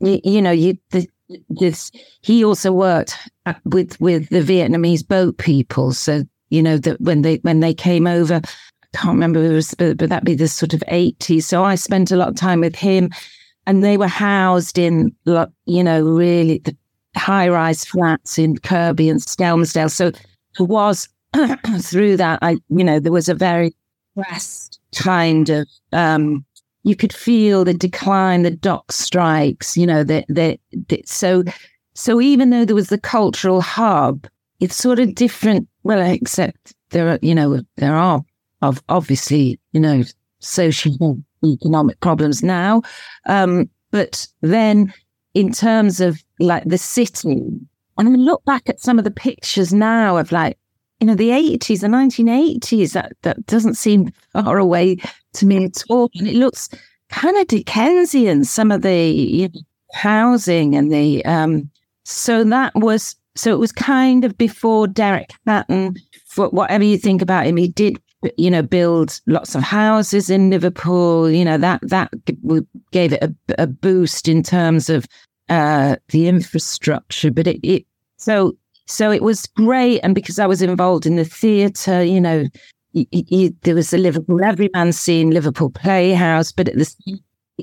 you, 0.00 0.20
you 0.24 0.42
know, 0.42 0.50
you 0.50 0.78
the, 0.90 1.08
this. 1.48 1.90
He 2.20 2.44
also 2.44 2.72
worked 2.72 3.16
with 3.64 4.00
with 4.00 4.28
the 4.28 4.42
Vietnamese 4.42 5.06
boat 5.06 5.38
people, 5.38 5.92
so 5.92 6.24
you 6.50 6.62
know 6.62 6.78
that 6.78 7.00
when 7.00 7.22
they 7.22 7.36
when 7.36 7.60
they 7.60 7.74
came 7.74 8.06
over, 8.06 8.40
I 8.44 8.96
can't 8.96 9.14
remember 9.14 9.42
it 9.42 9.52
was, 9.52 9.74
but, 9.74 9.96
but 9.96 10.08
that'd 10.08 10.24
be 10.24 10.34
the 10.34 10.48
sort 10.48 10.74
of 10.74 10.82
eighties. 10.88 11.46
So 11.46 11.64
I 11.64 11.74
spent 11.74 12.10
a 12.10 12.16
lot 12.16 12.28
of 12.28 12.36
time 12.36 12.60
with 12.60 12.76
him. 12.76 13.10
and 13.66 13.84
they 13.84 13.96
were 13.96 14.08
housed 14.08 14.78
in, 14.78 15.14
you 15.24 15.84
know, 15.84 16.02
really 16.02 16.58
the 16.58 16.76
high 17.16 17.48
rise 17.48 17.84
flats 17.84 18.38
in 18.38 18.58
Kirkby 18.58 19.08
and 19.08 19.20
Skelmersdale. 19.20 19.90
So 19.90 20.08
it 20.08 20.18
was 20.58 21.08
through 21.80 22.16
that, 22.18 22.38
I, 22.42 22.58
you 22.68 22.84
know, 22.84 23.00
there 23.00 23.12
was 23.12 23.28
a 23.28 23.34
very 23.34 23.74
pressed 24.14 24.80
kind 24.94 25.48
of, 25.48 25.68
um, 25.92 26.44
you 26.84 26.96
could 26.96 27.12
feel 27.12 27.64
the 27.64 27.74
decline, 27.74 28.42
the 28.42 28.50
dock 28.50 28.92
strikes, 28.92 29.76
you 29.76 29.86
know, 29.86 30.04
that, 30.04 30.24
the, 30.28 30.58
so, 31.06 31.44
so 31.94 32.20
even 32.20 32.50
though 32.50 32.64
there 32.64 32.74
was 32.74 32.88
the 32.88 32.98
cultural 32.98 33.60
hub, 33.60 34.26
it's 34.60 34.76
sort 34.76 34.98
of 34.98 35.14
different. 35.14 35.68
Well, 35.82 36.00
except 36.00 36.74
there 36.90 37.08
are, 37.08 37.18
you 37.22 37.34
know, 37.34 37.62
there 37.76 37.96
are 37.96 38.22
of 38.62 38.82
obviously, 38.88 39.58
you 39.72 39.80
know, 39.80 40.04
social 40.38 41.18
economic 41.44 42.00
problems 42.00 42.42
now. 42.42 42.82
Um, 43.26 43.68
but 43.90 44.26
then 44.40 44.92
in 45.34 45.52
terms 45.52 46.00
of 46.00 46.22
like 46.38 46.64
the 46.64 46.78
city, 46.78 47.42
and 47.98 48.08
I 48.08 48.10
look 48.12 48.44
back 48.44 48.68
at 48.68 48.80
some 48.80 48.98
of 48.98 49.04
the 49.04 49.10
pictures 49.10 49.72
now 49.72 50.16
of 50.16 50.32
like, 50.32 50.58
you 51.02 51.06
know, 51.08 51.16
the 51.16 51.30
80s, 51.30 51.80
the 51.80 51.88
1980s, 51.88 52.92
that, 52.92 53.12
that 53.22 53.44
doesn't 53.46 53.74
seem 53.74 54.12
far 54.32 54.58
away 54.58 54.98
to 55.32 55.46
me 55.46 55.64
at 55.64 55.82
all. 55.88 56.08
And 56.14 56.28
it 56.28 56.36
looks 56.36 56.68
kind 57.08 57.36
of 57.36 57.48
Dickensian, 57.48 58.44
some 58.44 58.70
of 58.70 58.82
the 58.82 59.10
you 59.10 59.48
know, 59.48 59.60
housing 59.94 60.76
and 60.76 60.92
the, 60.92 61.24
um, 61.24 61.68
so 62.04 62.44
that 62.44 62.72
was, 62.76 63.16
so 63.34 63.52
it 63.52 63.58
was 63.58 63.72
kind 63.72 64.24
of 64.24 64.38
before 64.38 64.86
Derek 64.86 65.32
Hatton, 65.44 65.96
for 66.24 66.50
whatever 66.50 66.84
you 66.84 66.96
think 66.96 67.20
about 67.20 67.46
him, 67.46 67.56
he 67.56 67.66
did 67.66 68.00
you 68.36 68.48
know, 68.48 68.62
build 68.62 69.20
lots 69.26 69.56
of 69.56 69.64
houses 69.64 70.30
in 70.30 70.50
Liverpool. 70.50 71.28
You 71.28 71.44
know 71.44 71.58
that 71.58 71.80
that 71.88 72.12
gave 72.92 73.12
it 73.12 73.20
a, 73.20 73.34
a 73.58 73.66
boost 73.66 74.28
in 74.28 74.44
terms 74.44 74.88
of 74.88 75.08
uh, 75.48 75.96
the 76.10 76.28
infrastructure. 76.28 77.32
But 77.32 77.48
it, 77.48 77.58
it 77.64 77.84
so 78.18 78.56
so 78.92 79.10
it 79.10 79.22
was 79.22 79.46
great, 79.46 80.00
and 80.00 80.14
because 80.14 80.38
I 80.38 80.46
was 80.46 80.62
involved 80.62 81.06
in 81.06 81.16
the 81.16 81.24
theatre, 81.24 82.02
you 82.04 82.20
know, 82.20 82.44
there 83.62 83.74
was 83.74 83.90
the 83.90 83.98
Liverpool 83.98 84.44
Everyman 84.44 84.92
scene, 84.92 85.30
Liverpool 85.30 85.70
Playhouse, 85.70 86.52
but 86.52 86.68
it 86.68 86.88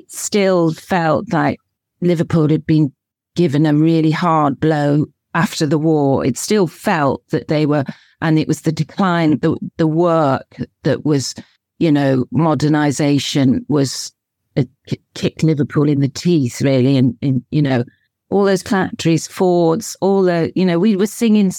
still 0.08 0.74
felt 0.74 1.32
like 1.32 1.60
Liverpool 2.02 2.50
had 2.50 2.66
been 2.66 2.92
given 3.36 3.66
a 3.66 3.74
really 3.74 4.12
hard 4.12 4.60
blow 4.60 5.06
after 5.34 5.66
the 5.66 5.78
war. 5.78 6.26
It 6.26 6.38
still 6.38 6.68
felt 6.68 7.22
that 7.30 7.48
they 7.48 7.66
were 7.66 7.86
and 8.22 8.38
it 8.38 8.48
was 8.48 8.62
the 8.62 8.72
decline, 8.72 9.40
the 9.40 9.58
the 9.78 9.88
work 9.88 10.58
that 10.84 11.06
was, 11.06 11.36
you 11.78 11.92
know, 11.92 12.26
modernization 12.32 13.66
was 13.70 14.12
uh, 14.58 14.64
a 14.92 14.98
kicked 15.14 15.44
Liverpool 15.44 15.88
in 15.88 16.02
the 16.02 16.10
teeth, 16.10 16.62
really, 16.62 16.98
and, 16.98 17.18
and 17.22 17.44
you 17.52 17.62
know, 17.62 17.84
all 18.30 18.46
those 18.46 18.62
factories, 18.62 19.28
Fords, 19.28 19.98
all 20.02 20.24
the, 20.24 20.52
you 20.56 20.66
know, 20.66 20.78
we 20.80 20.96
were 20.96 21.08
singing 21.08 21.52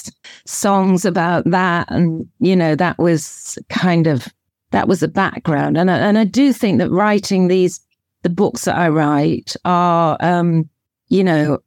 songs 0.47 1.05
about 1.05 1.45
that, 1.51 1.91
and 1.91 2.27
you 2.39 2.55
know, 2.55 2.75
that 2.77 2.99
was 2.99 3.59
kind 3.69 4.07
of 4.07 4.29
that 4.71 4.87
was 4.87 5.01
the 5.01 5.09
background, 5.09 5.77
and 5.77 5.91
I, 5.91 5.99
and 5.99 6.19
I 6.19 6.25
do 6.25 6.53
think 6.53 6.79
that 6.79 6.91
writing 6.91 7.49
these 7.49 7.81
the 8.23 8.31
books 8.31 8.67
that 8.67 8.77
I 8.77 8.89
write 8.89 9.57
are, 9.65 10.17
um, 10.21 10.69
you 11.09 11.25
know, 11.25 11.59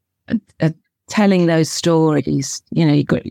telling 1.10 1.48
those 1.48 1.70
stories. 1.70 2.62
You 2.72 2.86
know, 2.86 2.94
you 2.94 3.04
got, 3.04 3.22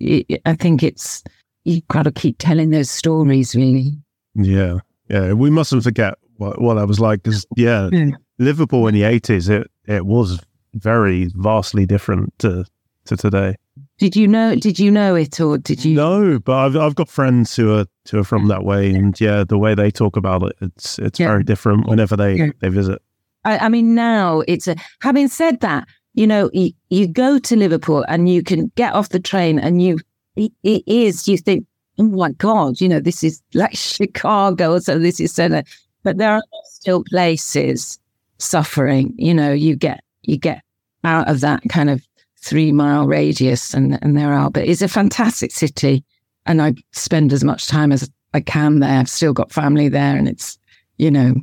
I 0.44 0.54
think 0.54 0.82
it's 0.82 1.22
you've 1.64 1.86
got 1.88 2.02
to 2.02 2.12
keep 2.12 2.36
telling 2.38 2.70
those 2.70 2.90
stories, 2.90 3.54
really. 3.54 3.92
Yeah, 4.34 4.78
yeah. 5.08 5.32
We 5.32 5.50
mustn't 5.50 5.84
forget 5.84 6.14
what, 6.36 6.60
what 6.60 6.74
that 6.74 6.88
was 6.88 7.00
like 7.00 7.22
because, 7.22 7.46
yeah, 7.56 7.88
yeah, 7.92 8.10
Liverpool 8.38 8.86
in 8.88 8.94
the 8.94 9.04
eighties, 9.04 9.48
it 9.48 9.70
it 9.86 10.04
was 10.04 10.40
very 10.74 11.30
vastly 11.34 11.86
different 11.86 12.36
to 12.40 12.64
to 13.06 13.16
today. 13.16 13.56
Did 13.98 14.16
you 14.16 14.28
know? 14.28 14.54
Did 14.54 14.78
you 14.78 14.90
know 14.90 15.14
it, 15.14 15.40
or 15.40 15.58
did 15.58 15.84
you? 15.84 15.94
No, 15.94 16.38
but 16.38 16.54
I've 16.54 16.76
I've 16.76 16.94
got 16.94 17.08
friends 17.08 17.54
who 17.56 17.76
are 17.76 17.86
who 18.10 18.18
are 18.18 18.24
from 18.24 18.48
that 18.48 18.64
way, 18.64 18.90
and 18.90 19.18
yeah, 19.20 19.44
the 19.44 19.58
way 19.58 19.74
they 19.74 19.90
talk 19.90 20.16
about 20.16 20.42
it, 20.42 20.56
it's 20.60 20.98
it's 20.98 21.18
yeah. 21.20 21.28
very 21.28 21.44
different 21.44 21.86
whenever 21.86 22.16
they 22.16 22.34
yeah. 22.36 22.50
they 22.60 22.68
visit. 22.68 23.00
I, 23.44 23.58
I 23.58 23.68
mean, 23.68 23.94
now 23.94 24.42
it's 24.46 24.68
a. 24.68 24.76
Having 25.00 25.28
said 25.28 25.60
that, 25.60 25.88
you 26.14 26.26
know, 26.26 26.50
you, 26.52 26.72
you 26.90 27.08
go 27.08 27.38
to 27.38 27.56
Liverpool 27.56 28.04
and 28.08 28.28
you 28.28 28.42
can 28.42 28.70
get 28.76 28.94
off 28.94 29.08
the 29.08 29.18
train 29.20 29.58
and 29.58 29.82
you 29.82 29.98
it, 30.36 30.52
it 30.62 30.82
is, 30.86 31.28
you 31.28 31.36
think, 31.36 31.66
oh 31.98 32.04
my 32.04 32.32
God, 32.32 32.80
you 32.80 32.88
know, 32.88 33.00
this 33.00 33.22
is 33.22 33.42
like 33.54 33.74
Chicago, 33.76 34.78
so 34.78 34.98
this 34.98 35.20
is 35.20 35.32
so, 35.32 35.62
but 36.02 36.18
there 36.18 36.32
are 36.32 36.42
still 36.64 37.04
places 37.04 37.98
suffering, 38.38 39.14
you 39.16 39.34
know, 39.34 39.52
you 39.52 39.76
get, 39.76 40.02
you 40.22 40.36
get 40.36 40.62
out 41.04 41.28
of 41.28 41.40
that 41.40 41.62
kind 41.68 41.90
of 41.90 42.06
three 42.40 42.72
mile 42.72 43.06
radius 43.06 43.74
and, 43.74 43.98
and 44.02 44.16
there 44.16 44.32
are, 44.32 44.50
but 44.50 44.66
it's 44.66 44.82
a 44.82 44.88
fantastic 44.88 45.52
city. 45.52 46.04
And 46.46 46.60
I 46.60 46.74
spend 46.92 47.32
as 47.32 47.44
much 47.44 47.68
time 47.68 47.92
as 47.92 48.10
I 48.34 48.40
can 48.40 48.80
there. 48.80 48.98
I've 48.98 49.08
still 49.08 49.32
got 49.32 49.52
family 49.52 49.88
there 49.88 50.16
and 50.16 50.28
it's, 50.28 50.58
you 50.98 51.10
know, 51.10 51.34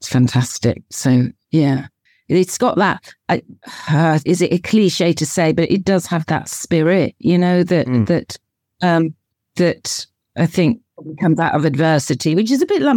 it's 0.00 0.08
fantastic. 0.08 0.82
So 0.90 1.28
yeah, 1.50 1.86
it's 2.28 2.58
got 2.58 2.76
that. 2.76 3.14
Uh, 3.28 4.18
is 4.24 4.42
it 4.42 4.52
a 4.52 4.58
cliche 4.58 5.12
to 5.12 5.26
say? 5.26 5.52
But 5.52 5.70
it 5.70 5.84
does 5.84 6.06
have 6.06 6.26
that 6.26 6.48
spirit, 6.48 7.14
you 7.18 7.38
know, 7.38 7.62
that 7.62 7.86
mm. 7.86 8.06
that 8.06 8.36
um, 8.82 9.14
that 9.56 10.06
I 10.36 10.46
think 10.46 10.80
comes 11.20 11.38
out 11.38 11.54
of 11.54 11.64
adversity, 11.64 12.34
which 12.34 12.50
is 12.50 12.62
a 12.62 12.66
bit 12.66 12.82
like 12.82 12.96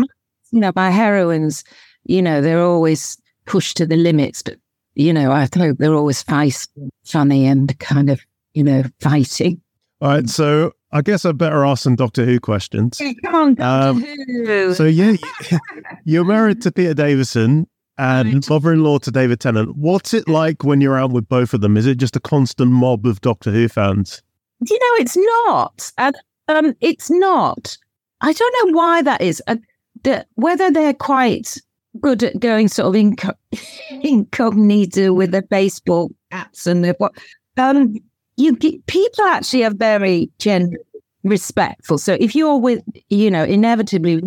you 0.51 0.59
know 0.59 0.71
my 0.75 0.89
heroines. 0.89 1.63
You 2.05 2.21
know, 2.21 2.41
they're 2.41 2.63
always 2.63 3.17
pushed 3.45 3.77
to 3.77 3.85
the 3.85 3.97
limits, 3.97 4.41
but 4.41 4.57
you 4.99 5.13
know, 5.13 5.31
I 5.31 5.47
hope 5.55 5.77
they're 5.77 5.95
always 5.95 6.21
feisty, 6.21 6.89
funny, 7.05 7.47
and 7.47 7.77
kind 7.79 8.09
of 8.09 8.19
you 8.53 8.63
know 8.63 8.83
fighting. 8.99 9.61
All 10.01 10.09
right, 10.09 10.29
so 10.29 10.73
I 10.91 11.01
guess 11.01 11.23
I 11.23 11.31
better 11.31 11.65
ask 11.65 11.83
some 11.83 11.95
Doctor 11.95 12.25
Who 12.25 12.39
questions. 12.41 13.01
come 13.23 13.35
on, 13.35 13.55
Doctor 13.55 13.89
um, 13.89 14.01
Who. 14.01 14.73
So 14.73 14.83
yeah, 14.83 15.15
you're 16.03 16.25
married 16.25 16.61
to 16.63 16.71
Peter 16.71 16.93
Davison, 16.93 17.65
and 17.97 18.47
mother-in-law 18.49 18.99
to 18.99 19.11
David 19.11 19.39
Tennant. 19.39 19.77
What's 19.77 20.13
it 20.13 20.27
like 20.27 20.65
when 20.65 20.81
you're 20.81 20.99
out 20.99 21.11
with 21.11 21.29
both 21.29 21.53
of 21.53 21.61
them? 21.61 21.77
Is 21.77 21.85
it 21.85 21.97
just 21.97 22.17
a 22.17 22.21
constant 22.21 22.71
mob 22.71 23.05
of 23.05 23.21
Doctor 23.21 23.51
Who 23.51 23.69
fans? 23.69 24.21
Do 24.63 24.73
you 24.73 24.79
know 24.79 25.03
it's 25.03 25.17
not? 25.17 25.91
And 25.97 26.17
um, 26.49 26.75
it's 26.81 27.09
not. 27.09 27.77
I 28.19 28.33
don't 28.33 28.67
know 28.67 28.77
why 28.77 29.01
that 29.03 29.21
is. 29.21 29.41
Uh, 29.47 29.55
the, 30.03 30.25
whether 30.35 30.69
they're 30.71 30.93
quite 30.93 31.57
good 31.99 32.23
at 32.23 32.39
going 32.39 32.67
sort 32.67 32.87
of 32.87 33.01
inco- 33.01 33.35
incognito 34.03 35.13
with 35.13 35.31
the 35.31 35.41
baseball 35.41 36.11
caps 36.31 36.67
and 36.67 36.83
the 36.83 36.95
what. 36.97 37.13
Um, 37.57 37.95
you 38.37 38.55
people 38.55 39.25
actually 39.25 39.65
are 39.65 39.73
very 39.73 40.29
generally 40.39 40.77
respectful. 41.23 41.97
So 41.97 42.15
if 42.19 42.35
you're 42.35 42.57
with, 42.57 42.81
you 43.09 43.29
know, 43.29 43.43
inevitably 43.43 44.21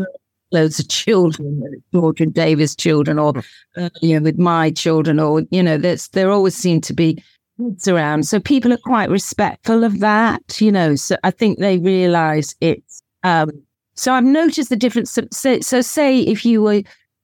loads 0.52 0.78
of 0.78 0.88
children, 0.88 1.82
George 1.92 2.20
and 2.20 2.32
David's 2.32 2.76
children, 2.76 3.18
or 3.18 3.34
uh, 3.76 3.90
you 4.00 4.18
know, 4.18 4.24
with 4.24 4.38
my 4.38 4.70
children, 4.70 5.18
or 5.18 5.42
you 5.50 5.62
know, 5.62 5.78
there's 5.78 6.08
there 6.08 6.30
always 6.30 6.54
seem 6.54 6.80
to 6.82 6.92
be 6.92 7.22
kids 7.58 7.88
around, 7.88 8.26
so 8.26 8.38
people 8.38 8.72
are 8.72 8.78
quite 8.84 9.10
respectful 9.10 9.84
of 9.84 10.00
that. 10.00 10.60
You 10.60 10.72
know, 10.72 10.94
so 10.94 11.16
I 11.24 11.30
think 11.30 11.58
they 11.58 11.78
realise 11.78 12.54
it's. 12.60 13.02
Um, 13.24 13.50
so 13.94 14.14
I've 14.14 14.24
noticed 14.24 14.70
the 14.70 14.76
difference. 14.76 15.18
So, 15.30 15.60
so, 15.60 15.80
say 15.80 16.20
if 16.20 16.46
you 16.46 16.62
were, 16.62 16.82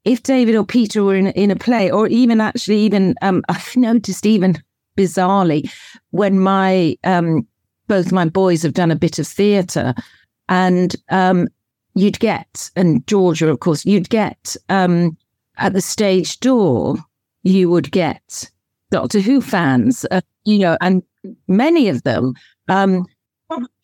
if 0.08 0.22
David 0.22 0.54
or 0.54 0.64
Peter 0.64 1.04
were 1.04 1.16
in 1.16 1.28
in 1.28 1.50
a 1.50 1.56
play, 1.56 1.90
or 1.90 2.06
even 2.08 2.40
actually 2.40 2.78
even 2.78 3.14
um, 3.22 3.42
I've 3.48 3.76
noticed 3.76 4.26
even 4.26 4.62
bizarrely 4.96 5.70
when 6.10 6.40
my 6.40 6.96
um, 7.04 7.46
both 7.86 8.12
my 8.12 8.28
boys 8.28 8.62
have 8.62 8.74
done 8.74 8.90
a 8.90 8.96
bit 8.96 9.18
of 9.18 9.26
theatre, 9.26 9.94
and 10.48 10.96
um, 11.10 11.48
you'd 11.94 12.20
get, 12.20 12.70
and 12.76 13.06
Georgia, 13.06 13.48
of 13.48 13.60
course, 13.60 13.84
you'd 13.84 14.08
get 14.08 14.56
um, 14.68 15.16
at 15.56 15.72
the 15.72 15.80
stage 15.80 16.40
door, 16.40 16.96
you 17.42 17.68
would 17.70 17.90
get 17.90 18.50
Doctor 18.90 19.20
Who 19.20 19.40
fans, 19.40 20.06
uh, 20.10 20.20
you 20.44 20.58
know, 20.58 20.78
and 20.80 21.02
many 21.46 21.88
of 21.88 22.02
them. 22.04 22.34
Um, 22.68 23.04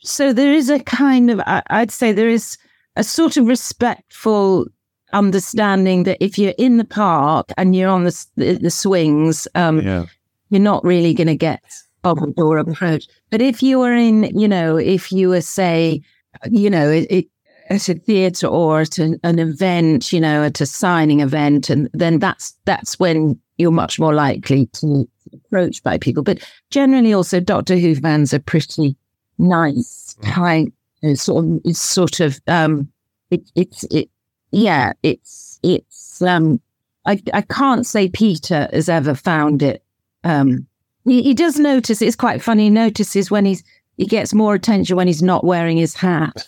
so 0.00 0.32
there 0.32 0.52
is 0.52 0.70
a 0.70 0.78
kind 0.80 1.30
of, 1.30 1.40
I'd 1.46 1.90
say 1.90 2.12
there 2.12 2.28
is 2.28 2.56
a 2.96 3.04
sort 3.04 3.36
of 3.36 3.46
respectful 3.46 4.66
understanding 5.14 6.02
that 6.04 6.18
if 6.22 6.38
you're 6.38 6.54
in 6.58 6.76
the 6.76 6.84
park 6.84 7.50
and 7.56 7.74
you're 7.74 7.88
on 7.88 8.04
the 8.04 8.26
the, 8.36 8.54
the 8.54 8.70
swings, 8.70 9.48
um, 9.54 9.80
yeah. 9.80 10.04
you're 10.50 10.60
not 10.60 10.84
really 10.84 11.14
going 11.14 11.28
to 11.28 11.36
get 11.36 11.62
bobbled 12.02 12.38
or 12.38 12.58
approached. 12.58 13.10
But 13.30 13.40
if 13.40 13.62
you 13.62 13.78
were 13.78 13.94
in, 13.94 14.24
you 14.38 14.46
know, 14.46 14.76
if 14.76 15.10
you 15.10 15.30
were 15.30 15.40
say, 15.40 16.02
you 16.50 16.70
know, 16.70 16.90
it, 16.90 17.06
it 17.10 17.26
at 17.70 17.88
a 17.88 17.94
theatre 17.94 18.46
or 18.46 18.82
at 18.82 18.98
an, 18.98 19.18
an, 19.24 19.38
event, 19.38 20.12
you 20.12 20.20
know, 20.20 20.44
at 20.44 20.60
a 20.60 20.66
signing 20.66 21.20
event, 21.20 21.70
and 21.70 21.88
then 21.92 22.18
that's 22.18 22.54
that's 22.64 22.98
when 22.98 23.40
you're 23.56 23.70
much 23.70 23.98
more 23.98 24.14
likely 24.14 24.66
to 24.66 24.86
be 25.32 25.38
approached 25.46 25.82
by 25.82 25.98
people. 25.98 26.22
But 26.22 26.38
generally, 26.70 27.12
also 27.12 27.40
Doctor 27.40 27.76
Who 27.76 27.94
fans 27.94 28.34
are 28.34 28.40
pretty 28.40 28.96
nice, 29.38 30.16
mm. 30.20 30.30
kind, 30.30 30.72
sort 31.14 31.44
of, 31.44 31.60
it's 31.64 31.80
sort 31.80 32.20
of, 32.20 32.38
um, 32.46 32.90
it, 33.30 33.42
it's 33.54 33.84
it, 33.84 34.10
yeah, 34.54 34.92
it's 35.02 35.58
it's 35.62 36.22
um, 36.22 36.60
I, 37.06 37.20
I 37.32 37.42
can't 37.42 37.86
say 37.86 38.08
Peter 38.08 38.68
has 38.72 38.88
ever 38.88 39.14
found 39.14 39.62
it. 39.62 39.82
Um, 40.22 40.66
he, 41.04 41.22
he 41.22 41.34
does 41.34 41.58
notice. 41.58 42.00
It's 42.00 42.16
quite 42.16 42.40
funny. 42.40 42.64
He 42.64 42.70
notices 42.70 43.30
when 43.30 43.44
he's 43.44 43.62
he 43.96 44.06
gets 44.06 44.32
more 44.32 44.54
attention 44.54 44.96
when 44.96 45.06
he's 45.06 45.22
not 45.22 45.44
wearing 45.44 45.76
his 45.76 45.94
hat. 45.94 46.46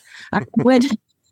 when 0.54 0.82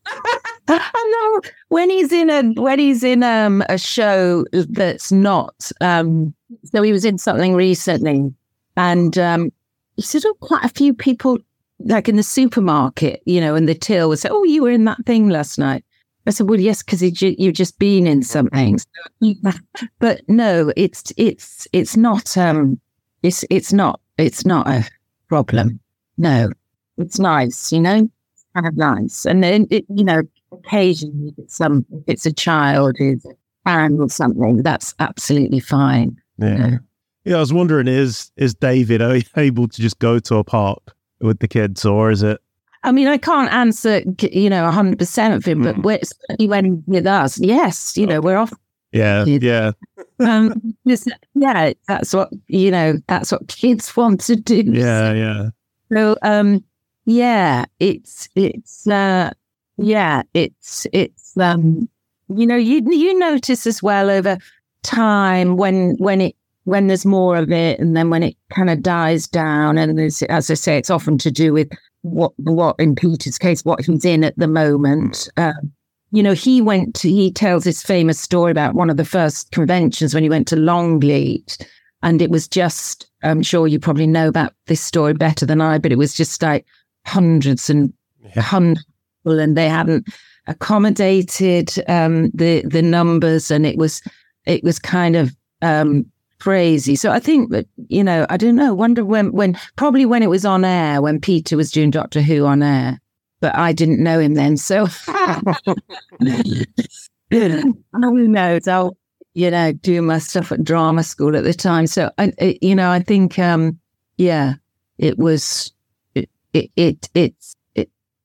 I 0.69 1.41
know 1.43 1.51
when 1.69 1.91
he's 1.91 2.13
in 2.13 2.31
a 2.31 2.43
when 2.61 2.79
he's 2.79 3.05
in 3.05 3.23
um 3.23 3.63
a 3.69 3.79
show 3.79 4.45
that's 4.53 5.13
not 5.13 5.71
um 5.81 6.35
so 6.65 6.83
he 6.83 6.93
was 6.93 7.05
in 7.05 7.19
something 7.19 7.55
recently 7.55 8.33
and 8.77 9.17
um 9.19 9.51
he 9.97 10.03
said 10.03 10.23
oh 10.27 10.35
quite 10.41 10.65
a 10.65 10.69
few 10.69 10.93
people 10.95 11.39
like 11.81 12.09
in 12.09 12.17
the 12.17 12.23
supermarket 12.23 13.23
you 13.25 13.41
know 13.41 13.55
and 13.55 13.69
the 13.69 13.75
till 13.75 14.09
would 14.09 14.19
say 14.19 14.29
oh 14.31 14.45
you 14.45 14.63
were 14.63 14.71
in 14.71 14.85
that 14.85 15.05
thing 15.07 15.29
last 15.29 15.59
night 15.59 15.85
I 16.27 16.31
said 16.31 16.49
well 16.49 16.61
yes 16.61 16.83
because 16.83 17.03
you've 17.03 17.55
just 17.55 17.79
been 17.79 18.07
in 18.07 18.23
something 18.23 18.79
but 19.99 20.21
no 20.29 20.73
it's 20.77 21.13
it's 21.17 21.69
it's 21.73 21.97
not 21.97 22.37
um 22.37 22.81
it's 23.23 23.45
it's 23.51 23.73
not 23.73 24.01
it's 24.19 24.47
not 24.47 24.67
a 24.67 24.89
problem 25.29 25.81
no 26.17 26.51
it's 26.97 27.19
nice 27.19 27.73
you 27.73 27.81
know 27.81 28.09
kind 28.55 28.67
of 28.67 28.77
nice 28.77 29.27
and 29.27 29.43
then 29.43 29.67
it, 29.71 29.85
you 29.95 30.05
know 30.05 30.23
occasionally 30.53 31.29
if 31.29 31.39
it's 31.39 31.57
some 31.57 31.85
if 31.93 32.05
it's 32.07 32.27
a 32.27 32.33
child 32.33 32.97
who's 32.99 33.27
and 33.67 34.01
or 34.01 34.09
something, 34.09 34.63
that's 34.63 34.95
absolutely 35.01 35.61
fine. 35.61 36.17
Yeah. 36.39 36.79
Yeah, 37.25 37.37
I 37.37 37.41
was 37.41 37.53
wondering 37.53 37.89
is 37.89 38.31
is 38.37 38.55
David 38.55 39.01
able 39.37 39.69
to 39.69 39.83
just 39.83 39.99
go 39.99 40.19
to 40.19 40.37
a 40.37 40.45
park 40.45 40.95
with 41.21 41.39
the 41.39 41.49
kids, 41.49 41.85
or 41.85 42.11
is 42.11 42.23
it? 42.23 42.41
I 42.85 42.93
mean, 42.93 43.09
I 43.09 43.17
can't 43.17 43.53
answer, 43.53 44.03
you 44.21 44.51
know, 44.51 44.71
hundred 44.71 44.99
percent 44.99 45.35
of 45.35 45.45
him, 45.45 45.63
mm. 45.63 45.83
but 45.83 46.03
he 46.39 46.47
went 46.47 46.87
with 46.87 47.07
us. 47.07 47.39
Yes, 47.41 47.97
you 47.97 48.07
know, 48.07 48.21
we're 48.21 48.37
off. 48.37 48.53
Yeah, 48.93 49.25
yeah. 49.25 49.73
um, 50.21 50.77
just, 50.87 51.11
yeah, 51.35 51.73
that's 51.89 52.13
what 52.13 52.31
you 52.47 52.71
know. 52.71 52.99
That's 53.09 53.33
what 53.33 53.49
kids 53.49 53.97
want 53.97 54.21
to 54.23 54.37
do. 54.37 54.63
Yeah, 54.67 55.13
yeah. 55.13 55.51
So, 55.93 56.17
um, 56.23 56.63
yeah, 57.07 57.65
it's 57.81 58.29
it's 58.37 58.87
uh, 58.87 59.31
yeah, 59.79 60.23
it's 60.35 60.87
it's 60.93 61.37
um 61.37 61.89
you 62.29 62.47
know 62.47 62.57
you 62.57 62.83
you 62.91 63.19
notice 63.19 63.67
as 63.67 63.83
well 63.83 64.11
over 64.11 64.39
time 64.83 65.57
when 65.57 65.97
when 65.97 66.21
it 66.21 66.37
when 66.65 66.87
there's 66.87 67.05
more 67.05 67.37
of 67.37 67.51
it 67.51 67.79
and 67.79 67.97
then 67.97 68.11
when 68.11 68.23
it 68.23 68.37
kind 68.51 68.71
of 68.71 68.83
dies 68.83 69.27
down 69.27 69.77
and 69.77 69.99
there's 69.99 70.23
as 70.25 70.51
I 70.51 70.55
say 70.55 70.79
it's 70.79 70.91
often 70.91 71.19
to 71.19 71.31
do 71.31 71.53
with 71.53 71.71
what 72.05 72.33
what 72.39 72.77
in 72.79 72.95
Peter's 72.95 73.39
case 73.39 73.65
what 73.65 73.85
he's 73.85 74.05
in 74.05 74.25
at 74.25 74.39
the 74.39 74.49
moment. 74.49 75.29
Um, 75.37 75.73
you 76.11 76.23
know, 76.23 76.33
he 76.33 76.61
went 76.61 76.95
to, 76.97 77.09
he 77.09 77.33
tells 77.33 77.65
this 77.65 77.83
famous 77.83 78.21
story 78.21 78.53
about 78.53 78.75
one 78.75 78.89
of 78.89 78.97
the 78.97 79.05
first 79.05 79.51
conventions 79.51 80.15
when 80.15 80.23
he 80.23 80.29
went 80.29 80.47
to 80.47 80.57
Longleat. 80.57 81.59
And 82.05 82.23
it 82.23 82.31
was 82.31 82.47
just, 82.47 83.11
I'm 83.25 83.43
sure 83.43 83.67
you 83.67 83.81
probably 83.81 84.07
know 84.07 84.29
about 84.29 84.53
this 84.67 84.81
story 84.81 85.15
better 85.15 85.45
than 85.45 85.61
I, 85.61 85.79
but 85.79 85.91
it 85.91 85.99
was 85.99 86.15
just 86.15 86.41
like 86.41 86.67
hundreds 87.05 87.69
and 87.69 87.93
yeah. 88.23 88.43
hundreds 88.43 88.87
and 89.25 89.57
they 89.57 89.69
hadn't 89.69 90.07
accommodated 90.47 91.71
um, 91.89 92.31
the 92.35 92.63
the 92.63 92.83
numbers, 92.83 93.51
and 93.51 93.67
it 93.67 93.77
was 93.77 94.03
it 94.47 94.63
was 94.63 94.79
kind 94.79 95.17
of 95.17 95.35
um, 95.63 96.07
crazy. 96.45 96.95
So 96.95 97.11
I 97.11 97.21
think 97.21 97.51
that 97.53 97.67
you 97.89 98.05
know, 98.05 98.27
I 98.29 98.37
don't 98.37 98.55
know. 98.55 98.75
Wonder 98.75 99.03
when 99.03 99.33
when 99.33 99.59
probably 99.77 100.05
when 100.05 100.23
it 100.23 100.29
was 100.29 100.45
on 100.45 100.63
air 100.63 101.01
when 101.01 101.19
Peter 101.19 101.57
was 101.57 101.71
doing 101.71 101.91
Doctor 101.91 102.21
Who 102.21 102.45
on 102.45 102.63
air, 102.63 103.01
but 103.41 103.57
I 103.57 103.73
didn't 103.73 104.03
know 104.03 104.19
him 104.19 104.35
then. 104.35 104.59
So 104.59 104.87
who 107.31 108.29
knows? 108.29 108.69
I'll 108.69 108.95
you 109.33 109.51
know 109.51 109.73
do 109.73 110.03
my 110.03 110.19
stuff 110.19 110.53
at 110.53 110.63
drama 110.63 111.03
school 111.03 111.35
at 111.35 111.45
the 111.45 111.55
time. 111.55 111.87
So 111.87 112.11
I, 112.19 112.31
it, 112.37 112.63
you 112.63 112.75
know, 112.75 112.91
I 112.91 113.01
think 113.01 113.39
um, 113.39 113.81
yeah, 114.19 114.57
it 114.99 115.17
was 115.17 115.73
it 116.15 116.29
it, 116.53 116.71
it 116.77 117.09
it's 117.15 117.57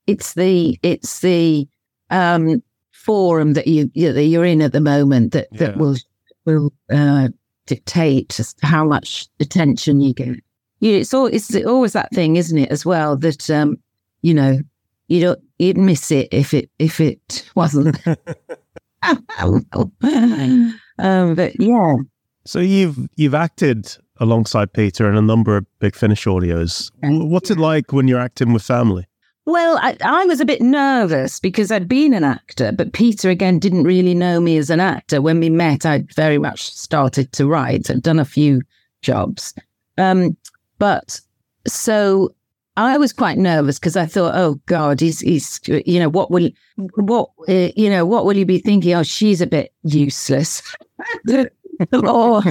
it's 0.08 0.34
the 0.34 0.78
it's 0.84 1.22
the 1.22 1.70
um, 2.10 2.62
forum 2.92 3.54
that 3.54 3.68
you 3.68 3.90
that 3.96 4.26
you're 4.26 4.44
in 4.44 4.62
at 4.62 4.74
the 4.74 4.82
moment 4.82 5.32
that 5.32 5.48
yeah. 5.54 5.60
that 5.60 5.78
will 5.78 5.96
will 6.44 6.74
uh, 6.92 7.30
dictate 7.70 8.40
how 8.64 8.84
much 8.84 9.28
attention 9.40 10.02
you 10.02 10.14
get. 10.14 10.40
You, 10.80 10.96
it's 10.96 11.14
all 11.14 11.28
it's 11.28 11.56
always 11.56 11.94
that 11.94 12.12
thing, 12.12 12.36
isn't 12.36 12.58
it? 12.58 12.70
As 12.70 12.86
well 12.86 13.16
that 13.18 13.50
um, 13.50 13.78
you 14.22 14.34
know 14.34 14.60
you 15.08 15.22
don't 15.22 15.40
you'd 15.60 15.78
miss 15.78 16.12
it 16.12 16.28
if 16.32 16.54
it 16.54 16.70
if 16.80 17.00
it 17.00 17.50
wasn't. 17.56 17.98
um, 20.98 21.36
but 21.36 21.60
yeah. 21.60 21.96
So 22.46 22.60
you've 22.60 22.98
you've 23.16 23.36
acted 23.36 23.96
alongside 24.20 24.74
Peter 24.74 25.08
in 25.10 25.16
a 25.16 25.22
number 25.22 25.56
of 25.56 25.66
Big 25.80 25.96
Finish 25.96 26.26
audios. 26.26 26.92
What's 27.04 27.52
it 27.52 27.60
like 27.60 27.94
when 27.94 28.08
you're 28.08 28.20
acting 28.20 28.52
with 28.52 28.64
family? 28.64 29.06
Well, 29.50 29.80
I, 29.82 29.98
I, 30.04 30.26
was 30.26 30.40
a 30.40 30.46
bit 30.46 30.62
nervous 30.62 31.40
because 31.40 31.72
I'd 31.72 31.88
been 31.88 32.14
an 32.14 32.24
actor, 32.24 32.72
but 32.72 32.94
Peter 32.94 33.32
again 33.32 33.58
didn't 33.58 33.84
really 33.84 34.14
know 34.14 34.40
me 34.40 34.58
as 34.58 34.70
an 34.70 34.80
actor. 34.80 35.24
When 35.24 35.40
we 35.40 35.50
met, 35.50 35.88
I'd 35.88 36.14
very 36.14 36.38
much 36.38 36.72
started 36.72 37.32
to 37.32 37.48
write. 37.48 37.90
I'd 37.90 38.04
done 38.04 38.20
a 38.20 38.26
few 38.26 38.62
jobs. 39.02 39.56
Um, 39.98 40.38
but 40.78 41.20
so 41.66 42.36
I 42.78 43.00
was 43.00 43.12
quite 43.12 43.40
nervous 43.40 43.80
because 43.80 43.98
I 43.98 44.06
thought, 44.06 44.36
oh 44.36 44.62
God, 44.68 45.00
he's, 45.00 45.22
he's, 45.22 45.60
you 45.66 46.00
know, 46.00 46.10
what 46.10 46.30
will, 46.30 46.52
what, 46.98 47.32
uh, 47.48 47.70
you 47.76 47.90
know, 47.90 48.06
what 48.06 48.26
will 48.26 48.38
you 48.38 48.46
be 48.46 48.60
thinking? 48.60 48.94
Oh, 48.94 49.02
she's 49.02 49.42
a 49.42 49.48
bit 49.48 49.74
useless. 49.82 50.62
or, 52.04 52.44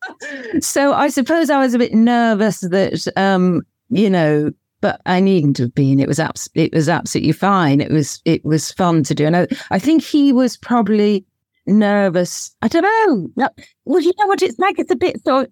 so 0.60 0.92
I 0.92 1.08
suppose 1.08 1.50
I 1.50 1.58
was 1.58 1.74
a 1.74 1.78
bit 1.78 1.92
nervous 1.92 2.60
that, 2.60 3.12
um, 3.16 3.62
you 3.90 4.08
know, 4.08 4.52
but 4.86 5.00
I 5.04 5.18
needn't 5.18 5.58
have 5.58 5.74
been. 5.74 5.98
It 5.98 6.06
was 6.06 6.20
abs- 6.20 6.48
it 6.54 6.72
was 6.72 6.88
absolutely 6.88 7.32
fine. 7.32 7.80
It 7.80 7.90
was 7.90 8.22
it 8.24 8.44
was 8.44 8.70
fun 8.70 9.02
to 9.02 9.16
do. 9.16 9.26
And 9.26 9.36
I, 9.36 9.48
I 9.72 9.80
think 9.80 10.00
he 10.00 10.32
was 10.32 10.56
probably 10.56 11.26
nervous. 11.66 12.54
I 12.62 12.68
don't 12.68 12.84
know. 12.84 13.48
Well, 13.84 14.00
you 14.00 14.12
know 14.16 14.28
what 14.28 14.42
it's 14.42 14.60
like. 14.60 14.78
It's 14.78 14.92
a 14.92 14.94
bit 14.94 15.20
so 15.26 15.44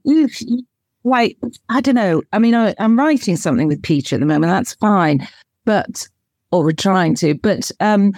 like 1.03 1.37
I 1.69 1.81
don't 1.81 1.97
know. 1.97 2.23
I 2.33 2.39
mean, 2.39 2.55
I, 2.55 2.77
I'm 2.79 2.97
writing 2.97 3.35
something 3.35 3.67
with 3.67 3.83
Peter 3.83 4.15
at 4.15 4.21
the 4.21 4.27
moment. 4.27 4.53
That's 4.53 4.75
fine, 4.75 5.27
but 5.65 6.07
or 6.53 6.63
we're 6.63 6.71
trying 6.71 7.17
to. 7.17 7.35
But 7.35 7.73
um, 7.81 8.13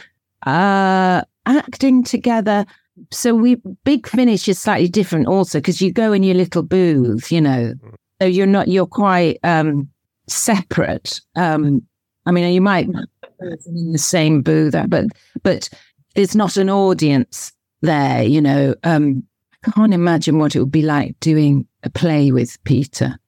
uh, 0.44 1.22
acting 1.46 2.04
together. 2.04 2.66
So 3.10 3.34
we 3.34 3.56
big 3.84 4.06
finish 4.06 4.48
is 4.48 4.58
slightly 4.58 4.88
different 4.88 5.28
also 5.28 5.60
because 5.60 5.80
you 5.80 5.94
go 5.94 6.12
in 6.12 6.22
your 6.22 6.34
little 6.34 6.62
booth, 6.62 7.32
you 7.32 7.40
know. 7.40 7.72
So 8.20 8.28
you're 8.28 8.44
not 8.44 8.68
you're 8.68 8.86
quite 8.86 9.38
um 9.44 9.88
separate. 10.28 11.20
Um, 11.34 11.82
I 12.26 12.32
mean, 12.32 12.52
you 12.52 12.60
might 12.60 12.88
in 12.88 13.92
the 13.92 13.98
same 13.98 14.42
booth, 14.42 14.74
but 14.88 15.06
but 15.42 15.68
it's 16.14 16.34
not 16.34 16.56
an 16.56 16.70
audience 16.70 17.52
there. 17.82 18.22
You 18.22 18.40
know, 18.40 18.74
um, 18.84 19.22
I 19.66 19.70
can't 19.70 19.94
imagine 19.94 20.38
what 20.38 20.56
it 20.56 20.60
would 20.60 20.72
be 20.72 20.82
like 20.82 21.18
doing 21.20 21.66
a 21.82 21.90
play 21.90 22.32
with 22.32 22.62
Peter. 22.64 23.18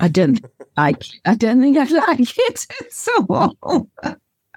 I 0.00 0.08
don't 0.08 0.44
like. 0.76 1.04
I 1.24 1.34
don't 1.34 1.60
think 1.60 1.76
I'd 1.76 1.90
like 1.90 2.20
it 2.20 2.66
So 2.90 3.88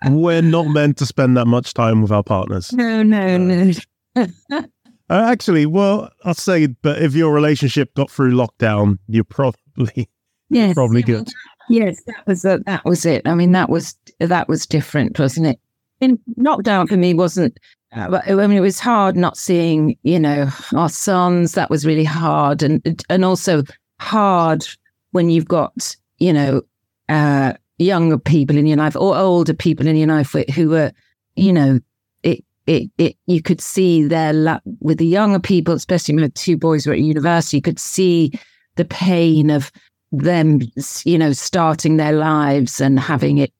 We're 0.09 0.41
not 0.41 0.67
meant 0.67 0.97
to 0.97 1.05
spend 1.05 1.37
that 1.37 1.45
much 1.45 1.73
time 1.73 2.01
with 2.01 2.11
our 2.11 2.23
partners. 2.23 2.73
No, 2.73 3.03
no, 3.03 3.37
no. 3.37 3.71
uh, 4.15 4.63
actually, 5.09 5.67
well, 5.67 6.09
I'll 6.23 6.33
say, 6.33 6.67
but 6.67 7.01
if 7.01 7.13
your 7.13 7.33
relationship 7.33 7.93
got 7.93 8.09
through 8.09 8.33
lockdown, 8.33 8.97
you're 9.07 9.23
probably 9.23 10.09
yes. 10.51 10.73
probably 10.73 11.01
good. 11.01 11.27
Yes, 11.69 12.01
that 12.07 12.25
was 12.27 12.43
a, 12.45 12.59
that 12.65 12.83
was 12.85 13.05
it. 13.05 13.27
I 13.27 13.33
mean, 13.33 13.51
that 13.53 13.69
was 13.69 13.95
that 14.19 14.47
was 14.47 14.65
different, 14.65 15.17
wasn't 15.19 15.47
it? 15.47 15.59
In 15.99 16.19
lockdown 16.37 16.87
for 16.87 16.97
me 16.97 17.13
wasn't. 17.13 17.57
Uh, 17.95 18.21
I 18.25 18.33
mean, 18.47 18.57
it 18.57 18.61
was 18.61 18.79
hard 18.79 19.17
not 19.17 19.37
seeing, 19.37 19.97
you 20.03 20.19
know, 20.19 20.49
our 20.75 20.89
sons. 20.89 21.53
That 21.53 21.69
was 21.69 21.85
really 21.85 22.03
hard, 22.03 22.63
and 22.63 23.03
and 23.09 23.25
also 23.25 23.63
hard 23.99 24.65
when 25.11 25.29
you've 25.29 25.47
got, 25.47 25.95
you 26.17 26.33
know, 26.33 26.61
uh, 27.09 27.53
younger 27.77 28.17
people 28.17 28.57
in 28.57 28.65
your 28.65 28.77
life 28.77 28.95
or 28.95 29.15
older 29.15 29.53
people 29.53 29.87
in 29.87 29.95
your 29.95 30.07
life 30.07 30.35
who 30.53 30.69
were 30.69 30.91
you 31.35 31.53
know, 31.53 31.79
it 32.23 32.43
it 32.67 32.89
it. 32.97 33.15
You 33.25 33.41
could 33.41 33.61
see 33.61 34.03
their 34.03 34.33
la- 34.33 34.59
with 34.79 34.97
the 34.97 35.05
younger 35.05 35.39
people, 35.39 35.73
especially 35.73 36.15
my 36.15 36.29
two 36.35 36.57
boys 36.57 36.85
were 36.85 36.93
at 36.93 36.99
university. 36.99 37.57
You 37.57 37.61
could 37.61 37.79
see 37.79 38.31
the 38.75 38.85
pain 38.85 39.49
of 39.49 39.71
them, 40.11 40.61
you 41.05 41.17
know, 41.17 41.33
starting 41.33 41.97
their 41.97 42.13
lives 42.13 42.81
and 42.81 42.99
having 42.99 43.37
it. 43.37 43.53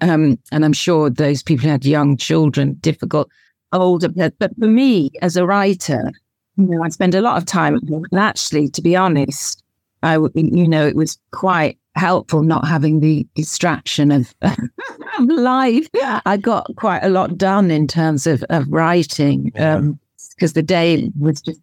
Um, 0.00 0.38
and 0.50 0.64
I'm 0.64 0.72
sure 0.72 1.10
those 1.10 1.42
people 1.42 1.68
had 1.68 1.84
young 1.84 2.16
children, 2.16 2.74
difficult, 2.74 3.28
older. 3.72 4.08
But 4.08 4.56
for 4.58 4.66
me, 4.66 5.10
as 5.20 5.36
a 5.36 5.46
writer, 5.46 6.10
you 6.56 6.66
know, 6.66 6.82
I 6.82 6.88
spend 6.88 7.14
a 7.14 7.20
lot 7.20 7.36
of 7.36 7.46
time. 7.46 7.78
And 7.88 8.18
actually, 8.18 8.68
to 8.70 8.82
be 8.82 8.96
honest, 8.96 9.62
I, 10.02 10.16
you 10.34 10.68
know, 10.68 10.86
it 10.86 10.96
was 10.96 11.18
quite 11.30 11.78
helpful 11.94 12.42
not 12.42 12.66
having 12.66 13.00
the 13.00 13.26
distraction 13.34 14.10
of, 14.10 14.34
of 14.42 14.58
life. 15.20 15.88
I 16.26 16.36
got 16.38 16.74
quite 16.76 17.02
a 17.02 17.10
lot 17.10 17.38
done 17.38 17.70
in 17.70 17.86
terms 17.86 18.26
of, 18.26 18.42
of 18.50 18.66
writing 18.68 19.50
because 19.54 19.76
um, 19.76 19.98
the 20.54 20.62
day 20.62 21.10
was 21.18 21.40
just 21.40 21.60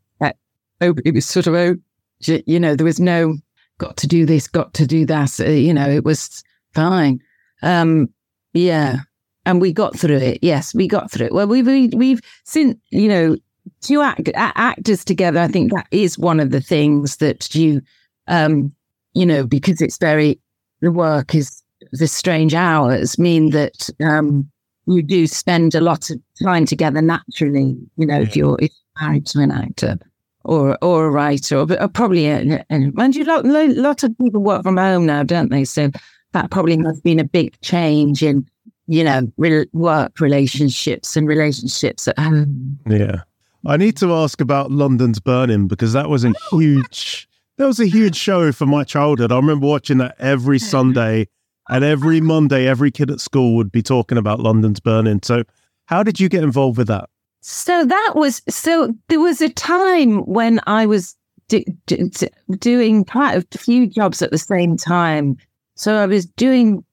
oh, 0.81 0.93
it 1.05 1.13
was 1.13 1.25
sort 1.25 1.47
of 1.47 1.55
oh, 1.55 1.75
you 2.21 2.59
know, 2.59 2.75
there 2.75 2.85
was 2.85 2.99
no 2.99 3.37
got 3.79 3.97
to 3.97 4.07
do 4.07 4.27
this, 4.27 4.47
got 4.47 4.75
to 4.75 4.85
do 4.85 5.05
that. 5.07 5.39
Uh, 5.39 5.45
you 5.45 5.73
know, 5.73 5.89
it 5.89 6.05
was 6.05 6.43
fine. 6.75 7.19
Um, 7.63 8.09
yeah, 8.53 8.97
and 9.45 9.59
we 9.59 9.73
got 9.73 9.97
through 9.97 10.17
it. 10.17 10.39
Yes, 10.43 10.75
we 10.75 10.87
got 10.87 11.09
through 11.09 11.27
it. 11.27 11.33
Well, 11.33 11.47
we've 11.47 11.65
we, 11.65 11.87
we've 11.87 12.21
since 12.43 12.75
you 12.91 13.07
know 13.07 13.35
two 13.81 14.01
act, 14.01 14.29
actors 14.35 15.03
together. 15.03 15.39
I 15.39 15.47
think 15.47 15.71
that 15.71 15.87
is 15.91 16.19
one 16.19 16.39
of 16.39 16.51
the 16.51 16.61
things 16.61 17.17
that 17.17 17.55
you, 17.55 17.81
um, 18.27 18.73
you 19.13 19.25
know, 19.25 19.45
because 19.45 19.81
it's 19.81 19.97
very 19.97 20.39
the 20.81 20.91
work 20.91 21.33
is 21.33 21.63
the 21.91 22.07
strange 22.07 22.53
hours 22.53 23.17
mean 23.17 23.49
that 23.51 23.89
um, 24.01 24.49
you 24.85 25.01
do 25.01 25.27
spend 25.27 25.75
a 25.75 25.81
lot 25.81 26.09
of 26.09 26.19
time 26.43 26.65
together 26.65 27.01
naturally. 27.01 27.75
You 27.97 28.05
know, 28.05 28.21
if 28.21 28.35
you're 28.35 28.57
if 28.59 28.71
you're 28.71 29.07
married 29.07 29.25
to 29.27 29.39
an 29.39 29.51
actor 29.51 29.97
or 30.43 30.77
or 30.81 31.05
a 31.05 31.11
writer, 31.11 31.57
or, 31.57 31.71
or 31.71 31.81
uh, 31.81 31.87
probably 31.87 32.27
a, 32.27 32.65
and 32.69 33.15
you 33.15 33.23
lot, 33.23 33.45
lot 33.45 34.03
of 34.03 34.17
people 34.17 34.41
work 34.41 34.63
from 34.63 34.77
home 34.77 35.05
now, 35.05 35.23
don't 35.23 35.49
they? 35.49 35.65
So 35.65 35.89
that 36.33 36.51
probably 36.51 36.77
has 36.77 37.01
been 37.01 37.19
a 37.19 37.23
big 37.23 37.59
change 37.61 38.23
in 38.23 38.47
you 38.87 39.03
know 39.03 39.31
re- 39.37 39.67
work 39.73 40.19
relationships 40.19 41.15
and 41.15 41.27
relationships 41.27 42.07
at 42.07 42.17
home. 42.17 42.79
Yeah, 42.87 43.21
I 43.65 43.77
need 43.77 43.97
to 43.97 44.13
ask 44.13 44.41
about 44.41 44.71
London's 44.71 45.19
Burning 45.19 45.67
because 45.67 45.93
that 45.93 46.09
was 46.09 46.23
a 46.23 46.33
oh, 46.51 46.59
huge. 46.59 47.27
That 47.57 47.67
was 47.67 47.79
a 47.79 47.87
huge 47.87 48.15
show 48.15 48.53
for 48.53 48.65
my 48.65 48.85
childhood. 48.85 49.33
I 49.33 49.35
remember 49.35 49.67
watching 49.67 49.97
that 49.97 50.15
every 50.17 50.55
oh. 50.55 50.59
Sunday 50.59 51.27
and 51.69 51.83
every 51.83 52.21
Monday, 52.21 52.67
every 52.67 52.89
kid 52.89 53.11
at 53.11 53.19
school 53.19 53.55
would 53.57 53.71
be 53.71 53.83
talking 53.83 54.17
about 54.17 54.39
London's 54.39 54.79
Burning. 54.79 55.19
So, 55.23 55.43
how 55.85 56.03
did 56.03 56.19
you 56.19 56.29
get 56.29 56.43
involved 56.43 56.77
with 56.77 56.87
that? 56.87 57.09
So 57.41 57.85
that 57.85 58.13
was 58.15 58.41
so. 58.49 58.93
There 59.07 59.19
was 59.19 59.41
a 59.41 59.49
time 59.49 60.19
when 60.25 60.59
I 60.67 60.85
was 60.85 61.15
do, 61.47 61.63
do, 61.85 62.09
doing 62.57 63.05
quite 63.05 63.35
a 63.35 63.57
few 63.57 63.87
jobs 63.87 64.21
at 64.21 64.31
the 64.31 64.37
same 64.37 64.77
time. 64.77 65.37
So 65.75 65.95
I 65.95 66.05
was 66.05 66.25
doing 66.25 66.83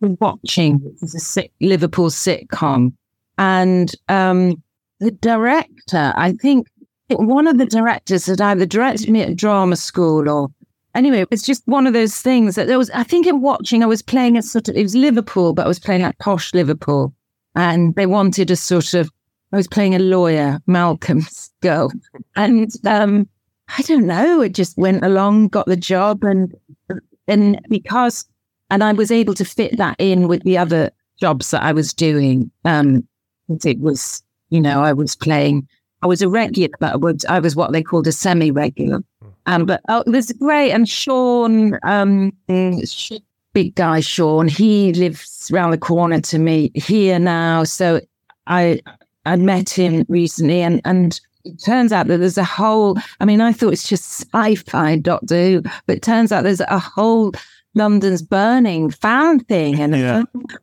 watching, 0.00 0.96
a 1.36 1.50
Liverpool 1.60 2.10
sitcom, 2.10 2.92
and 3.38 3.92
um, 4.08 4.62
the 5.00 5.10
director, 5.10 6.12
I 6.16 6.32
think 6.32 6.68
one 7.08 7.46
of 7.46 7.58
the 7.58 7.66
directors 7.66 8.26
had 8.26 8.40
either 8.40 8.66
directed 8.66 9.10
me 9.10 9.22
at 9.22 9.36
drama 9.36 9.76
school 9.76 10.28
or 10.28 10.48
anyway, 10.94 11.24
it's 11.30 11.42
just 11.42 11.62
one 11.66 11.86
of 11.86 11.92
those 11.92 12.16
things 12.20 12.54
that 12.54 12.66
there 12.66 12.78
was, 12.78 12.90
I 12.90 13.02
think 13.02 13.26
in 13.26 13.40
watching, 13.40 13.82
I 13.82 13.86
was 13.86 14.02
playing 14.02 14.36
a 14.36 14.42
sort 14.42 14.68
of, 14.68 14.76
it 14.76 14.82
was 14.82 14.94
Liverpool, 14.94 15.52
but 15.52 15.64
I 15.64 15.68
was 15.68 15.78
playing 15.78 16.02
like 16.02 16.18
posh 16.18 16.54
Liverpool. 16.54 17.14
And 17.56 17.94
they 17.96 18.06
wanted 18.06 18.50
a 18.50 18.56
sort 18.56 18.94
of, 18.94 19.10
I 19.52 19.56
was 19.56 19.68
playing 19.68 19.94
a 19.94 19.98
lawyer, 19.98 20.60
Malcolm's 20.66 21.50
girl. 21.60 21.92
And 22.36 22.70
um, 22.86 23.28
I 23.76 23.82
don't 23.82 24.06
know, 24.06 24.40
it 24.40 24.54
just 24.54 24.76
went 24.76 25.04
along, 25.04 25.48
got 25.48 25.66
the 25.66 25.76
job. 25.76 26.22
And, 26.24 26.54
and 27.26 27.60
because, 27.68 28.24
and 28.70 28.84
I 28.84 28.92
was 28.92 29.10
able 29.10 29.34
to 29.34 29.44
fit 29.44 29.76
that 29.78 29.96
in 29.98 30.28
with 30.28 30.42
the 30.44 30.58
other 30.58 30.90
jobs 31.18 31.50
that 31.50 31.62
I 31.62 31.72
was 31.72 31.92
doing. 31.92 32.50
Um, 32.64 33.06
it 33.64 33.80
was, 33.80 34.22
you 34.50 34.60
know, 34.60 34.82
I 34.82 34.92
was 34.92 35.16
playing, 35.16 35.68
I 36.02 36.06
was 36.06 36.22
a 36.22 36.28
regular, 36.28 36.70
but 36.78 36.92
I 36.92 36.96
was, 36.96 37.24
I 37.24 37.38
was 37.40 37.56
what 37.56 37.72
they 37.72 37.82
called 37.82 38.06
a 38.06 38.12
semi 38.12 38.50
regular. 38.50 39.00
Um, 39.46 39.66
but 39.66 39.80
oh, 39.88 40.02
it 40.06 40.10
was 40.10 40.32
great. 40.32 40.70
And 40.70 40.88
Sean, 40.88 41.78
um, 41.82 42.32
big 43.52 43.74
guy 43.74 44.00
Sean, 44.00 44.46
he 44.46 44.92
lives 44.92 45.50
around 45.52 45.72
the 45.72 45.78
corner 45.78 46.20
to 46.20 46.38
me 46.38 46.70
here 46.74 47.18
now. 47.18 47.64
So 47.64 48.00
I 48.46 48.80
I 49.26 49.36
met 49.36 49.70
him 49.70 50.04
recently, 50.08 50.62
and 50.62 50.80
and 50.84 51.20
it 51.44 51.62
turns 51.62 51.92
out 51.92 52.06
that 52.08 52.18
there's 52.18 52.38
a 52.38 52.44
whole. 52.44 52.98
I 53.20 53.24
mean, 53.24 53.40
I 53.40 53.52
thought 53.52 53.72
it's 53.72 53.88
just 53.88 54.26
sci-fi 54.32 54.96
Doctor 54.96 55.36
Who, 55.36 55.62
but 55.86 55.96
it 55.96 56.02
turns 56.02 56.32
out 56.32 56.44
there's 56.44 56.60
a 56.60 56.78
whole 56.78 57.32
London's 57.74 58.22
burning 58.22 58.90
fan 58.90 59.40
thing, 59.40 59.80
and 59.80 59.94
yeah. 59.94 60.22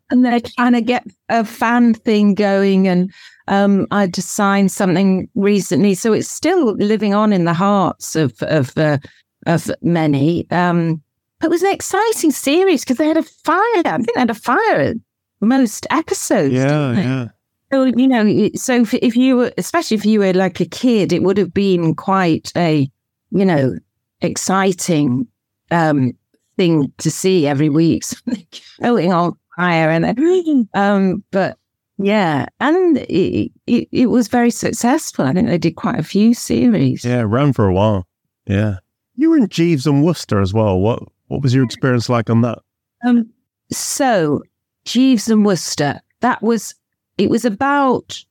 and 0.10 0.26
they're 0.26 0.40
trying 0.40 0.74
to 0.74 0.82
get 0.82 1.06
a 1.30 1.46
fan 1.46 1.94
thing 1.94 2.34
going, 2.34 2.88
and 2.88 3.12
um, 3.48 3.88
I 3.92 4.08
just 4.08 4.32
signed 4.32 4.72
something 4.72 5.30
recently, 5.36 5.94
so 5.94 6.14
it's 6.14 6.30
still 6.30 6.74
living 6.74 7.14
on 7.14 7.34
in 7.34 7.46
the 7.46 7.54
hearts 7.54 8.16
of 8.16 8.42
of 8.44 8.78
uh, 8.78 8.98
of 9.46 9.72
many. 9.82 10.50
Um, 10.52 11.02
it 11.44 11.50
was 11.50 11.62
an 11.62 11.72
exciting 11.72 12.32
series 12.32 12.84
because 12.84 12.98
they 12.98 13.08
had 13.08 13.18
a 13.18 13.24
fire. 13.24 13.62
I 13.86 13.98
think 13.98 14.14
they 14.16 14.22
had 14.22 14.30
a 14.32 14.34
fire 14.34 14.96
most 15.40 15.86
episodes. 15.90 16.54
Yeah, 16.54 16.94
yeah. 16.94 17.28
So 17.72 17.84
you 17.86 18.08
know, 18.08 18.50
so 18.56 18.82
if, 18.82 18.94
if 18.94 19.16
you 19.16 19.38
were, 19.38 19.52
especially 19.58 19.96
if 19.96 20.06
you 20.06 20.20
were 20.20 20.34
like 20.34 20.60
a 20.60 20.66
kid, 20.66 21.12
it 21.12 21.24
would 21.24 21.38
have 21.38 21.54
been 21.54 21.96
quite 21.96 22.52
a, 22.56 22.90
you 23.32 23.46
know, 23.46 23.78
exciting 24.22 25.28
um, 25.72 26.14
thing 26.56 26.94
to 27.00 27.12
see 27.12 27.46
every 27.46 27.70
week, 27.70 28.04
going 28.82 29.12
on 29.12 29.38
fire 29.58 29.90
and 29.90 30.68
um, 30.74 31.24
but 31.32 31.58
yeah, 31.98 32.46
and 32.60 32.98
it, 32.98 33.52
it, 33.66 33.90
it 33.92 34.06
was 34.08 34.28
very 34.28 34.52
successful. 34.52 35.26
I 35.26 35.34
think 35.34 35.48
they 35.48 35.58
did 35.58 35.76
quite 35.76 36.00
a 36.00 36.04
few 36.04 36.34
series. 36.34 37.04
Yeah, 37.04 37.24
ran 37.26 37.54
for 37.54 37.66
a 37.66 37.74
while. 37.74 38.08
Yeah, 38.46 38.78
you 39.16 39.32
were 39.32 39.38
in 39.38 39.50
Jeeves 39.50 39.88
and 39.88 40.04
Wooster 40.04 40.40
as 40.40 40.54
well. 40.54 40.80
What 40.80 41.04
what 41.28 41.42
was 41.42 41.54
your 41.54 41.66
experience 41.66 42.08
like 42.08 42.30
on 42.30 42.42
that? 42.42 42.60
Um, 43.06 43.30
so 43.72 44.44
Jeeves 44.86 45.28
and 45.28 45.46
Wooster. 45.46 46.00
That 46.22 46.42
was 46.42 46.74
it. 47.18 47.30
Was 47.30 47.46
about 47.46 48.24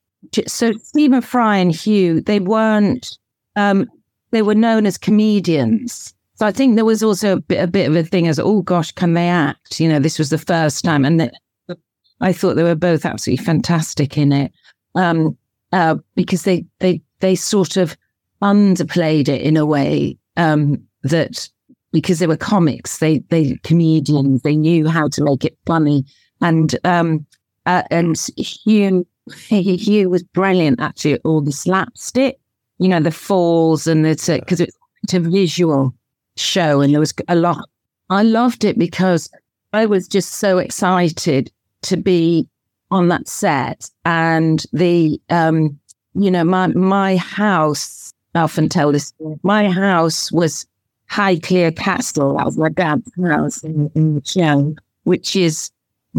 so 0.47 0.73
Stephen 0.73 1.21
Fry 1.21 1.57
and 1.59 1.75
Hugh. 1.75 2.21
They 2.21 2.41
weren't. 2.41 3.19
Um, 3.57 3.87
they 4.31 4.43
were 4.43 4.55
known 4.55 4.87
as 4.87 4.99
comedians. 4.99 6.15
So 6.35 6.47
I 6.47 6.53
think 6.53 6.75
there 6.75 6.85
was 6.85 7.03
also 7.03 7.33
a 7.33 7.41
bit, 7.41 7.63
a 7.63 7.67
bit 7.67 7.89
of 7.89 7.97
a 7.97 8.03
thing 8.03 8.29
as, 8.29 8.39
oh 8.39 8.61
gosh, 8.61 8.93
can 8.93 9.15
they 9.15 9.29
act? 9.29 9.81
You 9.81 9.89
know, 9.89 9.99
this 9.99 10.19
was 10.19 10.29
the 10.29 10.39
first 10.39 10.85
time, 10.85 11.05
and 11.05 11.31
I 12.21 12.33
thought 12.33 12.55
they 12.55 12.63
were 12.63 12.75
both 12.75 13.07
absolutely 13.07 13.45
fantastic 13.45 14.19
in 14.19 14.33
it 14.33 14.53
um, 14.95 15.37
uh, 15.73 15.97
because 16.15 16.43
they 16.43 16.67
they 16.81 17.03
they 17.21 17.35
sort 17.35 17.77
of 17.77 17.97
underplayed 18.43 19.29
it 19.29 19.41
in 19.41 19.57
a 19.57 19.65
way 19.65 20.19
um, 20.37 20.83
that 21.03 21.49
because 21.93 22.19
they 22.19 22.27
were 22.27 22.37
comics, 22.37 22.99
they 22.99 23.19
they 23.31 23.59
comedians, 23.63 24.43
they 24.43 24.57
knew 24.57 24.89
how 24.89 25.09
to 25.09 25.25
make 25.25 25.45
it 25.45 25.57
funny, 25.65 26.05
and 26.41 26.77
um, 26.85 27.27
uh, 27.67 27.83
and 27.91 28.17
Hugh 28.37 29.07
Hugh 29.29 30.09
was 30.09 30.23
brilliant 30.23 30.81
actually 30.81 31.15
at 31.15 31.21
all 31.25 31.41
the 31.41 31.53
slapstick, 31.53 32.39
you 32.79 32.89
know, 32.89 33.01
the 33.01 33.11
falls 33.11 33.87
and 33.87 34.05
the 34.05 34.41
because 34.41 34.61
it's 34.61 35.15
a 35.15 35.21
visual 35.21 35.95
show, 36.37 36.81
and 36.81 36.93
there 36.93 37.01
was 37.01 37.15
a 37.29 37.37
lot. 37.37 37.69
I 38.09 38.23
loved 38.23 38.65
it 38.65 38.79
because 38.79 39.29
I 39.73 39.87
was 39.87 40.07
just 40.07 40.35
so 40.35 40.59
excited 40.59 41.51
to 41.83 41.97
be 41.97 42.49
on 42.91 43.09
that 43.09 43.27
set 43.29 43.91
and 44.05 44.65
the 44.73 45.21
um 45.29 45.79
you 46.15 46.31
know 46.31 46.45
my 46.45 46.69
my 46.69 47.17
house 47.17 48.13
I 48.35 48.41
often 48.41 48.69
tell 48.69 48.93
this 48.93 49.13
my 49.43 49.69
house 49.69 50.31
was 50.31 50.67
Highclere 51.11 51.77
Castle 51.77 52.37
that 52.37 52.47
was 52.47 52.57
my 52.57 52.69
dad's 52.69 53.11
house 53.21 53.65
in, 53.65 53.91
in 53.97 54.23
show 54.23 54.75
which 55.03 55.35
is 55.35 55.71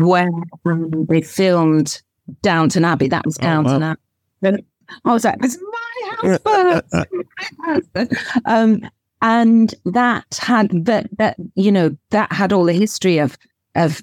where 0.05 0.29
um, 0.65 1.05
they 1.07 1.21
filmed 1.21 2.01
Downton 2.41 2.85
Abbey 2.85 3.07
that 3.09 3.25
was 3.25 3.35
Downton 3.35 3.83
oh, 3.83 3.95
wow. 4.41 4.51
Abbey 4.51 4.65
I 5.05 5.13
was 5.13 5.23
like 5.25 5.37
it's 5.43 5.57
my 5.57 6.11
house 6.15 6.83
first 7.93 8.13
um 8.45 8.81
and 9.21 9.73
that 9.85 10.39
had 10.41 10.85
that 10.85 11.09
that 11.17 11.37
you 11.55 11.71
know 11.71 11.95
that 12.11 12.31
had 12.31 12.53
all 12.53 12.65
the 12.65 12.73
history 12.73 13.17
of 13.17 13.37
of 13.75 14.01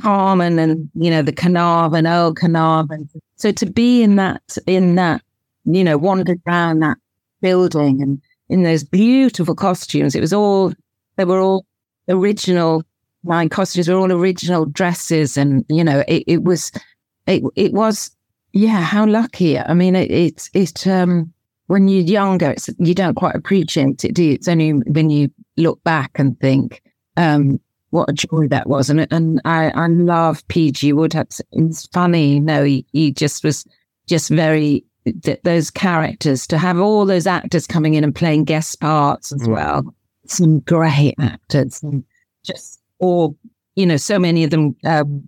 Carmen 0.00 0.58
and 0.58 0.88
you 0.94 1.10
know 1.10 1.22
the 1.22 1.32
Carnarvon, 1.32 2.06
Earl 2.06 2.34
Carnarvon. 2.34 3.08
So 3.36 3.52
to 3.52 3.66
be 3.66 4.02
in 4.02 4.16
that 4.16 4.56
in 4.66 4.94
that 4.94 5.22
you 5.64 5.84
know 5.84 5.98
wandered 5.98 6.40
around 6.46 6.80
that 6.80 6.96
building 7.40 8.02
and 8.02 8.20
in 8.48 8.62
those 8.62 8.82
beautiful 8.82 9.54
costumes, 9.54 10.14
it 10.14 10.20
was 10.20 10.32
all 10.32 10.72
they 11.16 11.24
were 11.24 11.40
all 11.40 11.66
original. 12.08 12.82
My 13.22 13.48
costumes 13.48 13.88
were 13.88 13.96
all 13.96 14.12
original 14.12 14.66
dresses, 14.66 15.36
and 15.36 15.64
you 15.68 15.84
know 15.84 16.04
it, 16.08 16.24
it 16.26 16.42
was 16.44 16.72
it 17.26 17.42
it 17.56 17.72
was 17.72 18.10
yeah 18.52 18.80
how 18.80 19.06
lucky. 19.06 19.58
I 19.58 19.74
mean 19.74 19.94
it 19.96 20.10
it, 20.10 20.48
it 20.54 20.86
um 20.86 21.32
when 21.70 21.86
you're 21.86 22.02
younger, 22.02 22.50
it's, 22.50 22.68
you 22.80 22.96
don't 22.96 23.14
quite 23.14 23.36
appreciate 23.36 24.04
it, 24.04 24.12
do 24.12 24.24
you? 24.24 24.32
It's 24.32 24.48
only 24.48 24.72
when 24.72 25.08
you 25.08 25.30
look 25.56 25.80
back 25.84 26.10
and 26.16 26.38
think, 26.40 26.82
um, 27.16 27.60
what 27.90 28.10
a 28.10 28.12
joy 28.12 28.48
that 28.48 28.68
was. 28.68 28.90
And 28.90 29.06
and 29.12 29.40
I, 29.44 29.70
I 29.70 29.86
love 29.86 30.46
PG 30.48 30.94
Wood. 30.94 31.14
It's 31.14 31.86
funny, 31.92 32.40
no, 32.40 32.64
he, 32.64 32.84
he 32.92 33.12
just 33.12 33.44
was 33.44 33.64
just 34.08 34.30
very 34.30 34.84
th- 35.22 35.40
those 35.44 35.70
characters 35.70 36.44
to 36.48 36.58
have 36.58 36.80
all 36.80 37.06
those 37.06 37.28
actors 37.28 37.68
coming 37.68 37.94
in 37.94 38.02
and 38.02 38.16
playing 38.16 38.44
guest 38.44 38.80
parts 38.80 39.30
as 39.30 39.42
mm. 39.42 39.54
well. 39.54 39.94
Some 40.26 40.58
great 40.60 41.14
actors, 41.20 41.84
and 41.84 42.02
just 42.42 42.79
or 43.00 43.34
you 43.76 43.86
know, 43.86 43.96
so 43.96 44.18
many 44.18 44.44
of 44.44 44.50
them. 44.50 44.76
Um, 44.84 45.26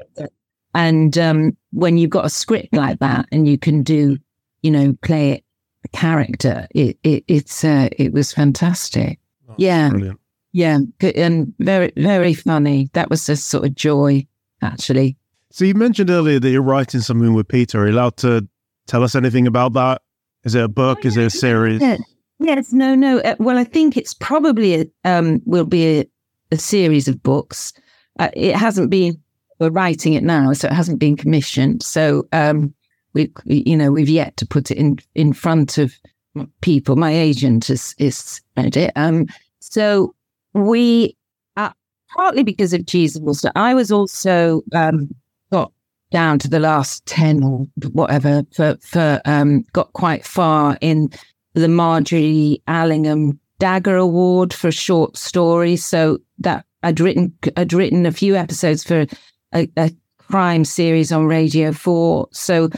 and 0.74 1.16
um, 1.18 1.56
when 1.70 1.98
you've 1.98 2.10
got 2.10 2.24
a 2.24 2.30
script 2.30 2.72
like 2.74 2.98
that 3.00 3.26
and 3.30 3.46
you 3.46 3.58
can 3.58 3.82
do, 3.82 4.18
you 4.62 4.70
know, 4.70 4.96
play 5.02 5.32
it 5.32 5.44
character. 5.92 6.66
It, 6.74 6.98
it 7.02 7.24
it's 7.28 7.64
uh, 7.64 7.88
it 7.92 8.12
was 8.12 8.32
fantastic. 8.32 9.18
Oh, 9.48 9.54
Yeah. 9.58 9.90
Brilliant. 9.90 10.20
Yeah, 10.54 10.80
and 11.14 11.54
very 11.60 11.92
very 11.96 12.34
funny. 12.34 12.90
That 12.92 13.08
was 13.08 13.26
a 13.28 13.36
sort 13.36 13.64
of 13.64 13.74
joy, 13.74 14.26
actually. 14.60 15.16
So 15.50 15.64
you 15.64 15.74
mentioned 15.74 16.10
earlier 16.10 16.38
that 16.38 16.50
you're 16.50 16.62
writing 16.62 17.00
something 17.00 17.32
with 17.32 17.48
Peter. 17.48 17.82
Are 17.82 17.86
you 17.88 17.94
allowed 17.94 18.18
to 18.18 18.46
tell 18.86 19.02
us 19.02 19.14
anything 19.14 19.46
about 19.46 19.72
that? 19.74 20.02
Is 20.44 20.54
it 20.54 20.62
a 20.62 20.68
book? 20.68 21.04
Is 21.04 21.16
it 21.16 21.24
a 21.24 21.30
series? 21.30 21.80
Yeah. 21.80 21.96
Yes, 22.38 22.72
no, 22.72 22.94
no. 22.94 23.18
Uh, 23.20 23.36
well, 23.38 23.56
I 23.56 23.64
think 23.64 23.96
it's 23.96 24.14
probably 24.14 24.74
a, 24.74 24.86
um, 25.04 25.40
will 25.44 25.64
be 25.64 26.00
a, 26.00 26.04
a 26.52 26.58
series 26.58 27.08
of 27.08 27.22
books. 27.22 27.72
Uh, 28.18 28.30
it 28.34 28.54
hasn't 28.54 28.90
been. 28.90 29.20
We're 29.58 29.70
writing 29.70 30.14
it 30.14 30.22
now, 30.22 30.52
so 30.52 30.68
it 30.68 30.72
hasn't 30.72 30.98
been 30.98 31.16
commissioned. 31.16 31.82
So 31.82 32.26
um, 32.32 32.74
we, 33.14 33.32
you 33.44 33.76
know, 33.76 33.92
we've 33.92 34.08
yet 34.08 34.36
to 34.38 34.46
put 34.46 34.70
it 34.70 34.76
in 34.76 34.98
in 35.14 35.32
front 35.32 35.78
of 35.78 35.94
people. 36.60 36.96
My 36.96 37.12
agent 37.12 37.70
is 37.70 37.94
is 37.98 38.40
read 38.56 38.76
it. 38.76 38.92
Um, 38.96 39.26
so 39.60 40.14
we, 40.52 41.16
uh, 41.56 41.70
partly 42.14 42.42
because 42.42 42.72
of 42.72 42.86
Jesus, 42.86 43.44
I 43.54 43.74
was 43.74 43.90
also 43.90 44.62
um, 44.74 45.14
got 45.50 45.72
down 46.10 46.38
to 46.40 46.48
the 46.48 46.60
last 46.60 47.06
ten 47.06 47.42
or 47.42 47.66
whatever 47.92 48.42
for 48.54 48.76
for 48.82 49.20
um, 49.24 49.64
got 49.72 49.92
quite 49.92 50.24
far 50.26 50.76
in 50.80 51.08
the 51.54 51.68
Margery 51.68 52.62
Allingham 52.66 53.38
Dagger 53.62 53.94
Award 53.96 54.52
for 54.52 54.66
a 54.66 54.72
short 54.72 55.16
story. 55.16 55.76
So 55.76 56.18
that 56.38 56.66
I'd 56.82 56.98
written 56.98 57.32
I'd 57.56 57.72
written 57.72 58.06
a 58.06 58.10
few 58.10 58.34
episodes 58.34 58.82
for 58.82 59.06
a, 59.54 59.68
a 59.76 59.92
crime 60.18 60.64
series 60.64 61.12
on 61.12 61.26
Radio 61.26 61.70
Four. 61.70 62.26
So 62.32 62.70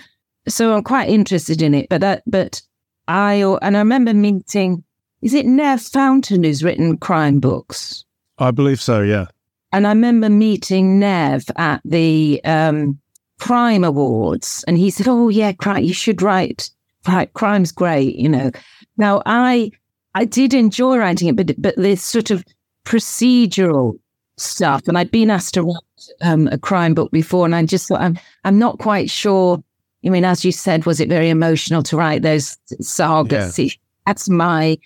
so 0.47 0.74
I'm 0.74 0.85
quite 0.85 1.09
interested 1.09 1.62
in 1.62 1.72
it. 1.72 1.87
But 1.89 2.03
that 2.03 2.22
but 2.26 2.61
I 3.09 3.37
and 3.62 3.78
I 3.78 3.80
remember 3.80 4.12
meeting 4.12 4.85
is 5.22 5.32
it 5.32 5.47
Nev 5.47 5.80
Fountain 5.80 6.45
who's 6.45 6.62
written 6.62 6.99
crime 6.99 7.41
books? 7.41 8.05
I 8.37 8.51
believe 8.51 8.78
so. 8.78 9.01
Yeah. 9.01 9.28
And 9.72 9.87
I 9.87 9.91
remember 9.91 10.28
meeting 10.28 10.99
Nev 10.99 11.47
at 11.57 11.80
the 11.87 12.43
um, 12.45 13.01
Crime 13.41 13.85
Awards, 13.85 14.66
and 14.68 14.76
he 14.76 14.91
said, 14.91 15.09
"Oh 15.09 15.30
yeah, 15.30 15.53
crime, 15.53 15.82
you 15.82 15.95
should 15.95 16.20
write. 16.20 16.68
Right, 17.09 17.32
crime's 17.32 17.72
great, 17.72 18.16
you 18.16 18.28
know." 18.28 18.51
Now 18.99 19.22
I 19.24 19.72
I 20.14 20.24
did 20.24 20.54
enjoy 20.54 20.98
writing 20.98 21.28
it, 21.28 21.36
but 21.36 21.50
but 21.60 21.76
this 21.76 22.02
sort 22.02 22.30
of 22.30 22.44
procedural 22.84 23.98
stuff, 24.36 24.82
and 24.86 24.98
I'd 24.98 25.10
been 25.10 25.30
asked 25.30 25.54
to 25.54 25.62
write 25.62 26.08
um, 26.22 26.48
a 26.48 26.58
crime 26.58 26.94
book 26.94 27.10
before, 27.10 27.44
and 27.44 27.54
I 27.54 27.64
just 27.64 27.88
thought 27.88 28.00
I'm 28.00 28.18
I'm 28.44 28.58
not 28.58 28.78
quite 28.78 29.10
sure. 29.10 29.62
I 30.04 30.10
mean, 30.10 30.24
as 30.24 30.44
you 30.44 30.52
said, 30.52 30.84
was 30.84 31.00
it 31.00 31.08
very 31.08 31.30
emotional 31.30 31.82
to 31.84 31.96
write 31.96 32.22
those 32.22 32.58
sagas? 32.80 33.56
That's 34.06 34.28
my, 34.28 34.76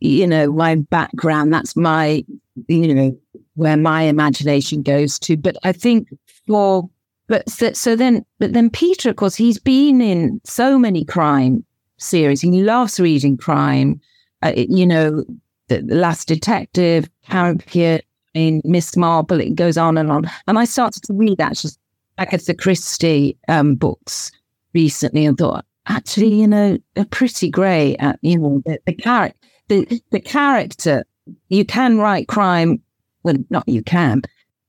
you 0.00 0.26
know, 0.26 0.52
my 0.52 0.74
background. 0.74 1.54
That's 1.54 1.74
my, 1.74 2.22
you 2.68 2.94
know, 2.94 3.18
where 3.54 3.78
my 3.78 4.02
imagination 4.02 4.82
goes 4.82 5.18
to. 5.20 5.38
But 5.38 5.56
I 5.64 5.72
think 5.72 6.08
for, 6.46 6.86
but 7.28 7.48
so, 7.48 7.72
so 7.72 7.96
then, 7.96 8.26
but 8.38 8.52
then 8.52 8.68
Peter, 8.68 9.08
of 9.08 9.16
course, 9.16 9.36
he's 9.36 9.58
been 9.58 10.02
in 10.02 10.38
so 10.44 10.78
many 10.78 11.02
crime 11.02 11.64
series. 11.96 12.42
He 12.42 12.50
loves 12.62 13.00
reading 13.00 13.38
crime. 13.38 14.02
Uh, 14.42 14.52
you 14.54 14.86
know, 14.86 15.24
the, 15.68 15.82
Last 15.82 16.28
Detective, 16.28 17.08
Campion, 17.26 18.00
in 18.36 18.60
Miss 18.64 18.96
Marple. 18.96 19.40
It 19.40 19.54
goes 19.54 19.78
on 19.78 19.96
and 19.96 20.12
on. 20.12 20.30
And 20.46 20.58
I 20.58 20.66
started 20.66 21.02
to 21.04 21.14
read 21.14 21.38
that, 21.38 21.52
actually 21.52 21.72
Agatha 22.18 22.54
Christie 22.54 23.36
um, 23.48 23.74
books 23.74 24.30
recently 24.74 25.24
and 25.26 25.36
thought, 25.36 25.64
actually, 25.86 26.34
you 26.34 26.46
know, 26.46 26.78
they're 26.94 27.04
pretty 27.06 27.50
great. 27.50 27.96
At, 27.96 28.18
you 28.22 28.38
know, 28.38 28.62
the, 28.64 28.78
the 28.86 28.92
character, 28.92 29.38
the, 29.68 30.00
the 30.10 30.20
character. 30.20 31.04
You 31.48 31.64
can 31.64 31.98
write 31.98 32.28
crime. 32.28 32.80
Well, 33.22 33.36
not 33.50 33.68
you 33.68 33.82
can. 33.82 34.22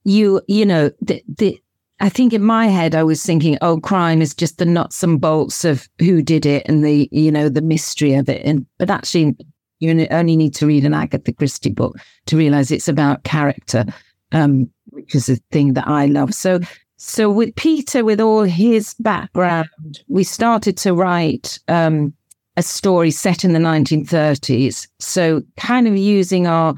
You, 0.03 0.41
you 0.47 0.65
know, 0.65 0.91
the, 1.01 1.21
the, 1.27 1.61
I 1.99 2.09
think 2.09 2.33
in 2.33 2.43
my 2.43 2.67
head, 2.67 2.95
I 2.95 3.03
was 3.03 3.23
thinking, 3.23 3.57
oh, 3.61 3.79
crime 3.79 4.21
is 4.21 4.33
just 4.33 4.57
the 4.57 4.65
nuts 4.65 5.03
and 5.03 5.19
bolts 5.19 5.65
of 5.65 5.87
who 5.99 6.21
did 6.21 6.45
it 6.45 6.63
and 6.67 6.83
the, 6.83 7.09
you 7.11 7.31
know, 7.31 7.49
the 7.49 7.61
mystery 7.61 8.13
of 8.13 8.29
it. 8.29 8.43
And, 8.45 8.65
but 8.77 8.89
actually, 8.89 9.35
you 9.79 10.07
only 10.11 10.35
need 10.35 10.55
to 10.55 10.67
read 10.67 10.85
an 10.85 10.93
Agatha 10.93 11.31
Christie 11.31 11.71
book 11.71 11.97
to 12.25 12.37
realize 12.37 12.71
it's 12.71 12.87
about 12.87 13.23
character, 13.23 13.85
um, 14.31 14.69
which 14.89 15.13
is 15.15 15.29
a 15.29 15.35
thing 15.51 15.73
that 15.73 15.87
I 15.87 16.07
love. 16.07 16.33
So, 16.33 16.59
so 16.97 17.29
with 17.29 17.55
Peter, 17.55 18.03
with 18.03 18.19
all 18.19 18.43
his 18.43 18.95
background, 18.95 19.69
we 20.07 20.23
started 20.23 20.77
to 20.77 20.93
write 20.93 21.59
um, 21.67 22.13
a 22.57 22.63
story 22.63 23.11
set 23.11 23.45
in 23.45 23.53
the 23.53 23.59
1930s. 23.59 24.87
So, 24.99 25.43
kind 25.57 25.87
of 25.87 25.95
using 25.95 26.47
our 26.47 26.75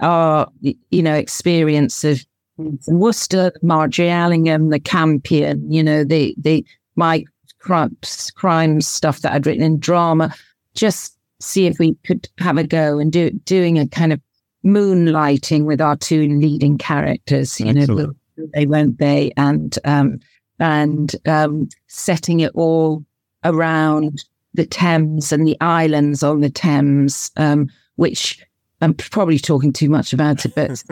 our 0.00 0.48
you 0.60 1.02
know 1.02 1.14
experience 1.14 2.04
of 2.04 2.24
Wooster, 2.56 3.52
Margery 3.62 4.10
Allingham, 4.10 4.70
the 4.70 4.80
Campion, 4.80 5.70
you 5.70 5.82
know 5.82 6.04
the 6.04 6.34
the 6.38 6.64
my 6.96 7.24
crimes 7.58 8.30
crime 8.36 8.80
stuff 8.80 9.20
that 9.20 9.32
I'd 9.32 9.46
written 9.46 9.62
in 9.62 9.78
drama, 9.78 10.34
just 10.74 11.17
see 11.40 11.66
if 11.66 11.78
we 11.78 11.94
could 12.04 12.28
have 12.38 12.58
a 12.58 12.64
go 12.64 12.98
and 12.98 13.12
do 13.12 13.30
doing 13.30 13.78
a 13.78 13.86
kind 13.86 14.12
of 14.12 14.20
moonlighting 14.64 15.64
with 15.64 15.80
our 15.80 15.96
two 15.96 16.28
leading 16.28 16.78
characters. 16.78 17.58
You 17.60 17.72
know, 17.72 17.80
Excellent. 17.82 18.16
will 18.36 18.48
they 18.54 18.66
won't 18.66 18.98
they, 18.98 19.32
and 19.36 19.78
um, 19.84 20.20
and 20.58 21.14
um, 21.26 21.68
setting 21.88 22.40
it 22.40 22.52
all 22.54 23.04
around 23.44 24.24
the 24.54 24.66
Thames 24.66 25.32
and 25.32 25.46
the 25.46 25.56
islands 25.60 26.22
on 26.22 26.40
the 26.40 26.50
Thames, 26.50 27.30
um, 27.36 27.68
which 27.96 28.44
I'm 28.80 28.94
probably 28.94 29.38
talking 29.38 29.72
too 29.72 29.88
much 29.88 30.12
about 30.12 30.44
it, 30.44 30.54
but 30.54 30.82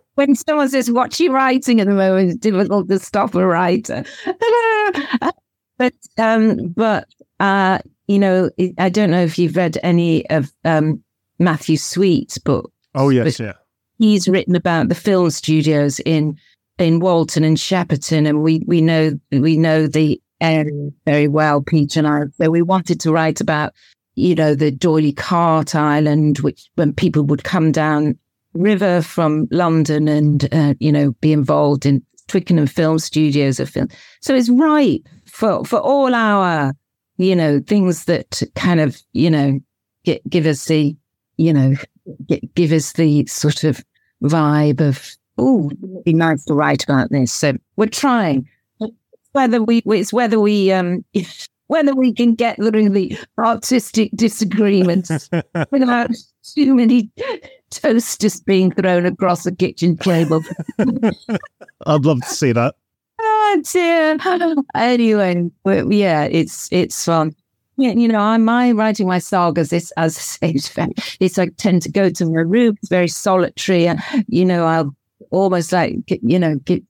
when 0.14 0.34
someone 0.34 0.68
says, 0.68 0.90
What 0.90 1.18
you 1.18 1.32
writing 1.32 1.80
at 1.80 1.86
the 1.86 1.94
moment? 1.94 2.30
It's 2.30 2.38
difficult 2.38 2.88
to 2.88 2.98
stop 2.98 3.34
a 3.34 3.46
writer. 3.46 4.04
but, 5.78 5.94
um, 6.18 6.68
but, 6.68 7.08
uh, 7.42 7.78
you 8.06 8.18
know, 8.20 8.50
I 8.78 8.88
don't 8.88 9.10
know 9.10 9.22
if 9.22 9.36
you've 9.38 9.56
read 9.56 9.76
any 9.82 10.28
of 10.30 10.52
um, 10.64 11.02
Matthew 11.40 11.76
Sweet's 11.76 12.38
book. 12.38 12.72
Oh 12.94 13.08
yes, 13.08 13.40
yeah. 13.40 13.54
He's 13.98 14.28
written 14.28 14.54
about 14.54 14.88
the 14.88 14.94
film 14.94 15.30
studios 15.30 15.98
in 16.00 16.38
in 16.78 17.00
Walton 17.00 17.42
and 17.42 17.58
Shepperton, 17.58 18.28
and 18.28 18.42
we 18.42 18.62
we 18.66 18.80
know 18.80 19.18
we 19.32 19.56
know 19.56 19.88
the 19.88 20.22
area 20.40 20.90
very 21.04 21.26
well, 21.26 21.62
Peter 21.62 21.98
and 22.00 22.06
I. 22.06 22.20
So 22.40 22.48
we 22.50 22.62
wanted 22.62 23.00
to 23.00 23.12
write 23.12 23.40
about, 23.40 23.72
you 24.14 24.36
know, 24.36 24.54
the 24.54 24.70
D'Oyly 24.70 25.12
Carte 25.12 25.74
Island, 25.74 26.38
which 26.40 26.70
when 26.76 26.92
people 26.92 27.24
would 27.24 27.42
come 27.42 27.72
down 27.72 28.18
river 28.54 29.02
from 29.02 29.48
London 29.50 30.06
and 30.06 30.48
uh, 30.54 30.74
you 30.78 30.92
know 30.92 31.10
be 31.20 31.32
involved 31.32 31.86
in 31.86 32.04
Twickenham 32.28 32.68
Film 32.68 33.00
Studios 33.00 33.58
of 33.58 33.68
film. 33.68 33.88
So 34.20 34.32
it's 34.32 34.48
right 34.48 35.02
for 35.26 35.64
for 35.64 35.80
all 35.80 36.14
our 36.14 36.72
you 37.22 37.36
know 37.36 37.60
things 37.66 38.04
that 38.06 38.42
kind 38.54 38.80
of 38.80 39.00
you 39.12 39.30
know 39.30 39.60
get, 40.04 40.28
give 40.28 40.46
us 40.46 40.66
the 40.66 40.96
you 41.36 41.52
know 41.52 41.74
get, 42.26 42.54
give 42.54 42.72
us 42.72 42.92
the 42.92 43.26
sort 43.26 43.64
of 43.64 43.82
vibe 44.22 44.80
of 44.80 45.16
oh 45.38 45.70
it'd 45.70 46.04
be 46.04 46.12
nice 46.12 46.44
to 46.46 46.54
write 46.54 46.84
about 46.84 47.10
this. 47.10 47.32
So 47.32 47.54
we're 47.76 47.86
trying. 47.86 48.48
Whether 49.32 49.62
we 49.62 49.82
it's 49.86 50.12
whether 50.12 50.38
we 50.38 50.72
um 50.72 51.04
whether 51.68 51.94
we 51.94 52.12
can 52.12 52.34
get 52.34 52.56
through 52.56 52.90
the 52.90 53.18
artistic 53.38 54.10
disagreements 54.14 55.30
without 55.70 56.10
too 56.54 56.74
many 56.74 57.10
toasters 57.70 58.40
being 58.40 58.70
thrown 58.72 59.06
across 59.06 59.44
the 59.44 59.54
kitchen 59.54 59.96
table. 59.96 60.42
I'd 61.86 62.04
love 62.04 62.20
to 62.20 62.28
see 62.28 62.52
that. 62.52 62.74
Dear. 63.72 64.16
Anyway, 64.74 65.50
but 65.64 65.90
yeah, 65.92 66.24
it's 66.24 66.68
it's 66.72 67.04
fun. 67.04 67.34
Yeah, 67.76 67.92
you 67.92 68.06
know, 68.08 68.18
I'm 68.20 68.44
my 68.44 68.72
writing 68.72 69.06
my 69.08 69.18
sagas. 69.18 69.72
It's 69.72 69.90
as 69.92 70.38
it's, 70.42 70.68
very- 70.68 70.92
it's 71.20 71.38
I 71.38 71.48
tend 71.56 71.82
to 71.82 71.90
go 71.90 72.10
to 72.10 72.26
my 72.26 72.40
room. 72.42 72.76
It's 72.80 72.88
very 72.88 73.08
solitary, 73.08 73.86
and 73.88 74.00
you 74.28 74.44
know, 74.44 74.66
I'll 74.66 74.94
almost 75.30 75.72
like 75.72 75.96
you 76.08 76.38
know 76.38 76.56
get, 76.64 76.82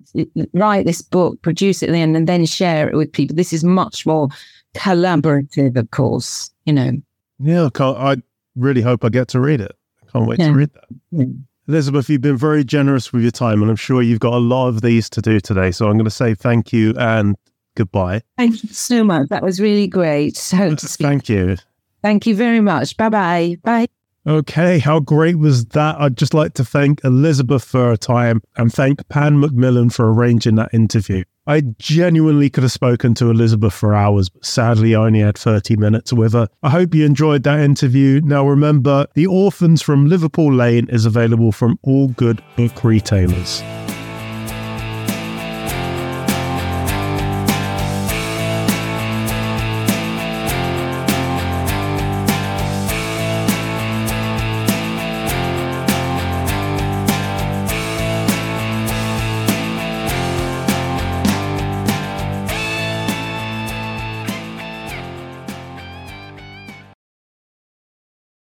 write 0.52 0.86
this 0.86 1.02
book, 1.02 1.40
produce 1.42 1.82
it, 1.82 1.90
then 1.90 2.14
and 2.16 2.26
then 2.28 2.44
share 2.46 2.88
it 2.88 2.96
with 2.96 3.12
people. 3.12 3.36
This 3.36 3.52
is 3.52 3.62
much 3.64 4.04
more 4.06 4.28
collaborative, 4.74 5.76
of 5.76 5.90
course. 5.90 6.50
You 6.64 6.72
know, 6.74 6.92
Yeah, 7.38 7.68
I, 7.78 7.84
I 8.12 8.16
really 8.56 8.82
hope 8.82 9.04
I 9.04 9.08
get 9.08 9.28
to 9.28 9.40
read 9.40 9.60
it. 9.60 9.72
I 10.02 10.10
can't 10.10 10.26
wait 10.28 10.38
Yeah. 10.40 10.48
to 10.48 10.52
read 10.54 10.70
that. 10.74 10.84
Yeah. 11.10 11.24
Elizabeth, 11.72 12.10
you've 12.10 12.20
been 12.20 12.36
very 12.36 12.64
generous 12.64 13.14
with 13.14 13.22
your 13.22 13.30
time, 13.30 13.62
and 13.62 13.70
I'm 13.70 13.76
sure 13.76 14.02
you've 14.02 14.20
got 14.20 14.34
a 14.34 14.38
lot 14.38 14.68
of 14.68 14.82
these 14.82 15.08
to 15.08 15.22
do 15.22 15.40
today. 15.40 15.70
So 15.70 15.86
I'm 15.86 15.94
going 15.94 16.04
to 16.04 16.10
say 16.10 16.34
thank 16.34 16.70
you 16.70 16.92
and 16.98 17.34
goodbye. 17.76 18.20
thank 18.36 18.62
you 18.62 18.68
so 18.68 19.02
much. 19.02 19.30
That 19.30 19.42
was 19.42 19.58
really 19.58 19.86
great. 19.86 20.36
So 20.42 20.74
to 20.74 20.86
speak. 20.86 21.06
Thank 21.06 21.30
you. 21.30 21.56
Thank 22.02 22.26
you 22.26 22.36
very 22.36 22.60
much. 22.60 22.94
Bye 22.98 23.08
bye. 23.08 23.56
Bye. 23.64 23.86
Okay, 24.26 24.80
how 24.80 25.00
great 25.00 25.38
was 25.38 25.64
that? 25.66 25.98
I'd 25.98 26.18
just 26.18 26.34
like 26.34 26.52
to 26.54 26.64
thank 26.64 27.02
Elizabeth 27.04 27.64
for 27.64 27.86
her 27.86 27.96
time 27.96 28.42
and 28.56 28.70
thank 28.70 29.08
Pan 29.08 29.40
Macmillan 29.40 29.88
for 29.88 30.12
arranging 30.12 30.56
that 30.56 30.74
interview. 30.74 31.24
I 31.46 31.62
genuinely 31.78 32.50
could 32.50 32.62
have 32.62 32.70
spoken 32.70 33.14
to 33.14 33.28
Elizabeth 33.28 33.74
for 33.74 33.94
hours, 33.94 34.28
but 34.28 34.44
sadly, 34.44 34.94
I 34.94 35.06
only 35.06 35.20
had 35.20 35.36
30 35.36 35.76
minutes 35.76 36.12
with 36.12 36.34
her. 36.34 36.46
I 36.62 36.70
hope 36.70 36.94
you 36.94 37.04
enjoyed 37.04 37.42
that 37.42 37.58
interview. 37.58 38.20
Now, 38.22 38.46
remember, 38.46 39.06
The 39.14 39.26
Orphans 39.26 39.82
from 39.82 40.06
Liverpool 40.06 40.52
Lane 40.52 40.88
is 40.88 41.04
available 41.04 41.50
from 41.50 41.80
all 41.82 42.08
good 42.08 42.42
book 42.56 42.84
retailers. 42.84 43.60